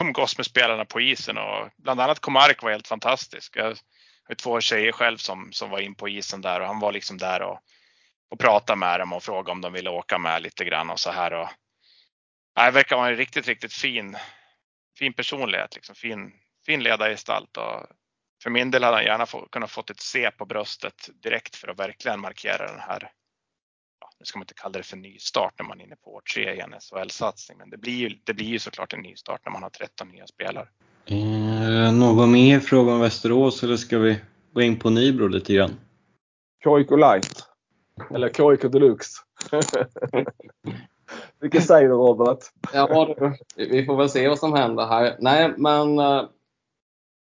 [0.00, 3.56] umgås med spelarna på isen och bland annat Komarek var helt fantastisk.
[3.56, 3.76] Jag
[4.28, 7.18] har två tjejer själv som, som var in på isen där och han var liksom
[7.18, 7.58] där och,
[8.30, 11.10] och pratade med dem och frågade om de ville åka med lite grann och så
[11.10, 11.32] här.
[11.32, 11.48] Och,
[12.56, 14.16] nej, verkar vara en riktigt, riktigt fin,
[14.98, 16.32] fin personlighet, liksom fin,
[16.66, 17.86] fin ledargestalt och
[18.42, 21.68] för min del hade han gärna få, kunnat fått ett C på bröstet direkt för
[21.68, 23.10] att verkligen markera den här,
[24.00, 26.22] ja, nu ska man inte kalla det för nystart när man är inne på år
[26.34, 29.52] tre i en SHL-satsning, men det blir, ju, det blir ju såklart en nystart när
[29.52, 30.68] man har 13 nya spelare.
[31.06, 34.20] Eh, någon mer fråga om Västerås eller ska vi
[34.52, 35.80] gå in på Nybro lite grann?
[36.64, 37.44] Koiko light.
[38.14, 39.22] Eller Koiko deluxe.
[41.40, 42.38] Vilket säger du Robert?
[42.72, 43.16] Ja,
[43.56, 45.16] vi får väl se vad som händer här.
[45.18, 46.22] Nej, men eh,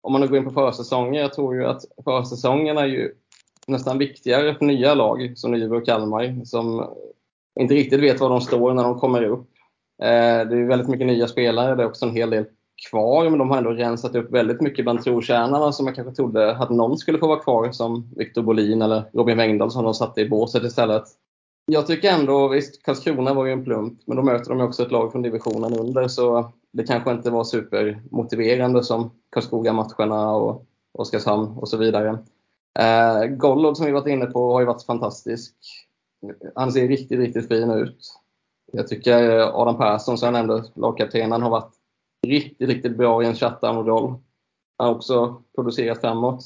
[0.02, 1.22] om man nu går in på försäsongen.
[1.22, 3.14] Jag tror ju att försäsongen är ju
[3.66, 6.86] nästan viktigare för nya lag som Nybro och Kalmar som
[7.60, 9.48] inte riktigt vet var de står när de kommer upp.
[10.02, 11.74] Eh, det är väldigt mycket nya spelare.
[11.74, 12.44] Det är också en hel del
[12.90, 16.56] kvar, men de har ändå rensat upp väldigt mycket bland trotjänarna som jag kanske trodde
[16.56, 20.20] att någon skulle få vara kvar, som Victor Bolin eller Robin Wengdahl som de satte
[20.20, 21.04] i båset istället.
[21.66, 24.92] Jag tycker ändå, visst Karlskrona var ju en plump, men då möter de också ett
[24.92, 31.68] lag från divisionen under, så det kanske inte var supermotiverande som Karlskoga-matcherna och Oskarshamn och
[31.68, 32.18] så vidare.
[32.78, 35.54] Eh, Gollod som vi varit inne på har ju varit fantastisk.
[36.54, 37.98] Han ser riktigt, riktigt fin ut.
[38.72, 41.72] Jag tycker Adam Persson, som jag nämnde, lagkaptenen, har varit
[42.26, 44.14] riktigt, riktigt bra i en shutdown-roll.
[44.78, 46.44] Han har också producerat framåt.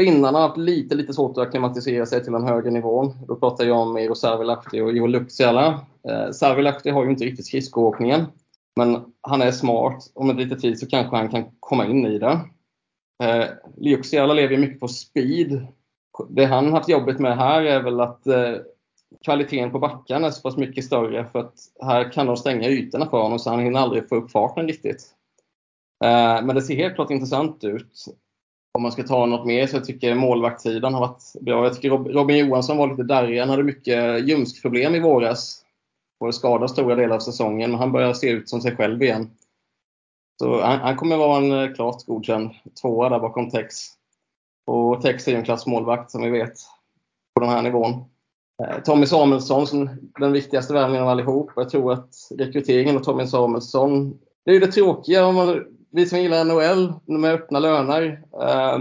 [0.00, 3.14] Finnarna har haft lite, lite svårt att akklimatisera sig till en högre nivå.
[3.28, 5.86] Då pratar jag om Eero Sarvilahti och Joel Luksiala.
[6.08, 8.26] Eh, Sarvilahti har ju inte riktigt skridskoåkningen.
[8.76, 12.18] Men han är smart och med lite tid så kanske han kan komma in i
[12.18, 12.40] det.
[13.22, 13.44] Eh,
[13.76, 15.66] Luksiala lever mycket på speed.
[16.28, 18.54] Det han haft jobbigt med här är väl att eh,
[19.24, 23.10] kvaliteten på backarna är så pass mycket större för att här kan de stänga ytorna
[23.10, 25.06] för honom så han hinner aldrig få upp farten riktigt.
[26.04, 28.04] Eh, men det ser helt klart intressant ut.
[28.74, 31.64] Om man ska ta något mer så jag tycker målvaktssidan har varit bra.
[31.64, 33.40] Jag tycker Robin Johansson var lite darrig.
[33.40, 35.61] Han hade mycket ljumskproblem i våras
[36.22, 39.30] varit skadad stora delar av säsongen, men han börjar se ut som sig själv igen.
[40.38, 42.50] Så han, han kommer vara en eh, klart godkänd
[42.82, 43.76] tvåa där bakom Tex.
[44.66, 46.54] Och Tex är ju en klassmålvakt som vi vet
[47.34, 48.04] på den här nivån.
[48.62, 51.50] Eh, Tommy Samuelsson som den viktigaste värvningen av allihop.
[51.56, 56.06] Jag tror att rekryteringen av Tommy Samuelsson, det är ju det tråkiga om man, vi
[56.06, 58.22] som gillar NHL med öppna löner.
[58.32, 58.78] Eh,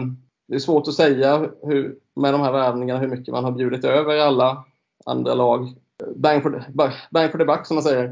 [0.48, 3.86] det är svårt att säga hur, med de här värvningarna hur mycket man har bjudit
[3.86, 4.66] över alla
[5.06, 5.68] andra lag.
[6.16, 8.06] Bang for the, bang for the buck som man säger.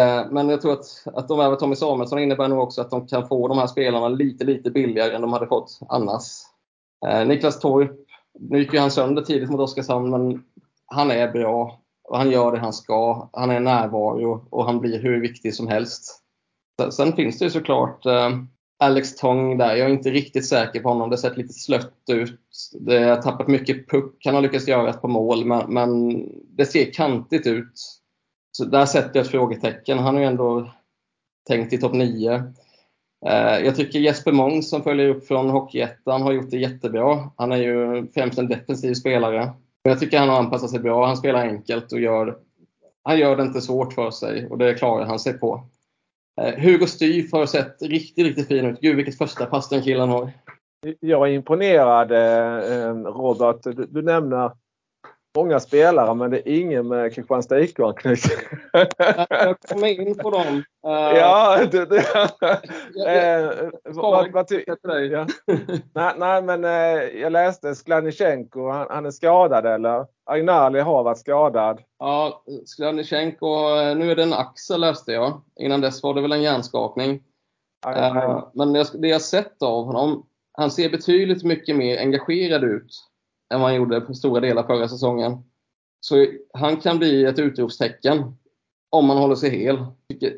[0.00, 3.06] Eh, men jag tror att, att de värvar Tommy Samuelsson innebär nog också att de
[3.06, 6.22] kan få de här spelarna lite, lite billigare än de hade fått annars.
[7.06, 7.92] Eh, Niklas Torp,
[8.38, 10.44] nu gick ju han sönder tidigt mot Oskarshamn, men
[10.86, 13.28] han är bra och han gör det han ska.
[13.32, 16.22] Han är närvaro och han blir hur viktig som helst.
[16.90, 18.30] Sen finns det ju såklart eh,
[18.82, 19.76] Alex Tong där.
[19.76, 21.10] Jag är inte riktigt säker på honom.
[21.10, 22.40] Det har sett lite slött ut.
[22.80, 24.22] Det har tappat mycket puck.
[24.24, 26.22] Han har lyckats göra ett par mål, men, men
[26.56, 27.72] det ser kantigt ut.
[28.52, 29.98] Så där sätter jag ett frågetecken.
[29.98, 30.70] Han har ju ändå
[31.48, 32.34] tänkt i topp 9.
[33.26, 37.30] Eh, jag tycker Jesper Mång som följer upp från Hockeyettan har gjort det jättebra.
[37.36, 39.52] Han är ju främst en defensiv spelare.
[39.82, 41.06] Jag tycker han har anpassat sig bra.
[41.06, 42.38] Han spelar enkelt och gör,
[43.02, 45.66] han gör det inte svårt för sig och det klarar han sig på.
[46.40, 48.80] Eh, Hugo Styf har sett riktigt, riktigt fin ut.
[48.80, 50.32] Gud vilket första pass den killen har.
[51.00, 53.62] Jag är imponerad eh, eh, Robert.
[53.62, 54.50] Du, du nämner
[55.36, 58.38] många spelare men det är ingen med Kristianstad IK-anknytning.
[59.28, 60.56] jag kommer in på dem.
[60.86, 61.82] Uh, ja, du,
[63.06, 63.40] eh,
[65.10, 65.26] ja.
[65.94, 70.06] nej, nej, men eh, jag läste Skladnichenko, han, han är skadad eller?
[70.24, 71.80] Agnali har varit skadad.
[71.98, 75.42] Ja, Skladnichenko, eh, nu är det en axel läste jag.
[75.60, 77.22] Innan dess var det väl en hjärnskakning.
[78.54, 83.11] Men det, det jag sett av honom, han ser betydligt mycket mer engagerad ut
[83.52, 85.38] än vad han gjorde på stora delar förra säsongen.
[86.00, 88.34] Så han kan bli ett utropstecken
[88.90, 89.86] om man håller sig hel.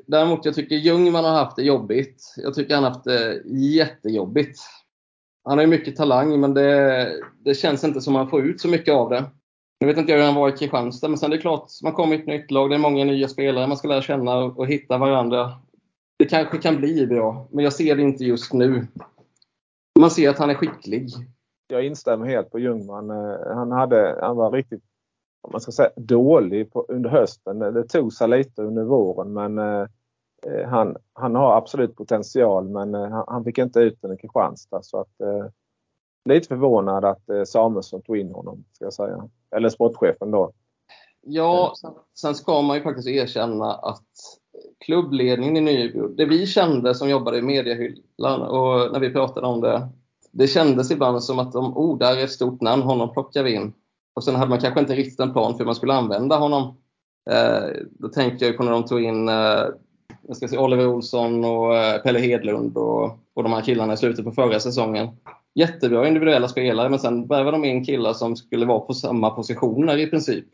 [0.06, 2.34] Däremot jag tycker Ljungman har haft det jobbigt.
[2.36, 4.58] Jag tycker han har haft det jättejobbigt.
[5.44, 7.12] Han har ju mycket talang men det,
[7.44, 9.24] det känns inte som att han får ut så mycket av det.
[9.80, 11.92] Nu vet inte jag hur han var i Kristianstad men sen det är klart, man
[11.92, 14.58] kommer i ett nytt lag, det är många nya spelare, man ska lära känna och,
[14.58, 15.52] och hitta varandra.
[16.18, 18.86] Det kanske kan bli bra, men jag ser det inte just nu.
[20.00, 21.10] Man ser att han är skicklig
[21.74, 23.10] jag instämmer helt på Ljungman.
[23.10, 24.82] Eh, han, hade, han var riktigt
[25.44, 27.58] om man ska säga, dålig på, under hösten.
[27.58, 29.86] Det tog sig lite under våren men eh,
[30.46, 34.16] eh, han, han har absolut potential men eh, han, han fick inte ut den i
[34.16, 34.82] Kristianstad.
[34.82, 35.46] Så att, eh,
[36.24, 38.64] lite förvånad att eh, Samuelsson tog in honom.
[38.72, 39.28] Ska jag säga.
[39.56, 40.52] Eller sportchefen då.
[41.20, 44.08] Ja, sen, sen ska man ju faktiskt erkänna att
[44.78, 49.60] klubbledningen i Nybro, det vi kände som jobbade i mediehyllan och när vi pratade om
[49.60, 49.88] det
[50.34, 53.54] det kändes ibland som att de, oh, där är ett stort namn, honom plockar vi
[53.54, 53.72] in.
[54.14, 56.76] Och sen hade man kanske inte riktigt en plan för hur man skulle använda honom.
[57.30, 59.64] Eh, då tänker jag på när de tog in eh,
[60.28, 63.96] jag ska säga, Oliver Olsson och eh, Pelle Hedlund och, och de här killarna i
[63.96, 65.08] slutet på förra säsongen.
[65.54, 69.96] jättebra individuella spelare, men sen värvade de in killar som skulle vara på samma positioner
[69.96, 70.44] i princip.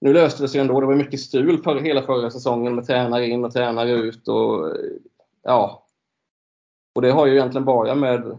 [0.00, 0.80] Nu löste det sig ändå.
[0.80, 4.28] Det var mycket strul för hela förra säsongen med tränare in och tränare ut.
[4.28, 4.76] Och,
[5.42, 5.86] ja.
[6.94, 8.38] och det har ju egentligen bara med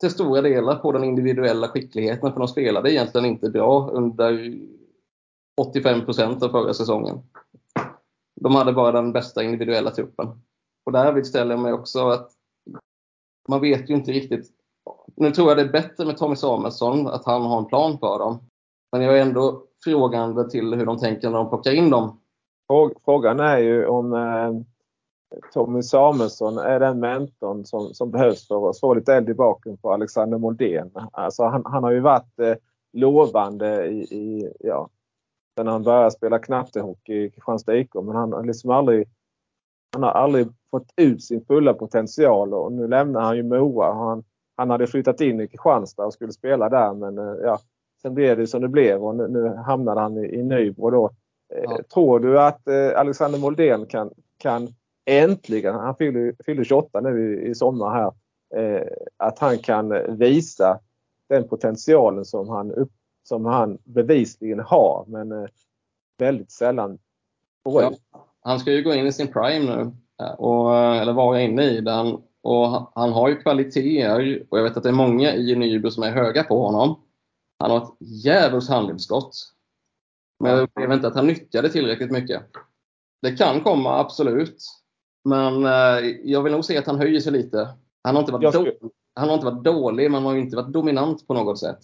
[0.00, 4.58] till stora delar på den individuella skickligheten, för de spelade egentligen inte bra under
[5.60, 7.18] 85 procent av förra säsongen.
[8.40, 10.28] De hade bara den bästa individuella truppen.
[10.86, 12.30] Och därvid ställer jag mig också att
[13.48, 14.50] man vet ju inte riktigt.
[15.16, 18.18] Nu tror jag det är bättre med Tommy Samuelsson, att han har en plan för
[18.18, 18.38] dem.
[18.92, 22.20] Men jag är ändå frågande till hur de tänker när de plockar in dem.
[23.04, 24.50] Frågan är ju om eh,
[25.52, 29.76] Tommy Samuelsson är den mentorn som, som behövs för att få lite eld i baken
[29.76, 30.90] på Alexander Moldén.
[31.12, 32.54] Alltså han, han har ju varit eh,
[32.92, 34.88] lovande i, i, ja,
[35.56, 37.94] sen han började spela knattehockey i Kristianstad IK.
[37.94, 39.08] Men han har liksom aldrig,
[39.92, 43.94] han har aldrig fått ut sin fulla potential och nu lämnar han ju Mora.
[43.94, 44.24] Han,
[44.56, 47.58] han hade flyttat in i Kristianstad och skulle spela där men eh, ja,
[48.02, 51.10] sen blev det som det blev och nu, nu hamnade han i, i Nybro då.
[51.54, 51.78] Eh, ja.
[51.94, 54.68] Tror du att eh, Alexander Moldén kan, kan
[55.04, 58.12] äntligen, han fyller, fyller 28 nu i, i sommar här,
[58.54, 58.86] eh,
[59.16, 60.80] att han kan visa
[61.28, 65.48] den potentialen som han, upp, som han bevisligen har men eh,
[66.18, 66.98] väldigt sällan
[67.64, 67.92] får ja,
[68.40, 69.92] Han ska ju gå in i sin prime nu,
[70.24, 72.18] eh, och, eller vara inne i den.
[72.42, 76.02] Och han har ju kvaliteter och jag vet att det är många i Nybro som
[76.02, 77.00] är höga på honom.
[77.58, 79.32] Han har ett djävulskt handledsskott.
[80.38, 82.42] Men jag upplever inte att han nyttjar det tillräckligt mycket.
[83.22, 84.56] Det kan komma, absolut.
[85.24, 87.68] Men eh, jag vill nog se att han höjer sig lite.
[88.02, 88.72] Han har inte varit, skulle...
[89.14, 91.78] han har inte varit dålig, men han har inte varit dominant på något sätt.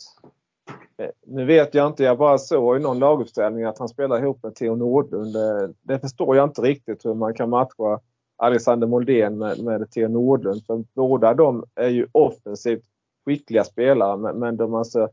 [1.02, 4.42] Eh, nu vet jag inte, jag bara såg i någon laguppställning att han spelar ihop
[4.42, 5.36] med Theo Nordlund.
[5.36, 8.00] Eh, det förstår jag inte riktigt hur man kan matcha
[8.36, 10.66] Alexander Moldén med, med Theo Nordlund.
[10.66, 12.84] För båda de är ju offensivt
[13.24, 15.08] skickliga spelare men de är alltså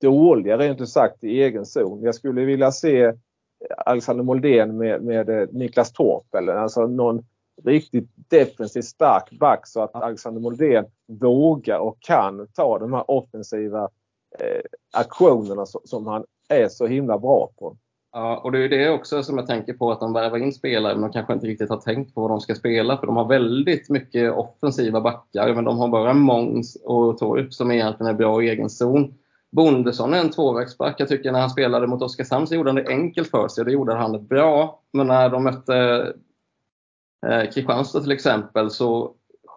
[0.00, 2.02] dåliga rent ut sagt i egen zon.
[2.02, 3.12] Jag skulle vilja se
[3.76, 7.24] Alexander Moldén med, med Niklas Torp eller alltså någon
[7.64, 13.88] riktigt defensivt stark back så att Alexander Moldén vågar och kan ta de här offensiva
[14.38, 14.62] eh,
[14.92, 17.76] aktionerna som han är så himla bra på.
[18.12, 20.94] Ja, och det är det också som jag tänker på att de värvar in spelare
[20.94, 23.28] men de kanske inte riktigt har tänkt på vad de ska spela för de har
[23.28, 28.42] väldigt mycket offensiva backar men de har bara Måns och Torp som egentligen är bra
[28.42, 29.14] i egen zon.
[29.50, 31.00] Bondesson är en tvåvägsback.
[31.00, 33.66] Jag tycker när han spelade mot Oskarshamn så gjorde han det enkelt för sig och
[33.66, 34.80] det gjorde han bra.
[34.92, 36.12] Men när de mötte
[37.26, 39.14] eh, Kristianstad till exempel så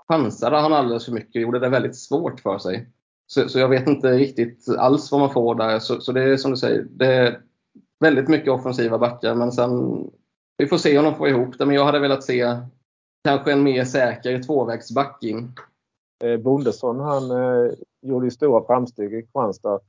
[0.07, 2.89] chansade han alldeles för mycket och gjorde det väldigt svårt för sig.
[3.27, 5.79] Så, så jag vet inte riktigt alls vad man får där.
[5.79, 7.41] Så, så, det är som du säger, det är
[7.99, 10.03] väldigt mycket offensiva backar men sen
[10.57, 11.65] vi får se om de får ihop det.
[11.65, 12.57] Men jag hade velat se
[13.23, 15.51] kanske en mer säker tvåvägsback in.
[16.23, 17.71] Eh, Bondesson han eh,
[18.01, 19.79] gjorde ju stora framsteg i Kristianstad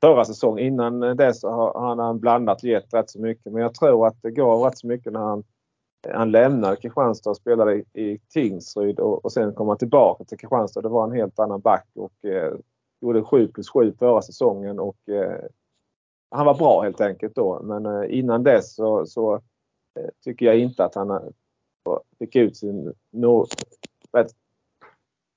[0.00, 0.66] förra säsongen.
[0.66, 3.52] Innan dess har han blandat gett rätt så mycket.
[3.52, 5.44] Men jag tror att det går rätt så mycket när han
[6.10, 10.38] han lämnade Kristianstad och spelade i, i Tingsryd och, och sen kom han tillbaka till
[10.38, 10.82] Kristianstad.
[10.82, 12.54] Det var en helt annan back och eh,
[13.00, 15.44] gjorde 7 plus 7 förra säsongen och eh,
[16.30, 17.60] han var bra helt enkelt då.
[17.62, 19.34] Men eh, innan dess så, så
[19.98, 21.20] eh, tycker jag inte att han eh,
[22.18, 23.46] fick ut sin no,
[24.12, 24.32] rätt,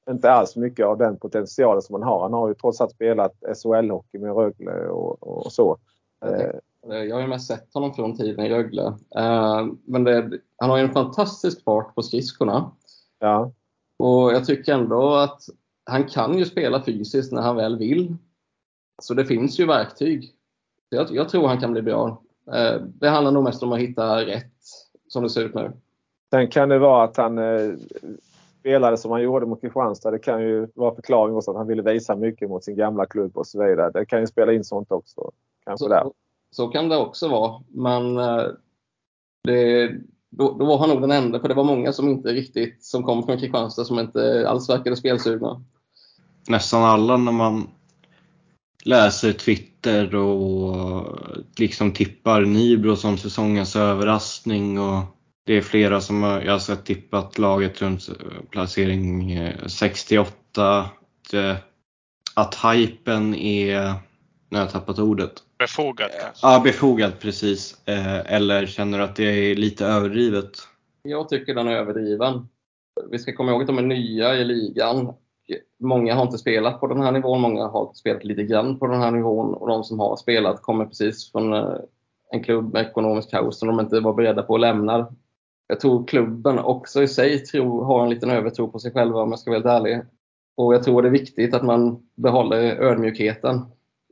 [0.10, 2.22] inte alls mycket av den potentialen som han har.
[2.22, 5.78] Han har ju trots allt spelat SHL-hockey med Rögle och, och så.
[6.26, 6.56] Eh,
[6.88, 8.84] jag har ju mest sett honom från tiden i Rögle.
[9.16, 12.72] Eh, men det, han har ju en fantastisk fart på skridskorna.
[13.20, 13.52] Ja.
[14.00, 15.42] Och jag tycker ändå att
[15.86, 18.16] han kan ju spela fysiskt när han väl vill.
[19.02, 20.34] Så det finns ju verktyg.
[20.90, 22.22] Jag, jag tror han kan bli bra.
[22.54, 24.54] Eh, det handlar nog mest om att hitta rätt
[25.08, 25.72] som det ser ut nu.
[26.34, 27.40] Sen kan det vara att han
[28.60, 30.12] spelade som han gjorde mot Kristianstad.
[30.12, 33.38] Det kan ju vara förklaring också att han ville visa mycket mot sin gamla klubb
[33.38, 33.92] och så vidare.
[33.92, 35.32] Det kan ju spela in sånt också.
[35.66, 36.12] Kanske så, där.
[36.56, 37.62] Så kan det också vara.
[37.68, 38.44] Men eh,
[39.44, 39.92] det,
[40.32, 43.04] då, då, var han nog den enda, för det var många som inte riktigt, som
[43.04, 45.64] kom från Kristianstad som inte alls verkade spelsugna.
[46.48, 47.68] Nästan alla när man
[48.86, 55.04] läser Twitter och eh, liksom tippar Nybro som säsongens överraskning och
[55.46, 60.32] det är flera som jag har sett tippat laget runt eh, placering eh, 68.
[60.78, 61.58] Att,
[62.36, 63.94] att hypen är,
[64.50, 66.48] nu har jag tappat ordet, Befogad kanske?
[66.48, 67.88] Ja, befogad precis.
[67.88, 70.52] Eh, eller känner du att det är lite överdrivet?
[71.04, 72.48] Jag tycker den är överdriven.
[73.12, 75.14] Vi ska komma ihåg att de är nya i ligan.
[75.80, 79.02] Många har inte spelat på den här nivån, många har spelat lite grann på den
[79.02, 81.76] här nivån och de som har spelat kommer precis från eh,
[82.32, 85.08] en klubb med ekonomisk kaos som de inte var beredda på att lämna.
[85.68, 89.30] Jag tror klubben också i sig tror, har en liten övertro på sig själva om
[89.30, 90.02] jag ska vara helt ärlig.
[90.58, 93.62] Och jag tror det är viktigt att man behåller ödmjukheten,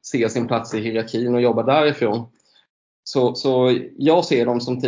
[0.05, 2.25] se sin plats i hierarkin och jobba därifrån.
[3.03, 4.79] Så, så jag ser dem som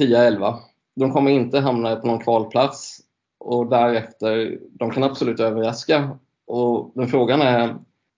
[0.00, 0.56] 10-11.
[0.96, 3.00] De kommer inte hamna på någon kvalplats
[3.38, 6.18] och därefter, de kan absolut överraska.
[6.46, 7.76] Och den frågan är,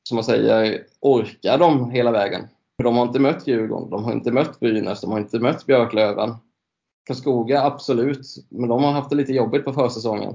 [0.08, 2.48] som man säger, orkar de hela vägen?
[2.76, 5.66] För de har inte mött Djurgården, de har inte mött Brynäs, de har inte mött
[5.66, 6.34] Björklöven.
[7.06, 10.34] Karlskoga, absolut, men de har haft det lite jobbigt på försäsongen.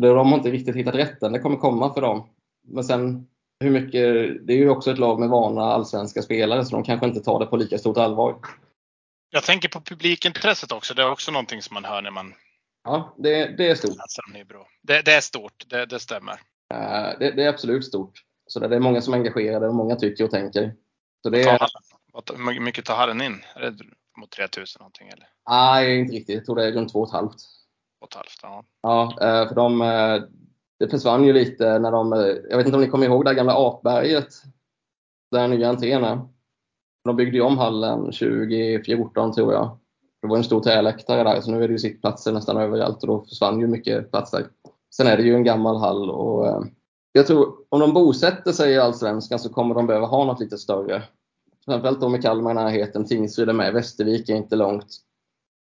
[0.00, 2.28] De har inte riktigt hittat rätten, det kommer komma för dem.
[2.62, 3.26] Men sen
[3.62, 7.06] hur mycket, det är ju också ett lag med vana allsvenska spelare så de kanske
[7.06, 8.36] inte tar det på lika stort allvar.
[9.30, 10.94] Jag tänker på publikintresset också.
[10.94, 12.34] Det är också någonting som man hör när man
[12.84, 13.96] Ja, det, det är stort.
[14.82, 16.32] Det, det är stort, det, det stämmer.
[16.32, 18.22] Uh, det, det, är absolut stort.
[18.46, 20.74] Så det är många som är engagerade och många tycker och tänker.
[21.22, 21.58] Så det är...
[22.36, 23.44] Hur mycket tar hallen in?
[23.54, 23.84] Är det
[24.18, 25.28] mot 3000 någonting eller?
[25.50, 26.34] Nej, inte riktigt.
[26.34, 27.34] Jag tror det är runt 2 500.
[28.00, 28.64] 2 500, ja.
[28.82, 30.22] Ja, för de, eh,
[30.82, 32.12] det försvann ju lite när de,
[32.50, 34.28] jag vet inte om ni kommer ihåg det gamla apberget?
[35.30, 36.20] Där nya entrén är.
[37.04, 39.78] De byggde ju om hallen 2014 tror jag.
[40.22, 43.06] Det var en stor träläktare där, så nu är det ju sittplatser nästan överallt och
[43.06, 44.46] då försvann ju mycket platser.
[44.96, 46.60] Sen är det ju en gammal hall och eh,
[47.12, 50.58] jag tror om de bosätter sig i Allsvenskan så kommer de behöva ha något lite
[50.58, 51.02] större.
[51.64, 54.96] Framförallt då med Kalmar i närheten, Tingsryd är med, Västervik är inte långt.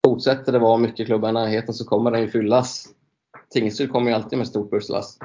[0.08, 2.94] Fortsätter det vara mycket klubbar i närheten så kommer den ju fyllas.
[3.54, 5.20] Tingsryd kommer ju alltid med stort busslass.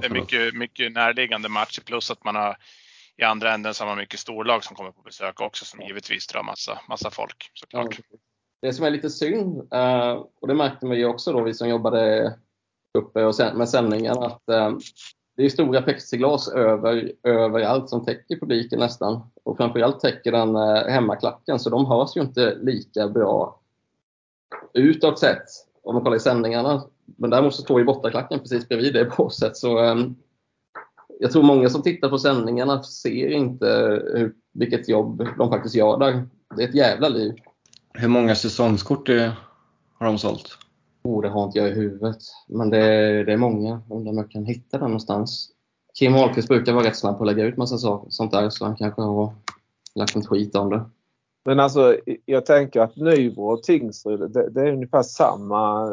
[0.00, 2.56] Det är mycket, mycket närliggande matcher plus att man har
[3.16, 6.26] i andra änden så har man mycket storlag som kommer på besök också som givetvis
[6.26, 8.00] drar massa, massa folk såklart.
[8.10, 8.18] Ja,
[8.62, 10.10] det som är lite synd, eh,
[10.40, 12.34] och det märkte vi också då vi som jobbade
[12.98, 14.72] uppe med sändningen, att eh,
[15.36, 19.30] det är stora plexiglas över, överallt som täcker publiken nästan.
[19.44, 23.60] Och framförallt täcker den eh, hemmaklacken, så de hörs ju inte lika bra
[24.72, 25.44] utåt sett
[25.82, 26.82] om man kollar i sändningarna.
[27.16, 29.56] Men däremot så står ju bortaklacken precis bredvid det båset.
[29.56, 30.16] Så, um,
[31.20, 33.66] jag tror många som tittar på sändningarna ser inte
[34.14, 36.26] hur, vilket jobb de faktiskt gör där.
[36.56, 37.34] Det är ett jävla liv.
[37.94, 39.08] Hur många säsongskort
[39.98, 40.58] har de sålt?
[41.02, 42.18] Oh, det har inte jag i huvudet.
[42.48, 42.78] Men det,
[43.24, 43.82] det är många.
[43.90, 45.50] Undrar om jag kan hitta den någonstans.
[45.98, 48.64] Kim Ahlqvist brukar vara rätt snabb på att lägga ut massa saker, sånt där, så
[48.64, 49.34] han kanske har
[49.94, 50.84] lagt en tweet om det.
[51.44, 55.90] Men alltså, jag tänker att Nybro och Tingsryd, det, det, är ungefär samma.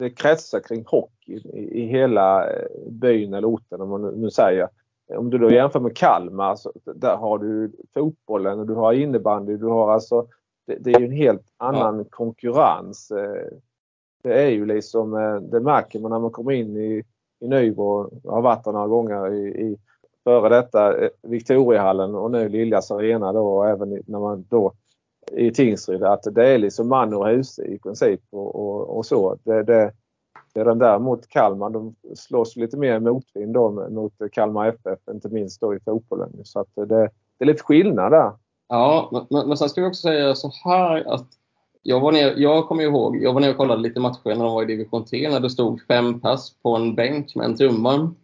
[0.00, 4.30] Eh, det kretsar kring hockey i, i hela eh, byn eller orten om man nu
[4.30, 4.68] säger.
[5.16, 9.56] Om du då jämför med Kalmar, så där har du fotbollen och du har innebandy.
[9.56, 10.26] Du har alltså,
[10.66, 12.04] det, det är ju en helt annan ja.
[12.10, 13.10] konkurrens.
[13.10, 13.46] Eh,
[14.22, 15.10] det är ju liksom,
[15.50, 17.02] det märker man när man kommer in i,
[17.40, 18.20] i Nybro.
[18.24, 19.76] Jag har varit där några gånger i, i
[20.24, 24.72] före detta eh, Victoriahallen och nu Liljas arena då och även när man då
[25.32, 29.38] i Tingsryd att det är liksom man och hus i princip och, och, och så.
[29.44, 29.92] Det, det,
[30.54, 31.70] det är den där mot Kalmar.
[31.70, 36.32] De slåss lite mer motvind då mot Kalmar FF, inte minst då i fotbollen.
[36.44, 38.32] Så att det, det är lite skillnad där.
[38.68, 41.26] Ja, men, men sen ska vi också säga så här att
[41.82, 44.54] jag, var ner, jag kommer ihåg, jag var nere och kollade lite matcher när de
[44.54, 48.14] var i division 3 när det stod fem pass på en bänk med en trumma.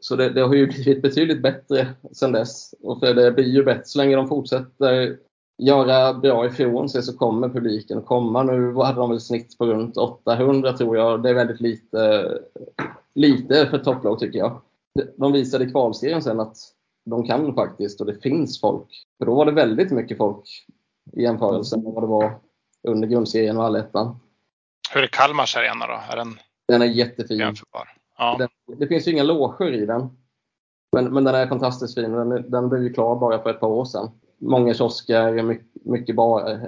[0.00, 2.74] Så det, det, har ju blivit betydligt bättre sen dess.
[2.82, 5.18] Och för det blir ju bättre så länge de fortsätter
[5.58, 8.42] göra bra ifrån sig så kommer publiken komma.
[8.42, 11.22] Nu hade de väl snitt på runt 800 tror jag.
[11.22, 12.28] Det är väldigt lite,
[13.14, 14.60] lite för topplag tycker jag.
[15.16, 16.56] De visade i kvalserien sen att
[17.04, 18.88] de kan faktiskt och det finns folk.
[19.18, 20.66] För då var det väldigt mycket folk
[21.12, 22.40] i jämförelse med vad det var
[22.88, 24.18] under grundserien och allettan.
[24.94, 26.00] Hur är Kalmars arena då?
[26.12, 27.38] Är den, den är jättefin.
[27.38, 27.88] Jämförbar?
[28.18, 28.36] Ja.
[28.38, 30.08] Den, det finns ju inga loger i den.
[30.92, 32.12] Men, men den är fantastiskt fin.
[32.12, 34.10] Den, den blev ju klar bara för ett par år sedan.
[34.38, 36.60] Många kiosker, mycket, mycket bar.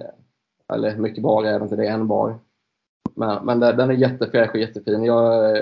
[0.73, 2.39] Eller mycket bar är det inte, det är en bar.
[3.15, 5.05] Men, men den är jättefräsch och jättefin.
[5.05, 5.57] Jag,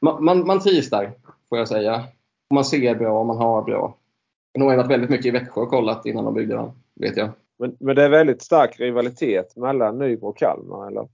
[0.00, 1.12] man, man, man trivs där,
[1.48, 2.04] får jag säga.
[2.54, 3.96] Man ser bra, man har bra.
[4.52, 7.30] Jag har varit väldigt mycket i Växjö och kollat innan de byggde den, vet jag.
[7.58, 11.08] Men, men det är väldigt stark rivalitet mellan Nybro och Kalmar, eller?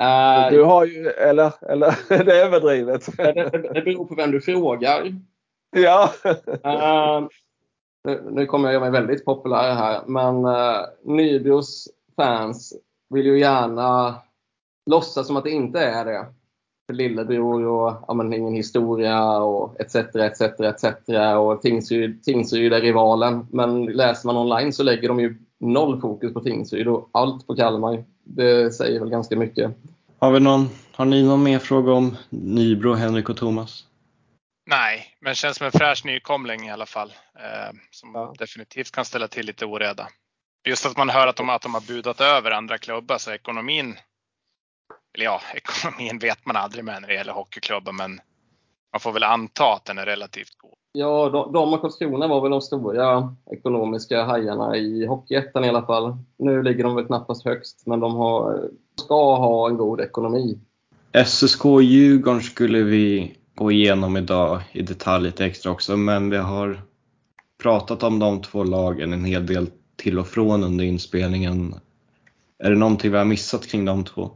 [0.00, 1.94] Uh, du har ju, eller, eller
[2.24, 3.16] det är överdrivet.
[3.16, 5.14] Det, det beror på vem du frågar.
[5.76, 6.10] Ja.
[6.24, 7.28] uh,
[8.04, 12.74] nu, nu kommer jag göra mig väldigt populär här, men uh, Nybros fans
[13.10, 14.14] vill ju gärna
[14.90, 16.26] låtsas som att det inte är det.
[16.86, 19.94] För lillebror och ja, men, ingen historia och etc.
[19.94, 20.40] etc.
[20.40, 20.84] etc.
[21.38, 23.46] och Tingsryd, Tingsryd är rivalen.
[23.50, 27.56] Men läser man online så lägger de ju noll fokus på Tingsryd och allt på
[27.56, 28.04] Kalmar.
[28.24, 29.70] Det säger väl ganska mycket.
[30.18, 33.84] Har, vi någon, har ni någon mer fråga om Nybro, Henrik och Thomas?
[34.70, 37.12] Nej, men känns som en fräsch nykomling i alla fall.
[37.34, 38.34] Eh, som ja.
[38.38, 40.08] definitivt kan ställa till lite oreda.
[40.68, 43.96] Just att man hör att de, att de har budat över andra klubbar så ekonomin
[45.14, 48.20] eller ja, ekonomin vet man aldrig med när det gäller hockeyklubbar men
[48.92, 50.74] man får väl anta att den är relativt god.
[50.92, 55.86] Ja, de, de och Karlskrona var väl de stora ekonomiska hajarna i Hockeyettan i alla
[55.86, 56.16] fall.
[56.38, 60.58] Nu ligger de väl knappast högst, men de har, ska ha en god ekonomi.
[61.26, 66.82] SSK Djurgården skulle vi gå igenom idag i detalj lite extra också, men vi har
[67.62, 69.66] pratat om de två lagen en hel del
[69.96, 71.74] till och från under inspelningen.
[72.58, 74.30] Är det någonting vi har missat kring de två?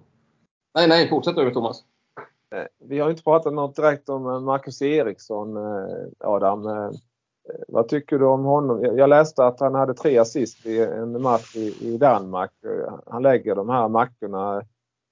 [0.74, 1.85] Nej, nej, fortsätt du Thomas.
[2.55, 6.93] Eh, vi har inte pratat något direkt om eh, Marcus Eriksson, eh, Adam.
[7.69, 8.97] Vad tycker du om honom?
[8.97, 12.51] Jag läste att han hade tre assist i en match i Danmark.
[13.07, 14.62] Han lägger de här mackorna.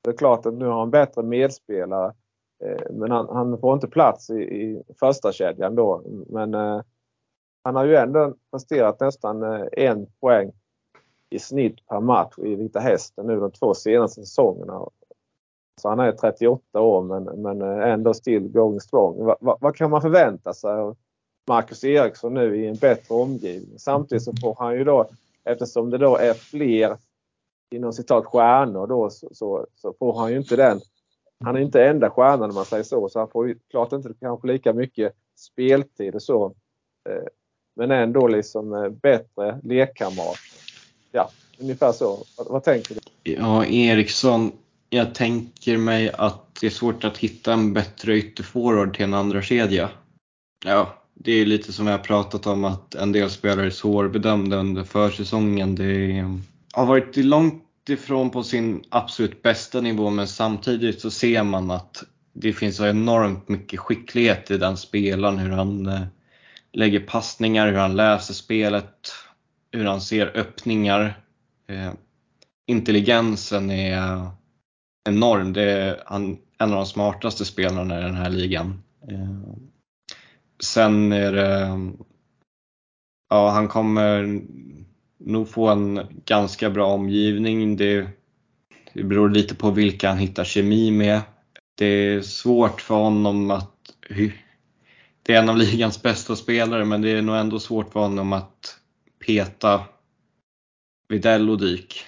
[0.04, 2.14] Det är klart att nu har han bättre medspelare.
[2.64, 6.02] Eh, men han, han får inte plats i, i första kedjan då.
[6.28, 6.80] Men eh,
[7.62, 10.52] han har ju ändå presterat nästan eh, en poäng
[11.30, 14.88] i snitt per match i Vita Hästen nu de två senaste säsongerna.
[15.80, 19.24] Så han är 38 år men, men ändå still going strong.
[19.24, 20.96] Va, va, vad kan man förvänta sig av
[21.48, 23.78] Marcus Eriksson nu i en bättre omgivning?
[23.78, 25.10] Samtidigt så får han ju då,
[25.44, 26.96] eftersom det då är fler
[27.70, 30.80] inom citat stjärnor då så, så, så får han ju inte den.
[31.44, 34.14] Han är inte enda stjärnan om man säger så, så han får ju klart inte
[34.20, 36.54] kanske lika mycket speltid och så.
[37.08, 37.28] Eh,
[37.76, 40.38] men ändå liksom eh, bättre lekkamrat.
[41.12, 42.24] Ja, ungefär så.
[42.38, 43.00] Vad, vad tänker du?
[43.32, 44.52] Ja, Eriksson
[44.92, 49.42] jag tänker mig att det är svårt att hitta en bättre ytterforward till en andra
[49.42, 49.90] kedja.
[50.64, 54.56] Ja, det är lite som vi har pratat om att en del spelare är svårbedömda
[54.56, 55.74] under försäsongen.
[55.74, 56.24] Det
[56.72, 62.04] har varit långt ifrån på sin absolut bästa nivå men samtidigt så ser man att
[62.32, 65.38] det finns så enormt mycket skicklighet i den spelaren.
[65.38, 66.02] Hur han eh,
[66.72, 69.12] lägger passningar, hur han läser spelet,
[69.72, 71.20] hur han ser öppningar.
[71.66, 71.92] Eh,
[72.66, 74.26] intelligensen är
[75.08, 75.52] enorm.
[75.52, 78.82] Det är han, en av de smartaste spelarna i den här ligan.
[79.10, 79.54] Eh,
[80.62, 81.78] sen är det,
[83.30, 84.40] ja han kommer
[85.24, 87.76] nog få en ganska bra omgivning.
[87.76, 88.08] Det,
[88.92, 91.20] det beror lite på vilka han hittar kemi med.
[91.74, 93.76] Det är svårt för honom att
[95.22, 98.32] det är en av ligans bästa spelare men det är nog ändå svårt för honom
[98.32, 98.78] att
[99.26, 99.84] peta
[101.08, 102.06] Widell och Dyk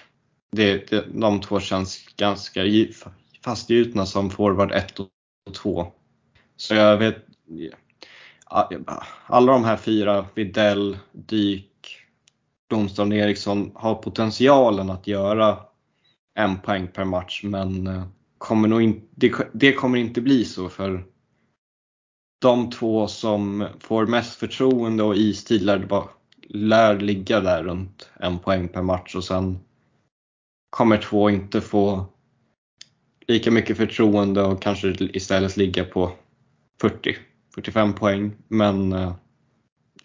[0.55, 2.61] det, det, de två känns ganska
[3.43, 5.09] fastgjutna som forward 1 och
[5.53, 5.87] 2.
[6.57, 7.25] Så jag vet,
[9.25, 11.71] alla de här fyra, Videll, Dyk,
[12.75, 15.57] Blomstrand och Eriksson har potentialen att göra
[16.35, 18.03] en poäng per match men eh,
[18.37, 21.05] kommer nog in, det, det kommer inte bli så för
[22.41, 26.07] de två som får mest förtroende och istid lär,
[26.49, 29.59] lär ligga där runt en poäng per match och sen
[30.69, 32.05] kommer två inte få
[33.27, 36.11] lika mycket förtroende och kanske istället ligga på
[37.55, 38.31] 40-45 poäng.
[38.47, 39.13] Men eh,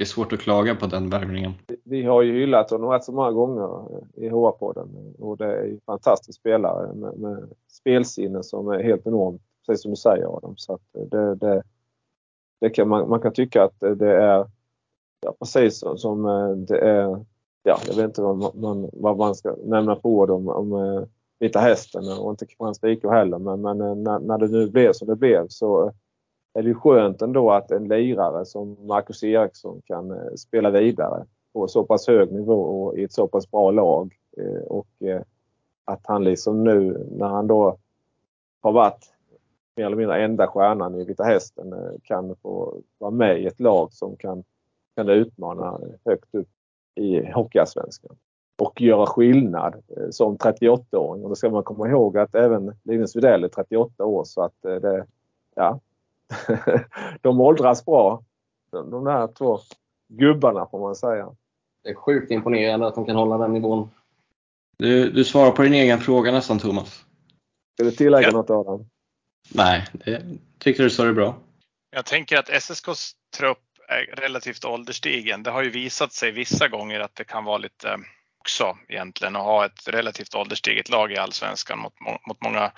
[0.00, 1.52] det är svårt att klaga på den värvningen.
[1.84, 5.80] Vi har ju hyllat honom rätt så många gånger i HA-podden och det är en
[5.86, 10.54] fantastisk spelare med, med spelsinne som är helt enormt, precis som du säger Adam.
[10.56, 11.62] Så att det, det,
[12.60, 14.46] det kan, man, man kan tycka att det är
[15.20, 17.24] ja, precis som eh, det är
[17.62, 21.02] ja, jag vet inte vad man, vad man ska nämna för ord om, om eh,
[21.38, 23.38] Vita Hästen och inte Kristianstad IK heller.
[23.38, 25.92] Men, men eh, när, när, det nu blev som det blev så
[26.52, 31.68] är det skönt ändå att en lirare som Marcus Eriksson kan eh, spela vidare på
[31.68, 34.14] så pass hög nivå och i ett så pass bra lag.
[34.36, 35.22] Eh, och eh,
[35.84, 37.78] att han liksom nu när han då
[38.60, 39.12] har varit
[39.76, 43.92] mer eller mindre enda stjärnan i Vita Hästen kan få vara med i ett lag
[43.92, 44.44] som kan,
[44.96, 46.48] kan utmana högt upp
[46.94, 48.16] i Hockeyallsvenskan
[48.58, 51.22] och göra skillnad som 38-åring.
[51.22, 54.54] Och då ska man komma ihåg att även Linus Widell är 38 år så att
[54.62, 55.06] det,
[55.54, 55.80] ja,
[57.20, 58.22] de åldras bra.
[58.72, 59.60] De, de där två
[60.08, 61.28] gubbarna får man säga.
[61.84, 63.90] Det är sjukt imponerande att de kan hålla den nivån.
[64.78, 67.04] Du, du svarar på din egen fråga nästan Thomas.
[67.74, 68.32] Ska du tillägga ja.
[68.32, 68.86] något Adam?
[69.54, 70.22] Nej, det
[70.58, 71.34] tyckte du sa det bra.
[71.90, 73.58] Jag tänker att SSKs trupp
[73.88, 75.42] är relativt ålderstigen.
[75.42, 77.98] Det har ju visat sig vissa gånger att det kan vara lite
[78.40, 81.94] också egentligen att ha ett relativt ålderstiget lag i allsvenskan mot,
[82.28, 82.72] mot många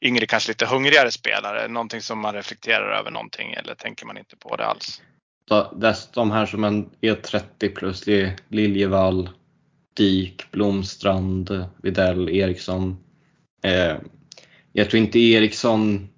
[0.00, 1.68] yngre, kanske lite hungrigare spelare.
[1.68, 5.02] Någonting som man reflekterar över någonting eller tänker man inte på det alls?
[6.14, 9.30] De här som är 30 plus, det är Liljevall,
[9.96, 12.96] Dik, Blomstrand, Videll, Eriksson.
[13.62, 13.96] Eh,
[14.72, 16.08] jag tror inte Eriksson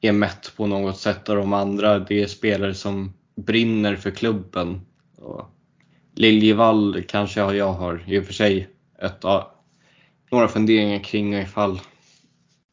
[0.00, 1.98] är mätt på något sätt av de andra.
[1.98, 4.80] Det är spelare som brinner för klubben.
[6.14, 8.68] Liljevall kanske jag har i och för sig
[9.02, 9.22] ett,
[10.30, 11.80] några funderingar kring ifall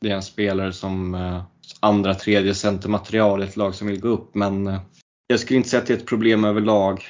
[0.04, 1.44] det är en spelare som eh,
[1.80, 4.36] andra, tredje centermaterial i ett lag som vill gå upp.
[4.36, 4.80] Men eh,
[5.28, 7.04] jag skulle inte säga att det är ett problem överlag.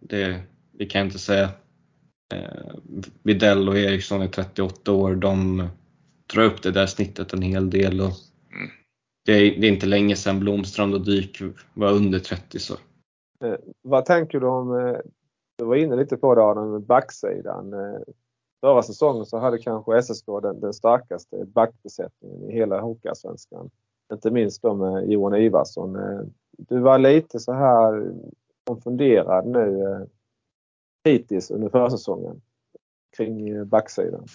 [0.00, 0.40] Det,
[0.72, 1.48] det kan jag inte säga.
[2.34, 2.74] Eh,
[3.22, 5.14] Videll och Eriksson är 38 år.
[5.14, 5.68] De
[6.34, 8.00] drar upp det där snittet en hel del.
[8.00, 8.12] Och
[9.26, 11.42] det, är, det är inte länge sedan Blomstrand och Dyk
[11.74, 12.58] var under 30.
[12.58, 12.74] Så.
[13.44, 14.96] Eh, vad tänker du om, eh,
[15.58, 17.72] du var inne lite på det Adam, backsidan.
[17.72, 18.00] Eh,
[18.60, 23.70] förra säsongen så hade kanske SSK den, den starkaste backbesättningen i hela Hockeyallsvenskan.
[24.12, 25.96] Inte minst då med Johan Ivarsson.
[25.96, 26.20] Eh,
[26.58, 28.12] du var lite så här
[28.64, 30.06] konfunderad nu eh,
[31.04, 32.40] hittills under försäsongen
[33.16, 34.26] kring eh, backsidan.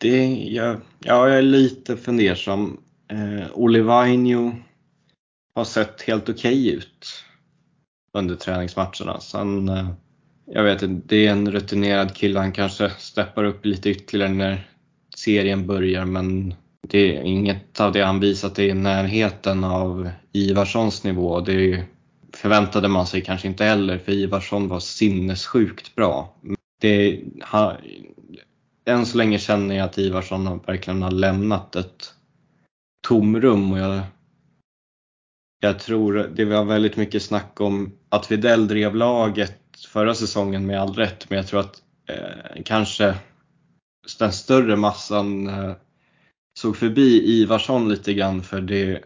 [0.00, 2.80] Det, jag, ja, jag är lite fundersam.
[3.08, 4.52] Eh, Olle Vainio
[5.54, 7.06] har sett helt okej ut
[8.12, 9.20] under träningsmatcherna.
[9.20, 9.88] Sen, eh,
[10.46, 12.40] jag vet inte, det är en rutinerad kille.
[12.40, 14.68] Han kanske steppar upp lite ytterligare när
[15.16, 16.54] serien börjar men
[16.88, 21.40] det är inget av det han visat är i närheten av Ivarssons nivå.
[21.40, 21.84] Det
[22.32, 26.34] förväntade man sig kanske inte heller för Ivarsson var sinnessjukt bra.
[26.80, 27.20] Det,
[27.52, 27.76] ha,
[28.84, 32.14] än så länge känner jag att Ivarsson verkligen har lämnat ett
[33.08, 34.00] tomrum och jag,
[35.60, 40.80] jag tror det var väldigt mycket snack om att Videll drev laget förra säsongen med
[40.80, 43.14] all rätt men jag tror att eh, kanske
[44.18, 45.72] den större massan eh,
[46.58, 49.04] såg förbi Ivarsson lite grann för det är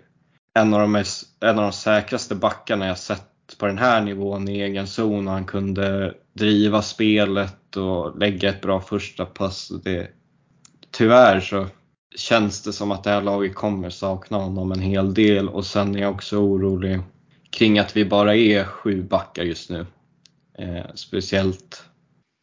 [0.58, 4.48] en av de, mest, en av de säkraste backarna jag sett på den här nivån
[4.48, 9.72] i egen zon och han kunde driva spelet och lägga ett bra första pass.
[9.84, 10.08] Det,
[10.90, 11.66] tyvärr så
[12.16, 15.96] känns det som att det här laget kommer sakna honom en hel del och sen
[15.96, 17.00] är jag också orolig
[17.50, 19.86] kring att vi bara är sju backar just nu.
[20.58, 21.84] Eh, speciellt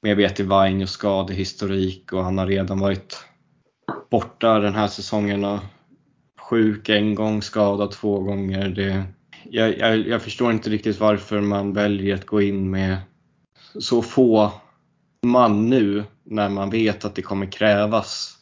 [0.02, 0.44] med Beti
[0.84, 3.26] och skadehistorik och han har redan varit
[4.12, 5.60] borta den här säsongen och
[6.50, 8.70] sjuk en gång, skadad två gånger.
[8.70, 9.04] Det,
[9.50, 12.98] jag, jag, jag, förstår inte riktigt varför man väljer att gå in med
[13.80, 14.52] så få
[15.26, 18.38] man nu när man vet att det kommer krävas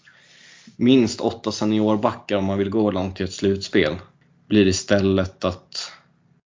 [0.76, 3.96] minst åtta seniorbackar om man vill gå långt i ett slutspel.
[4.48, 5.92] Blir istället att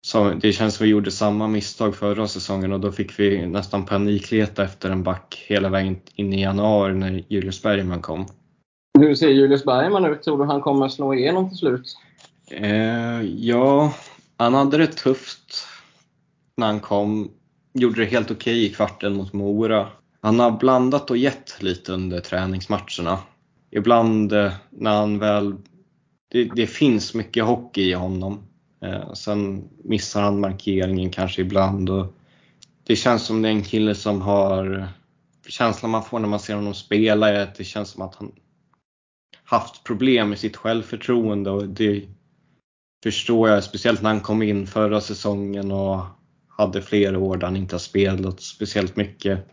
[0.06, 3.86] så det känns som vi gjorde samma misstag förra säsongen och då fick vi nästan
[3.86, 8.26] panikleta efter en back hela vägen in i januari när Julius Bergman kom.
[8.98, 10.22] Hur ser Julius Bergman ut?
[10.22, 11.96] Tror du han kommer slå igenom till slut?
[12.50, 13.94] Eh, ja,
[14.36, 15.66] han hade det tufft
[16.56, 17.30] när han kom.
[17.74, 19.88] Gjorde det helt okej okay i kvarten mot Mora.
[20.20, 23.18] Han har blandat och gett lite under träningsmatcherna.
[23.70, 25.54] Ibland eh, när han väl...
[26.32, 28.49] Det, det finns mycket hockey i honom.
[28.82, 31.90] Eh, sen missar han markeringen kanske ibland.
[31.90, 32.14] Och
[32.86, 34.88] det känns som det är en kille som har...
[35.46, 38.32] Känslan man får när man ser honom spela är att det känns som att han
[39.44, 42.04] haft problem med sitt självförtroende och det
[43.02, 46.00] förstår jag, speciellt när han kom in förra säsongen och
[46.48, 49.48] hade flera år där han inte har spelat speciellt mycket.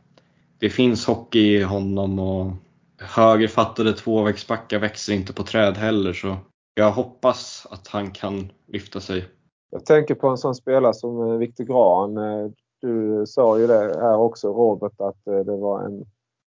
[0.60, 2.54] Det finns hockey i honom och
[3.00, 6.38] högerfattade tvåvägsbackar växer inte på träd heller så
[6.78, 9.26] jag hoppas att han kan lyfta sig.
[9.70, 12.18] Jag tänker på en sån spelare som eh, Viktor Grahn.
[12.18, 12.52] Eh,
[12.82, 16.06] du sa ju det här också Robert att eh, det var en,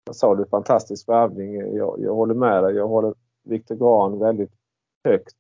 [0.04, 1.76] vad sa du, fantastisk värvning.
[1.76, 2.74] Jag, jag håller med dig.
[2.74, 3.14] Jag håller
[3.44, 4.52] Viktor Grahn väldigt
[5.04, 5.36] högt.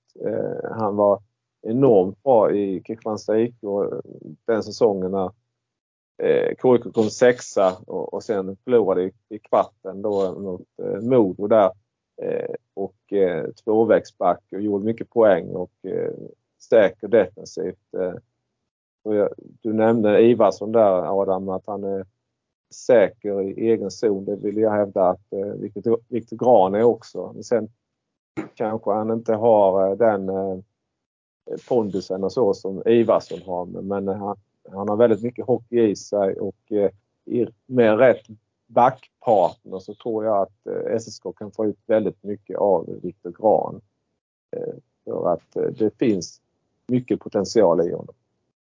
[0.70, 1.22] Han var
[1.62, 3.54] enormt bra i Kristianstad IK
[4.46, 5.30] den säsongen när
[6.62, 11.70] KIK kom sexa och, och sen förlorade i, i kvarten då mot eh, Modo där.
[12.22, 16.12] Eh, och eh, tvåvägsback och gjorde mycket poäng och eh,
[16.58, 17.94] säker defensivt.
[17.94, 18.14] Eh,
[19.60, 22.06] du nämnde Ivarsson där Adam att han är
[22.74, 24.24] säker i egen zon.
[24.24, 27.32] Det vill jag hävda att eh, Viktor, Viktor Gran är också.
[27.34, 27.68] Men sen
[28.54, 30.58] kanske han inte har eh, den eh,
[31.68, 33.66] pondusen och så som Ivarsson har.
[33.66, 34.36] Men han,
[34.72, 36.90] han har väldigt mycket hockey i sig och eh,
[37.66, 38.26] med rätt
[38.70, 43.80] backpartner så tror jag att eh, SSK kan få ut väldigt mycket av Viktor Gran.
[44.56, 44.74] Eh,
[45.04, 46.40] för att eh, det finns
[46.86, 48.14] mycket potential i honom.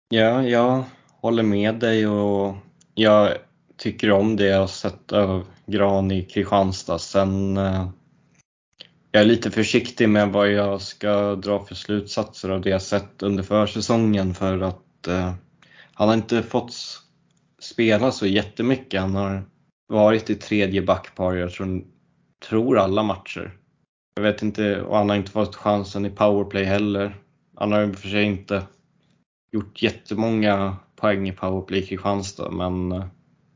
[0.09, 0.85] Ja, jag
[1.21, 2.55] håller med dig och
[2.95, 3.29] jag
[3.77, 6.99] tycker om det jag har sett av Gran i Kristianstad.
[6.99, 7.59] Sen
[9.13, 13.23] jag är lite försiktig med vad jag ska dra för slutsatser av det jag sett
[13.23, 15.35] under försäsongen för att eh,
[15.95, 16.75] han har inte fått
[17.59, 19.01] spela så jättemycket.
[19.01, 19.43] Han har
[19.91, 21.85] varit i tredje backpar, jag tror,
[22.49, 23.57] tror alla matcher.
[24.15, 27.17] Jag vet inte, och han har inte fått chansen i powerplay heller.
[27.57, 28.63] Han har i och för sig inte
[29.53, 33.05] gjort jättemånga poäng i powerplay i Kristianstad men eh,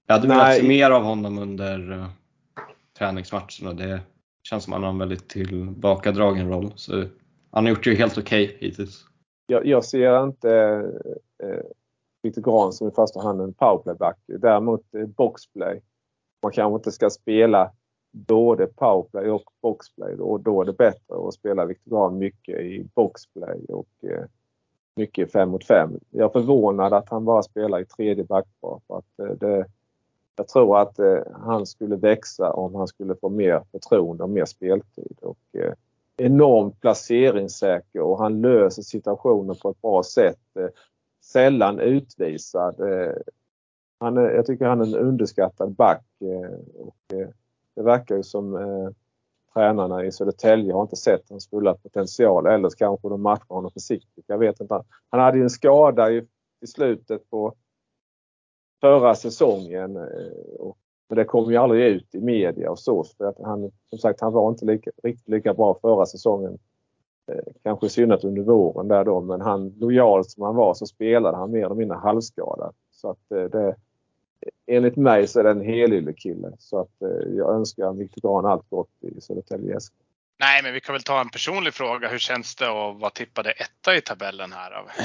[0.07, 2.07] jag hade velat se mer av honom under uh,
[2.99, 3.73] träningsmatcherna.
[3.73, 4.01] Det,
[4.49, 6.73] känns som att han har en väldigt tillbakadragen roll.
[6.77, 7.05] Så
[7.51, 9.05] han har gjort det helt okej okay hittills.
[9.47, 10.51] Jag, jag ser inte
[11.43, 11.65] eh,
[12.23, 14.17] Victor Gran som i första hand en powerplayback.
[14.27, 15.83] Däremot eh, boxplay.
[16.45, 17.71] Man kanske inte ska spela
[18.13, 20.15] både powerplay och boxplay.
[20.15, 24.25] Och då är det bättre att spela Viktor Grahn mycket i boxplay och eh,
[24.95, 26.01] mycket 5 mot 5.
[26.11, 28.81] Jag är förvånad att han bara spelar i tredje backpar.
[28.87, 29.67] För att eh, det,
[30.37, 34.45] jag tror att eh, han skulle växa om han skulle få mer förtroende och mer
[34.45, 35.19] speltid.
[35.23, 35.39] Och,
[36.17, 40.41] enormt placeringssäker och han löser situationen på ett bra sätt.
[41.21, 42.81] Sällan utvisad.
[44.05, 46.05] Han är, jag tycker han är en underskattad back.
[46.21, 47.29] Eh, och, eh,
[47.75, 48.91] det verkar ju som eh,
[49.55, 53.71] tränarna i Södertälje har inte sett hans fulla potential eller så kanske de matchar honom
[53.71, 54.25] försiktigt.
[54.27, 54.83] Jag vet inte.
[55.11, 56.27] Han hade ju en skada i,
[56.61, 57.55] i slutet på
[58.81, 59.97] förra säsongen.
[59.97, 60.79] Eh, och,
[61.09, 63.05] men det kom ju aldrig ut i media och så.
[63.05, 66.59] För att han, som sagt, han var inte lika, riktigt lika bra förra säsongen.
[67.33, 69.21] Eh, kanske i synnerhet under våren där då.
[69.21, 72.75] Men han, lojal som han var så spelade han mer eller mindre halvskadad.
[72.91, 73.77] Så att eh, det,
[74.67, 76.53] enligt mig så är det en helyllekille.
[76.59, 76.97] Så att
[77.37, 79.93] jag önskar Viktor Grahn allt gott i Södertälje SK.
[80.41, 82.09] Nej, men vi kan väl ta en personlig fråga.
[82.09, 84.71] Hur känns det att vara tippade etta i tabellen här?
[84.71, 84.87] Av?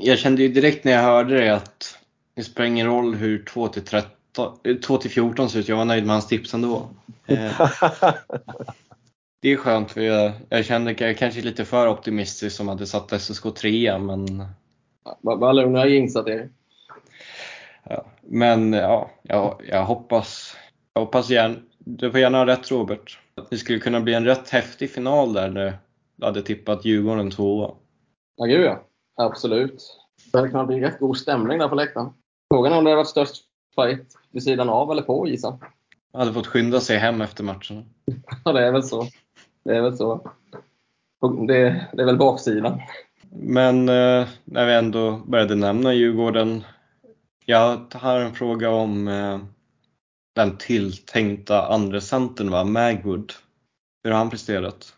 [0.00, 1.98] Jag kände ju direkt när jag hörde det att
[2.34, 5.68] det spelar ingen roll hur 2 till, 13, 2 till 14 ser ut.
[5.68, 6.88] Jag var nöjd med hans tips ändå.
[7.26, 7.60] Eh,
[9.42, 13.22] det är skönt för jag, jag kände jag kanske lite för optimistisk som hade satt
[13.22, 14.46] SSK 3 men...
[15.20, 16.48] Vad lugn, jag har jinxat er.
[17.84, 20.56] Ja, men ja, jag, jag hoppas,
[20.94, 21.62] jag hoppas igen.
[21.78, 23.18] Du får gärna ha rätt Robert.
[23.50, 25.78] Det skulle kunna bli en rätt häftig final där.
[26.16, 27.74] Du hade tippat Djurgården tvåa.
[28.36, 28.82] Ja, gud ja.
[29.16, 29.98] Absolut.
[30.32, 32.12] Det hade kunnat bli rätt god stämning där på läktaren.
[32.54, 35.58] Frågan är om det hade varit störst fight vid sidan av eller på isen.
[36.12, 37.84] Jag hade fått skynda sig hem efter matchen.
[38.44, 39.06] ja, det är väl så.
[39.64, 40.30] Det är väl så.
[41.48, 42.80] Det, det är väl baksidan.
[43.30, 46.64] Men eh, när vi ändå började nämna Djurgården.
[47.44, 49.38] Jag har en fråga om eh,
[50.34, 52.64] den tilltänkta andra centern, va?
[52.64, 53.32] Magwood.
[54.04, 54.92] Hur har han presterat?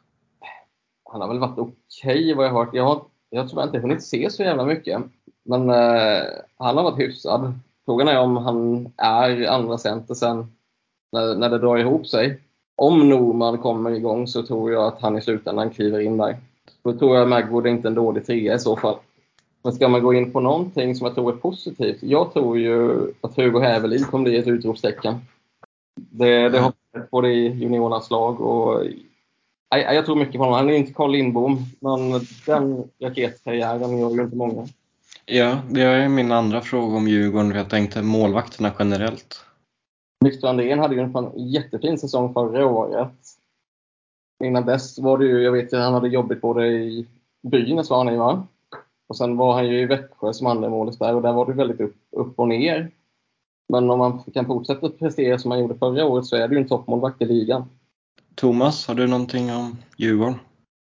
[1.11, 1.75] Han har väl varit okej
[2.05, 2.75] okay, vad jag har hört.
[2.75, 5.03] Jag har jag tror inte hunnit se så jävla mycket.
[5.45, 6.23] Men eh,
[6.57, 7.53] han har varit hyfsad.
[7.85, 10.53] Frågan är om han är andra center sen
[11.13, 12.41] när, när det drar ihop sig.
[12.77, 16.37] Om Norman kommer igång så tror jag att han i slutändan kliver in där.
[16.93, 18.97] Då tror jag Magwood är inte en dålig trea i så fall.
[19.63, 21.99] Men ska man gå in på någonting som jag tror är positivt.
[22.01, 22.91] Jag tror ju
[23.21, 25.15] att Hugo Hävelid kommer bli ett utropstecken.
[25.97, 28.85] Det, det har varit både i juniorlandslag och
[29.71, 30.55] jag, jag tror mycket på honom.
[30.55, 34.67] Han är inte Carl Lindbom, men den raketkarriären gör ju inte många.
[35.27, 37.51] Ja, det är min andra fråga om Djurgården.
[37.51, 39.45] Jag tänkte målvakterna generellt.
[40.25, 43.13] Viktor Andrén hade ju en jättefin säsong förra året.
[44.45, 47.07] Innan dess var det ju, jag vet ju, han hade jobbigt både i
[47.43, 48.47] Brynäs var han i va?
[49.09, 51.81] Och sen var han ju i Växjö som andremålis där och där var det väldigt
[51.81, 52.91] upp, upp och ner.
[53.69, 56.61] Men om man kan fortsätta prestera som han gjorde förra året så är det ju
[56.61, 57.65] en toppmålvakt i ligan.
[58.35, 60.35] Thomas, har du någonting om Djurgården?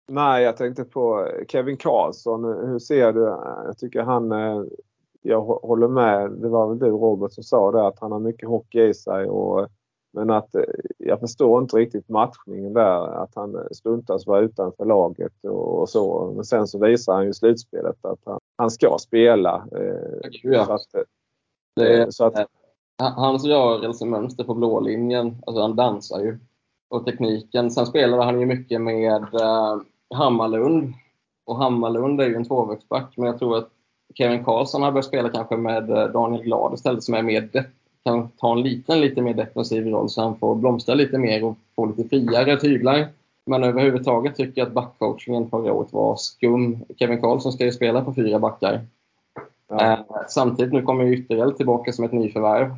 [0.08, 2.44] Nej, jag tänkte på Kevin Karlsson.
[2.44, 3.22] Hur ser du?
[3.66, 4.32] Jag tycker han...
[4.32, 4.64] Eh,
[5.22, 6.32] jag håller med.
[6.32, 9.26] Det var väl du Robert som sa det att han har mycket hockey i sig.
[9.26, 9.68] Och,
[10.16, 10.64] men att eh,
[10.98, 13.24] jag förstår inte riktigt matchningen där.
[13.24, 16.32] Att han stundtals var utanför laget och, så.
[16.36, 19.68] Men sen så visar han ju i slutspelet att han, han ska spela.
[19.72, 20.82] Eh, så att,
[21.76, 22.48] det är, så att,
[22.98, 26.40] hans rörelsemönster på blå linjen, alltså han dansar ju
[26.90, 27.72] och tekniken.
[27.72, 29.78] Sen spelade han ju mycket med eh,
[30.16, 30.94] Hammarlund.
[31.46, 33.70] Och Hammarlund är ju en tvåvägsback, men jag tror att
[34.14, 37.42] Kevin Karlsson har börjat spela kanske med eh, Daniel Glad istället, som är mer
[38.06, 41.58] kan ta en liten, lite mer defensiv roll så han får blomstra lite mer och
[41.76, 43.08] få lite friare tyglar.
[43.46, 46.86] Men överhuvudtaget tycker jag att backcoachingen förra året var skum.
[47.00, 48.82] Kevin Karlsson ska ju spela på fyra backar.
[49.70, 49.94] Ja.
[49.94, 52.76] Eh, samtidigt, nu kommer ytterligare tillbaka som ett nyförvärv.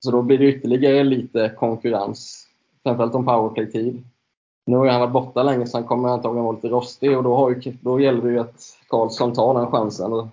[0.00, 2.46] Så då blir det ytterligare lite konkurrens
[2.82, 4.04] framförallt om powerplay-tid.
[4.66, 7.36] Nu har han varit borta länge så han kommer antagligen vara lite rostig och då,
[7.36, 10.28] har ju, då gäller det ju att Karlsson tar den chansen och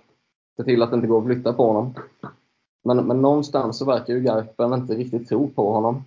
[0.56, 1.94] ser till att det inte går att flytta på honom.
[2.86, 6.04] Men, men någonstans så verkar ju Garpen inte riktigt tro på honom.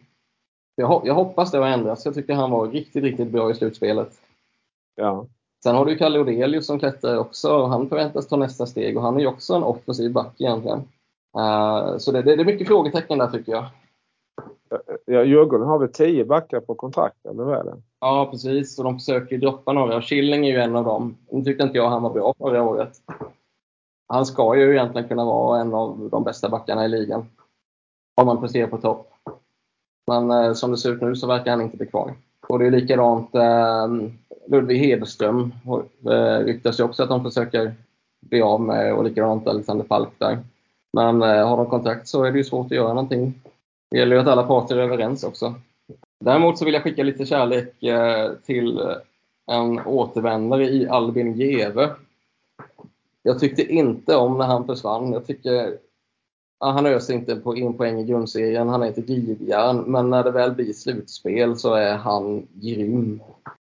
[0.75, 2.05] Jag, jag hoppas det har ändrats.
[2.05, 4.11] Jag tycker han var riktigt, riktigt bra i slutspelet.
[4.95, 5.25] Ja.
[5.63, 7.65] Sen har du Kalle Odelius som klättrar också.
[7.65, 10.79] Han förväntas ta nästa steg och han är ju också en offensiv back egentligen.
[11.37, 13.65] Uh, så det, det, det är mycket frågetecken där tycker jag.
[15.05, 17.77] Ja, Djurgården har väl tio backar på kontrakt, eller hur är det?
[17.99, 18.77] Ja, precis.
[18.77, 20.01] Och de försöker droppa några.
[20.01, 21.17] Killing är ju en av dem.
[21.31, 23.01] Nu tyckte inte jag han var bra förra året.
[24.09, 27.25] Han ska ju egentligen kunna vara en av de bästa backarna i ligan.
[28.15, 29.13] Om man presterar på topp.
[30.07, 32.13] Men eh, som det ser ut nu så verkar han inte bli kvar.
[32.47, 33.87] Och det är likadant eh,
[34.47, 35.53] Ludvig Hedström
[36.09, 37.73] eh, ryktas ju också att de försöker
[38.21, 40.37] bli av med och likadant Alexander Falk där.
[40.93, 43.33] Men eh, har de kontakt så är det ju svårt att göra någonting.
[43.91, 45.53] Det gäller ju att alla parter är överens också.
[46.19, 48.95] Däremot så vill jag skicka lite kärlek eh, till eh,
[49.51, 51.89] en återvändare i Albin Geve.
[53.23, 55.13] Jag tyckte inte om när han försvann.
[55.13, 55.77] Jag tycker
[56.59, 58.69] ja, han öser inte på in poäng i grundserien.
[58.69, 59.77] Han är ett rivjärn.
[59.77, 63.21] Men när det väl blir slutspel så är han grym.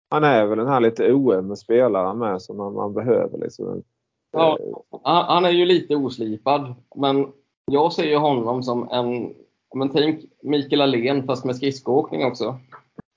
[0.09, 3.37] Han är väl den här lite OM-spelaren med som man, man behöver.
[3.37, 3.83] Liksom.
[4.31, 4.57] Ja,
[5.03, 6.75] han är ju lite oslipad.
[6.95, 7.27] Men
[7.65, 9.33] jag ser ju honom som en
[9.75, 12.59] men tänk Mikael Alén fast med skridskoåkning också.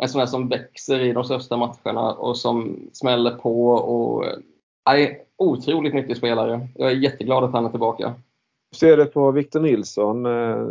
[0.02, 3.70] En sån här som växer i de största matcherna och som smäller på.
[3.70, 4.24] och
[4.86, 6.69] nej, Otroligt nyttig spelare.
[6.74, 8.15] Jag är jätteglad att han är tillbaka.
[8.70, 10.27] Hur ser du på Victor Nilsson?
[10.27, 10.66] Eh,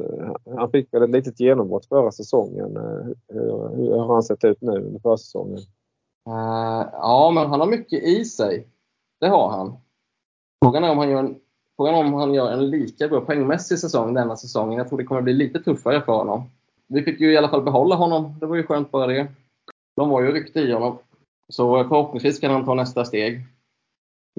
[0.58, 2.78] han fick väl ett litet genombrott förra säsongen.
[2.78, 5.58] Eh, hur, hur har han sett ut nu under försäsongen?
[6.30, 8.68] Uh, ja, men han har mycket i sig.
[9.20, 9.74] Det har han.
[10.64, 11.40] Frågan är om han gör en
[11.80, 14.78] Frågan om han gör en lika bra poängmässig säsong denna säsongen.
[14.78, 16.44] Jag tror det kommer bli lite tuffare för honom.
[16.88, 18.40] Vi fick ju i alla fall behålla honom.
[18.40, 19.28] Det var ju skönt bara det.
[19.96, 20.98] De var ju ryckta i honom.
[21.50, 23.46] Så förhoppningsvis kan han ta nästa steg.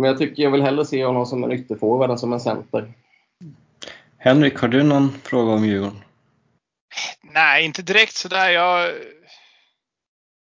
[0.00, 2.92] Men jag tycker jag vill hellre se honom som en ytterforward än som en center.
[4.18, 6.00] Henrik, har du någon fråga om Djurgården?
[7.22, 8.50] Nej, inte direkt sådär.
[8.50, 8.92] Jag,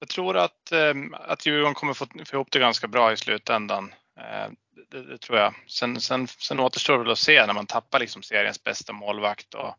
[0.01, 3.95] jag tror att, ehm, att Djurgården kommer få, få ihop det ganska bra i slutändan.
[4.21, 4.53] Eh,
[4.91, 5.55] det, det, tror jag.
[5.67, 9.55] Sen, sen, sen återstår det väl att se när man tappar liksom seriens bästa målvakt
[9.55, 9.75] och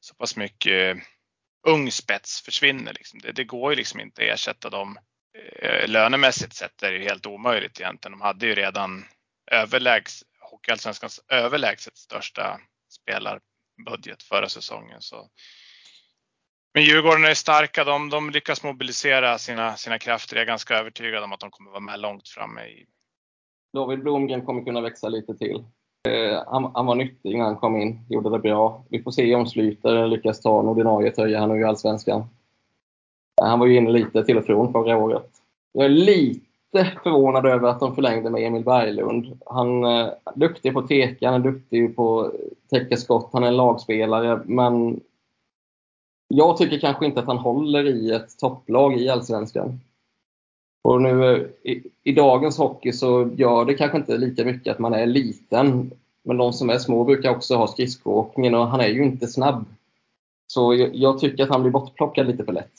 [0.00, 0.96] så pass mycket
[1.66, 2.92] ung spets försvinner.
[2.92, 3.18] Liksom.
[3.18, 4.98] Det, det, går ju liksom inte att ersätta dem.
[5.34, 8.18] Eh, lönemässigt sett är det ju helt omöjligt egentligen.
[8.18, 9.04] De hade ju redan
[9.50, 15.00] överlägs, Hockeyallsvenskans överlägset största spelarbudget förra säsongen.
[15.00, 15.28] Så.
[16.74, 17.84] Men Djurgården är starka.
[17.84, 20.36] De, de lyckas mobilisera sina, sina krafter.
[20.36, 22.86] Jag är ganska övertygad om att de kommer vara med långt framme i,
[23.72, 25.64] David Blomgren kommer kunna växa lite till.
[26.08, 28.84] Eh, han, han, var nyttig när han kom in, gjorde det bra.
[28.90, 32.28] Vi får se om Slyter lyckas ta en ordinarie tröja här nu i Allsvenskan.
[33.40, 35.30] Han var ju inne lite till och från förra året.
[35.72, 39.38] Jag är lite förvånad över att de förlängde med Emil Berglund.
[39.46, 42.32] Han är duktig på teka, han är duktig på att
[42.70, 44.42] täcka skott, han är en lagspelare.
[44.44, 45.00] Men
[46.28, 49.80] jag tycker kanske inte att han håller i ett topplag i Allsvenskan.
[50.82, 54.78] Och nu eh, i, i, dagens hockey så gör det kanske inte lika mycket att
[54.78, 55.90] man är liten.
[56.22, 59.64] Men de som är små brukar också ha skridskoåkningen och han är ju inte snabb.
[60.46, 62.72] Så jag, jag, tycker att han blir bortplockad lite för lätt.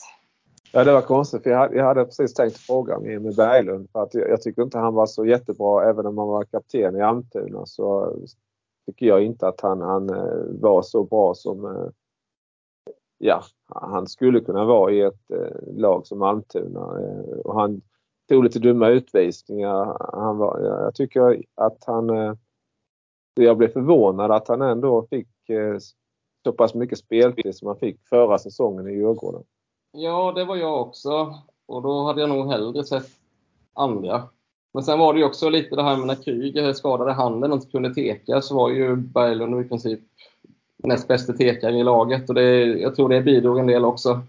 [0.74, 1.42] Ja, det var konstigt.
[1.42, 3.90] För jag, hade, jag hade precis tänkt fråga om Emil Berglund.
[3.92, 5.88] För att jag, jag, tycker inte han var så jättebra.
[5.90, 8.16] Även om han var kapten i Almtuna så
[8.86, 11.88] tycker jag inte att han, han eh, var så bra som eh,
[13.18, 16.80] ja, han skulle kunna vara i ett eh, lag som Almtuna.
[17.44, 17.82] Och han
[18.28, 19.96] tog lite dumma utvisningar.
[20.12, 22.36] Han var, jag tycker att han...
[23.34, 25.28] Jag blev förvånad att han ändå fick
[26.44, 29.44] så pass mycket speltid som han fick förra säsongen i Djurgården.
[29.92, 31.38] Ja, det var jag också.
[31.66, 33.10] Och då hade jag nog hellre sett
[33.74, 34.22] andra.
[34.74, 37.56] Men sen var det ju också lite det här med när Kryger skadade handen och
[37.56, 40.00] inte kunde teka så var ju Berglund i princip
[40.76, 42.28] näst bästa tekare i laget.
[42.28, 44.20] Och det, jag tror det bidrog en del också.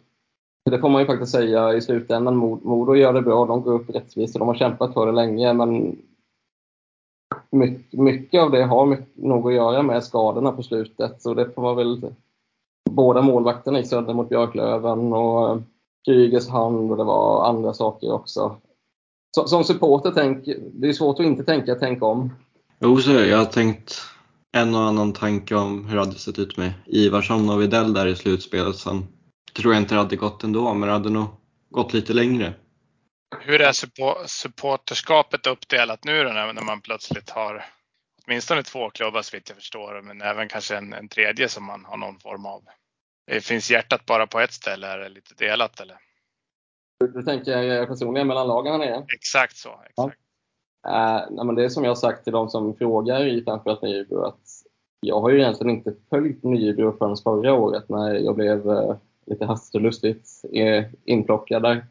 [0.71, 2.35] Det får man ju faktiskt säga i slutändan.
[2.35, 5.53] Modo gör det bra, de går upp rättvist och de har kämpat för det länge.
[5.53, 6.01] Men
[7.91, 11.21] mycket, av det har nog att göra med skadorna på slutet.
[11.21, 12.13] Så det får man väl...
[12.95, 15.61] Båda målvakterna gick sönder mot Björklöven och
[16.05, 18.57] Krygers hand och det var andra saker också.
[19.45, 22.33] Som supporter, tänk, det är svårt att inte tänka tänk om.
[22.79, 24.01] Jo, så jag har tänkt
[24.57, 28.07] en och annan tanke om hur det hade sett ut med Ivarsson och Widell där
[28.07, 28.75] i slutspelet.
[28.75, 29.07] Sen
[29.55, 31.25] tror jag inte det hade gått ändå, men det hade nog
[31.69, 32.53] gått lite längre.
[33.39, 33.73] Hur är
[34.27, 37.65] supporterskapet uppdelat nu då när man plötsligt har
[38.25, 41.85] åtminstone två klubbar så vitt jag förstår, men även kanske en, en tredje som man
[41.85, 42.63] har någon form av.
[43.25, 45.97] Det finns hjärtat bara på ett ställe, är det lite delat eller?
[47.13, 48.81] Du tänker personligen mellan lagen?
[48.81, 49.69] Är Exakt så.
[49.69, 50.19] Exakt.
[50.83, 51.23] Ja.
[51.23, 54.23] Uh, nej, men det är som jag sagt till de som frågar i framförallt Nybro
[54.23, 54.41] att
[54.99, 58.95] jag har ju egentligen inte följt Nybro förrän förra året när jag blev uh,
[59.25, 60.27] lite hastigt och lustigt
[61.05, 61.85] inplockad där.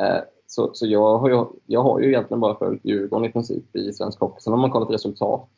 [0.00, 3.76] Eh, så, så jag, har ju, jag har ju egentligen bara följt Djurgården i princip
[3.76, 4.40] i svensk hockey.
[4.40, 5.50] Sen har man kollat resultat.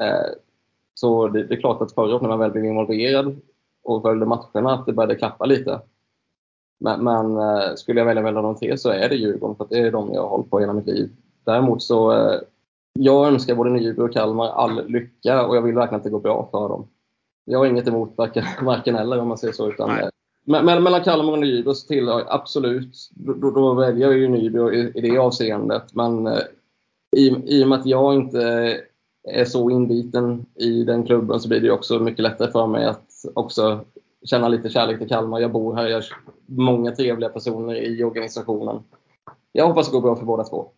[0.00, 0.32] Eh,
[0.94, 3.40] så det, det är klart att förra året när man väl blev involverad
[3.84, 5.80] och följde matcherna att det började klappa lite.
[6.80, 9.78] Men, men eh, skulle jag välja mellan de tre så är det Djurgården för det
[9.78, 11.10] är de jag har hållit på hela mitt liv.
[11.44, 12.30] Däremot så
[12.92, 16.20] jag önskar både Nybro och Kalmar all lycka och jag vill verkligen att det går
[16.20, 16.86] bra för dem.
[17.44, 19.68] Jag har inget emot varken eller om man säger så.
[19.68, 19.90] Utan
[20.44, 25.00] mellan Kalmar och Nybro så tillhör absolut, då, då väljer jag ju Nybro i, i
[25.00, 25.94] det avseendet.
[25.94, 26.42] Men eh,
[27.16, 28.76] i, i och med att jag inte
[29.28, 33.13] är så inbiten i den klubben så blir det också mycket lättare för mig att
[33.34, 33.84] också
[34.24, 35.40] känna lite kärlek till Kalmar.
[35.40, 36.04] Jag bor här, jag har
[36.46, 38.82] många trevliga personer i organisationen.
[39.52, 40.68] Jag hoppas det går bra för båda två.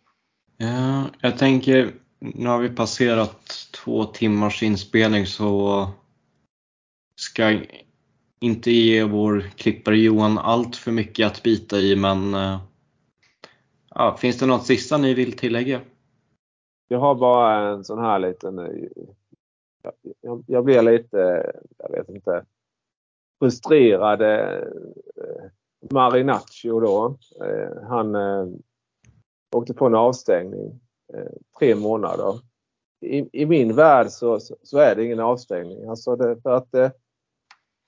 [0.57, 5.87] Ja, jag tänker, nu har vi passerat två timmars inspelning så
[7.15, 7.59] ska
[8.39, 12.59] inte ge vår klippare Johan allt för mycket att bita i men eh,
[13.89, 15.81] ja, finns det något sista ni vill tillägga?
[16.87, 18.59] Jag har bara en sån här liten...
[20.21, 22.45] Jag, jag blir lite, jag vet inte,
[23.39, 24.21] frustrerad.
[24.21, 24.63] Eh,
[25.91, 27.17] Marinaccio då.
[27.45, 28.47] Eh, han eh,
[29.55, 30.79] åkte på en avstängning
[31.59, 32.39] tre månader.
[33.01, 35.89] I, i min värld så, så, är det ingen avstängning.
[35.89, 36.93] Alltså det, för att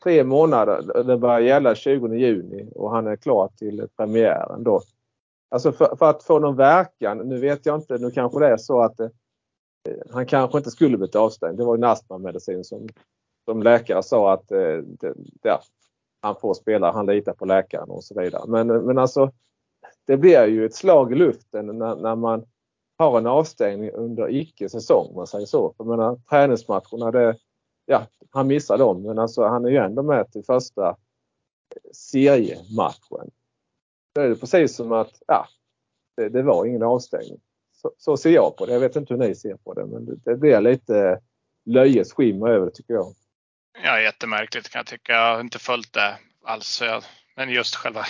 [0.04, 1.04] tre månader.
[1.04, 4.82] Det börjar gälla 20 juni och han är klar till premiären då.
[5.50, 8.58] Alltså för, för, att få någon verkan, nu vet jag inte, nu kanske det är
[8.58, 9.00] så att
[9.88, 11.58] Eh, han kanske inte skulle blivit avstängd.
[11.58, 12.88] Det var en astmamedicin som,
[13.46, 15.62] som läkare sa att eh, det, ja,
[16.22, 18.44] han får spela, han litar på läkaren och så vidare.
[18.48, 19.32] Men, men alltså
[20.06, 22.46] det blir ju ett slag i luften när, när man
[22.98, 25.74] har en avstängning under icke-säsong, om man säger så.
[25.78, 27.38] För jag menar, träningsmatcherna, det,
[27.86, 30.96] ja, han missar dem men alltså han är ju ändå med till första eh,
[31.94, 33.32] seriematchen.
[34.14, 35.46] Då är det precis som att ja,
[36.16, 37.40] det, det var ingen avstängning.
[37.82, 38.74] Så, så, ser jag på det.
[38.74, 41.20] Jag vet inte hur ni ser på det men det, det blir lite
[41.66, 43.14] löjets skimmer över det tycker jag.
[43.84, 45.14] Ja, jättemärkligt kan jag tycka.
[45.14, 46.82] Jag har inte följt det alls.
[47.36, 48.06] Men just själva,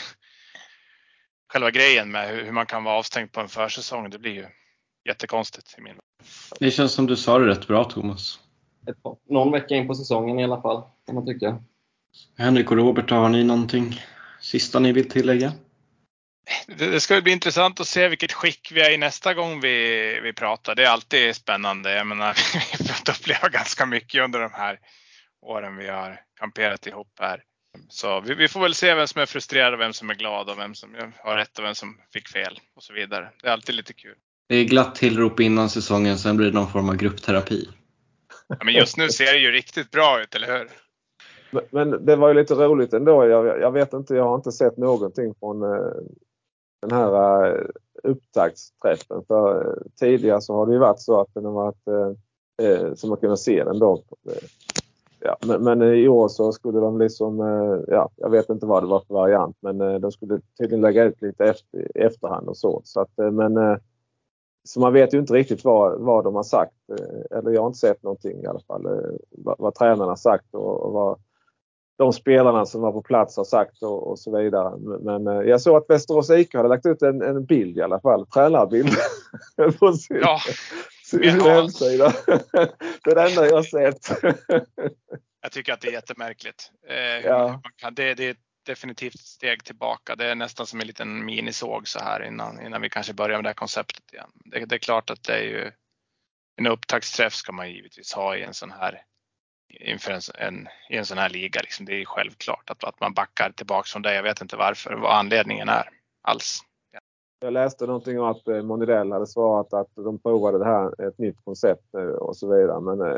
[1.53, 4.45] själva grejen med hur man kan vara avstängd på en försäsong, det blir ju
[5.09, 5.95] jättekonstigt i min
[6.59, 8.39] Det känns som du sa det rätt bra Thomas
[8.89, 8.97] ett,
[9.29, 11.63] någon vecka in på säsongen i alla fall, kan man tycka.
[12.37, 14.01] Henrik och Robert, har ni någonting
[14.41, 15.53] sista ni vill tillägga?
[16.67, 20.33] Det ska bli intressant att se vilket skick vi är i nästa gång vi, vi
[20.33, 20.75] pratar.
[20.75, 21.95] Det är alltid spännande.
[21.95, 24.79] Jag menar, vi har fått uppleva ganska mycket under de här
[25.41, 27.43] åren vi har kamperat ihop här.
[27.89, 30.49] Så vi, vi, får väl se vem som är frustrerad och vem som är glad
[30.49, 33.29] och vem som har rätt och vem som fick fel och så vidare.
[33.41, 34.15] Det är alltid lite kul.
[34.49, 37.69] Det är glatt tillrop innan säsongen, sen blir det någon form av gruppterapi.
[38.47, 40.69] Ja, men just nu ser det ju riktigt bra ut, eller hur?
[41.51, 43.25] Men, men det var ju lite roligt ändå.
[43.25, 45.69] Jag, jag, vet inte, jag har inte sett någonting från eh,
[46.79, 47.65] den här eh,
[48.03, 49.23] upptaktsträffen.
[49.27, 53.09] För eh, tidigare så har det ju varit så att den har varit eh, eh
[53.09, 54.03] man kunnat se den då.
[55.19, 57.39] Ja, men, men, i år så skulle de liksom,
[57.87, 61.21] ja, jag vet inte vad det var för variant, men de skulle tydligen lägga ut
[61.21, 62.81] lite efter, efterhand och så.
[62.83, 63.79] så att, men
[64.63, 66.75] så man vet ju inte riktigt vad, vad de har sagt.
[67.31, 68.87] Eller jag har inte sett någonting i alla fall.
[69.29, 71.19] Vad, vad tränarna har sagt och, och, vad
[71.99, 74.77] de spelarna som var på plats har sagt och, och så vidare.
[74.99, 77.99] Men eh, jag såg att Västerås IK hade lagt ut en, en bild i alla
[77.99, 78.25] fall.
[78.27, 78.89] Tränarbild.
[79.79, 80.39] på sin, ja.
[81.05, 82.13] sin hemsida.
[83.03, 84.23] det är det enda jag sett.
[85.41, 86.71] jag tycker att det är jättemärkligt.
[87.23, 87.61] ja.
[87.91, 90.15] det, det, definitivt ett steg tillbaka.
[90.15, 93.43] Det är nästan som en liten minisåg så här innan, innan vi kanske börjar med
[93.43, 94.29] det här konceptet igen.
[94.45, 95.71] Det, det är klart att det är ju
[96.55, 99.01] en upptaktsträff ska man givetvis ha i en sån här
[99.69, 101.61] inför en, en, i en sån här liga.
[101.61, 101.85] Liksom.
[101.85, 104.15] Det är självklart att, att man backar tillbaks från det.
[104.15, 105.89] Jag vet inte varför, vad anledningen är
[106.21, 106.59] alls.
[107.41, 111.45] Jag läste någonting om att eh, hade svarat att de provade det här, ett nytt
[111.45, 112.81] koncept nu och så vidare.
[112.81, 113.17] Men eh,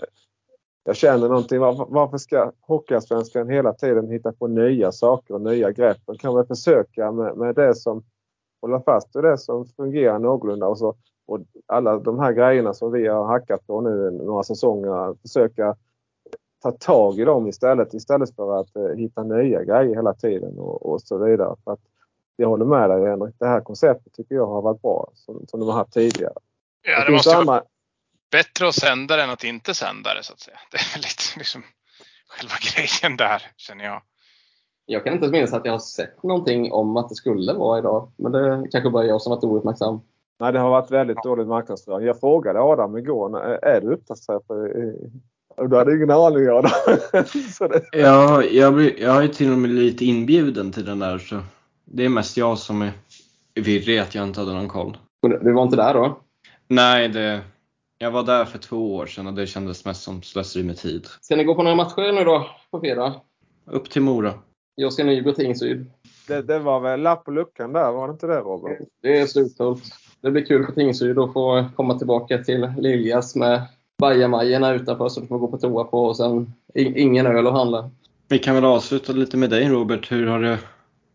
[0.83, 1.59] jag känner någonting.
[1.59, 5.97] Varför, varför ska Hockeyallsvenskan hela tiden hitta på nya saker och nya grepp?
[6.05, 8.03] De kan väl försöka med, med det som
[8.61, 10.95] hålla fast vid det som fungerar någorlunda och, så,
[11.25, 15.15] och alla de här grejerna som vi har hackat på nu några säsonger.
[15.21, 15.75] Försöka
[16.61, 20.85] ta tag i dem istället istället för att eh, hitta nya grejer hela tiden och,
[20.85, 21.55] och så vidare.
[21.63, 21.79] För att
[22.35, 23.35] jag håller med dig Henrik.
[23.39, 26.33] Det här konceptet tycker jag har varit bra som, som de har haft tidigare.
[26.81, 27.63] Ja, det, det måste andra,
[28.31, 30.57] bättre att sända det än att inte sända det så att säga.
[30.71, 31.63] Det är lite liksom
[32.27, 34.01] själva grejen där känner jag.
[34.85, 38.11] Jag kan inte minnas att jag har sett någonting om att det skulle vara idag.
[38.17, 40.01] Men det kanske bara jag som varit ouppmärksam.
[40.39, 41.29] Nej, det har varit väldigt ja.
[41.29, 42.07] dålig marknadsföring.
[42.07, 43.93] Jag frågade Adam igår, är du
[45.69, 46.71] Du hade ingen aning Adam.
[47.59, 47.83] det...
[47.91, 51.17] Ja, jag, jag är till och med lite inbjuden till den där.
[51.17, 51.39] Så
[51.85, 52.91] det är mest jag som är
[53.55, 54.97] virrig att jag inte hade någon koll.
[55.41, 56.19] Du var inte där då?
[56.67, 57.41] Nej, det,
[57.97, 61.07] jag var där för två år sedan och det kändes mest som slöseri med tid.
[61.21, 63.13] Ska ni gå på några matcher nu då på fredag?
[63.65, 64.33] Upp till Mora.
[64.75, 65.91] Jag ska Nybro Tingsryd.
[66.27, 68.79] Det, det var väl lapp på luckan där, var det inte det Robert?
[69.01, 69.83] Det är sluthult.
[70.21, 73.61] Det blir kul för Tingsryd att få komma tillbaka till Liljas med
[74.01, 77.89] bajamajorna utanför som de får gå på toa på och sen ingen öl att handla.
[78.27, 80.11] Vi kan väl avsluta lite med dig Robert.
[80.11, 80.59] Hur har det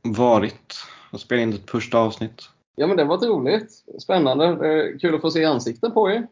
[0.03, 0.75] varit
[1.11, 2.43] att spela in ditt första avsnitt?
[2.77, 3.85] Ja, men det varit roligt.
[3.99, 4.57] Spännande.
[5.01, 6.27] Kul att få se ansikten på er.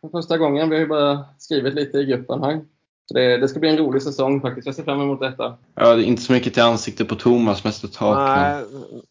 [0.00, 0.70] För första gången.
[0.70, 2.60] Vi har ju bara skrivit lite i gruppen här.
[3.06, 4.66] Så det, det ska bli en rolig säsong faktiskt.
[4.66, 5.56] Jag ser fram emot detta.
[5.74, 8.16] Ja, det är inte så mycket till ansikte på Thomas, mest ett tak.
[8.16, 8.64] Nej,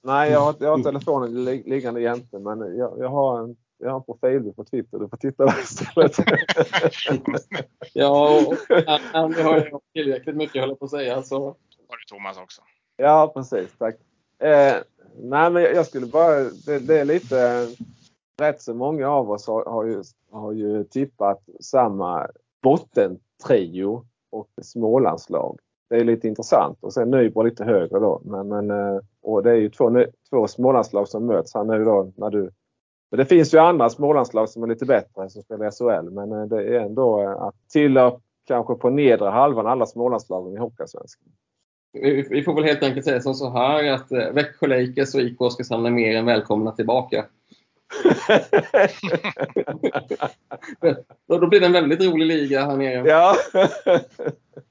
[0.04, 3.98] nej jag, har, jag har telefonen liggande jämte men jag, jag har en jag har
[3.98, 5.00] en profilbild på Twitter.
[5.00, 6.16] Du får titta där istället.
[7.94, 8.54] ja, och,
[9.38, 11.24] vi har tillräckligt mycket höll jag på att säga.
[11.24, 11.44] Så.
[11.46, 12.62] har du Thomas också.
[12.98, 13.78] Ja, precis.
[13.78, 13.96] Tack.
[14.40, 14.76] Eh,
[15.18, 16.36] nej, men jag skulle bara...
[16.66, 17.68] Det, det, är lite...
[18.42, 22.28] Rätt så många av oss har, har, ju, har ju tippat samma
[22.64, 25.60] bottentrio och smålandslag.
[25.90, 26.78] Det är lite intressant.
[26.82, 28.22] Och sen Nybro lite högre då.
[28.26, 32.12] Men, men, eh, och det är ju två, två smålandslag som möts här nu då
[32.16, 32.52] när du
[33.12, 36.10] men det finns ju andra Smålandslag som är lite bättre som spelar i SHL.
[36.10, 40.60] Men eh, det är ändå eh, att tillhöra kanske på nedre halvan alla Smålandslagen i
[40.60, 41.28] Hockeyallsvenskan.
[42.30, 45.42] Vi får väl helt enkelt säga som så här att eh, Växjö Lakers och IK
[45.42, 47.26] Oskarshamn är mer än välkomna tillbaka.
[51.28, 53.10] då, blir det en väldigt rolig liga här nere.
[53.10, 53.36] Ja.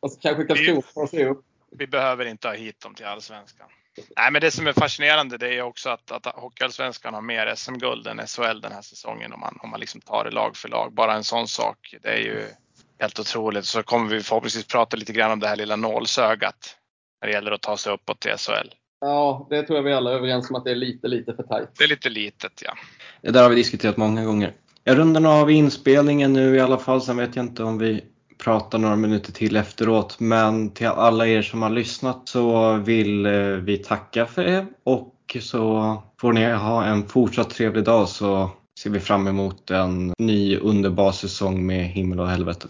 [0.00, 1.44] och så kanske Karlskrona tar sig upp.
[1.70, 3.66] Vi behöver inte ha hit dem till Allsvenskan.
[4.16, 8.06] Nej, men det som är fascinerande det är också att, att Hockeyallsvenskan har mer SM-guld
[8.06, 10.93] än SHL den här säsongen om man, om man liksom tar det lag för lag.
[10.93, 12.44] Bara en sån sak, det är ju
[13.01, 13.64] helt otroligt.
[13.64, 16.77] Så kommer vi förhoppningsvis prata lite grann om det här lilla nålsögat
[17.20, 18.68] när det gäller att ta sig uppåt till SHL.
[19.01, 21.43] Ja, det tror jag vi alla är överens om att det är lite, lite för
[21.43, 21.68] tajt.
[21.78, 22.74] Det är lite litet, ja.
[23.22, 24.55] Det där har vi diskuterat många gånger.
[24.85, 27.02] Jag rundar av inspelningen nu i alla fall.
[27.02, 28.05] Sen vet jag inte om vi
[28.44, 30.20] prata några minuter till efteråt.
[30.20, 35.36] Men till alla er som har lyssnat så vill eh, vi tacka för det och
[35.40, 38.50] så får ni ha en fortsatt trevlig dag så
[38.82, 42.68] ser vi fram emot en ny underbar säsong med himmel och helvete.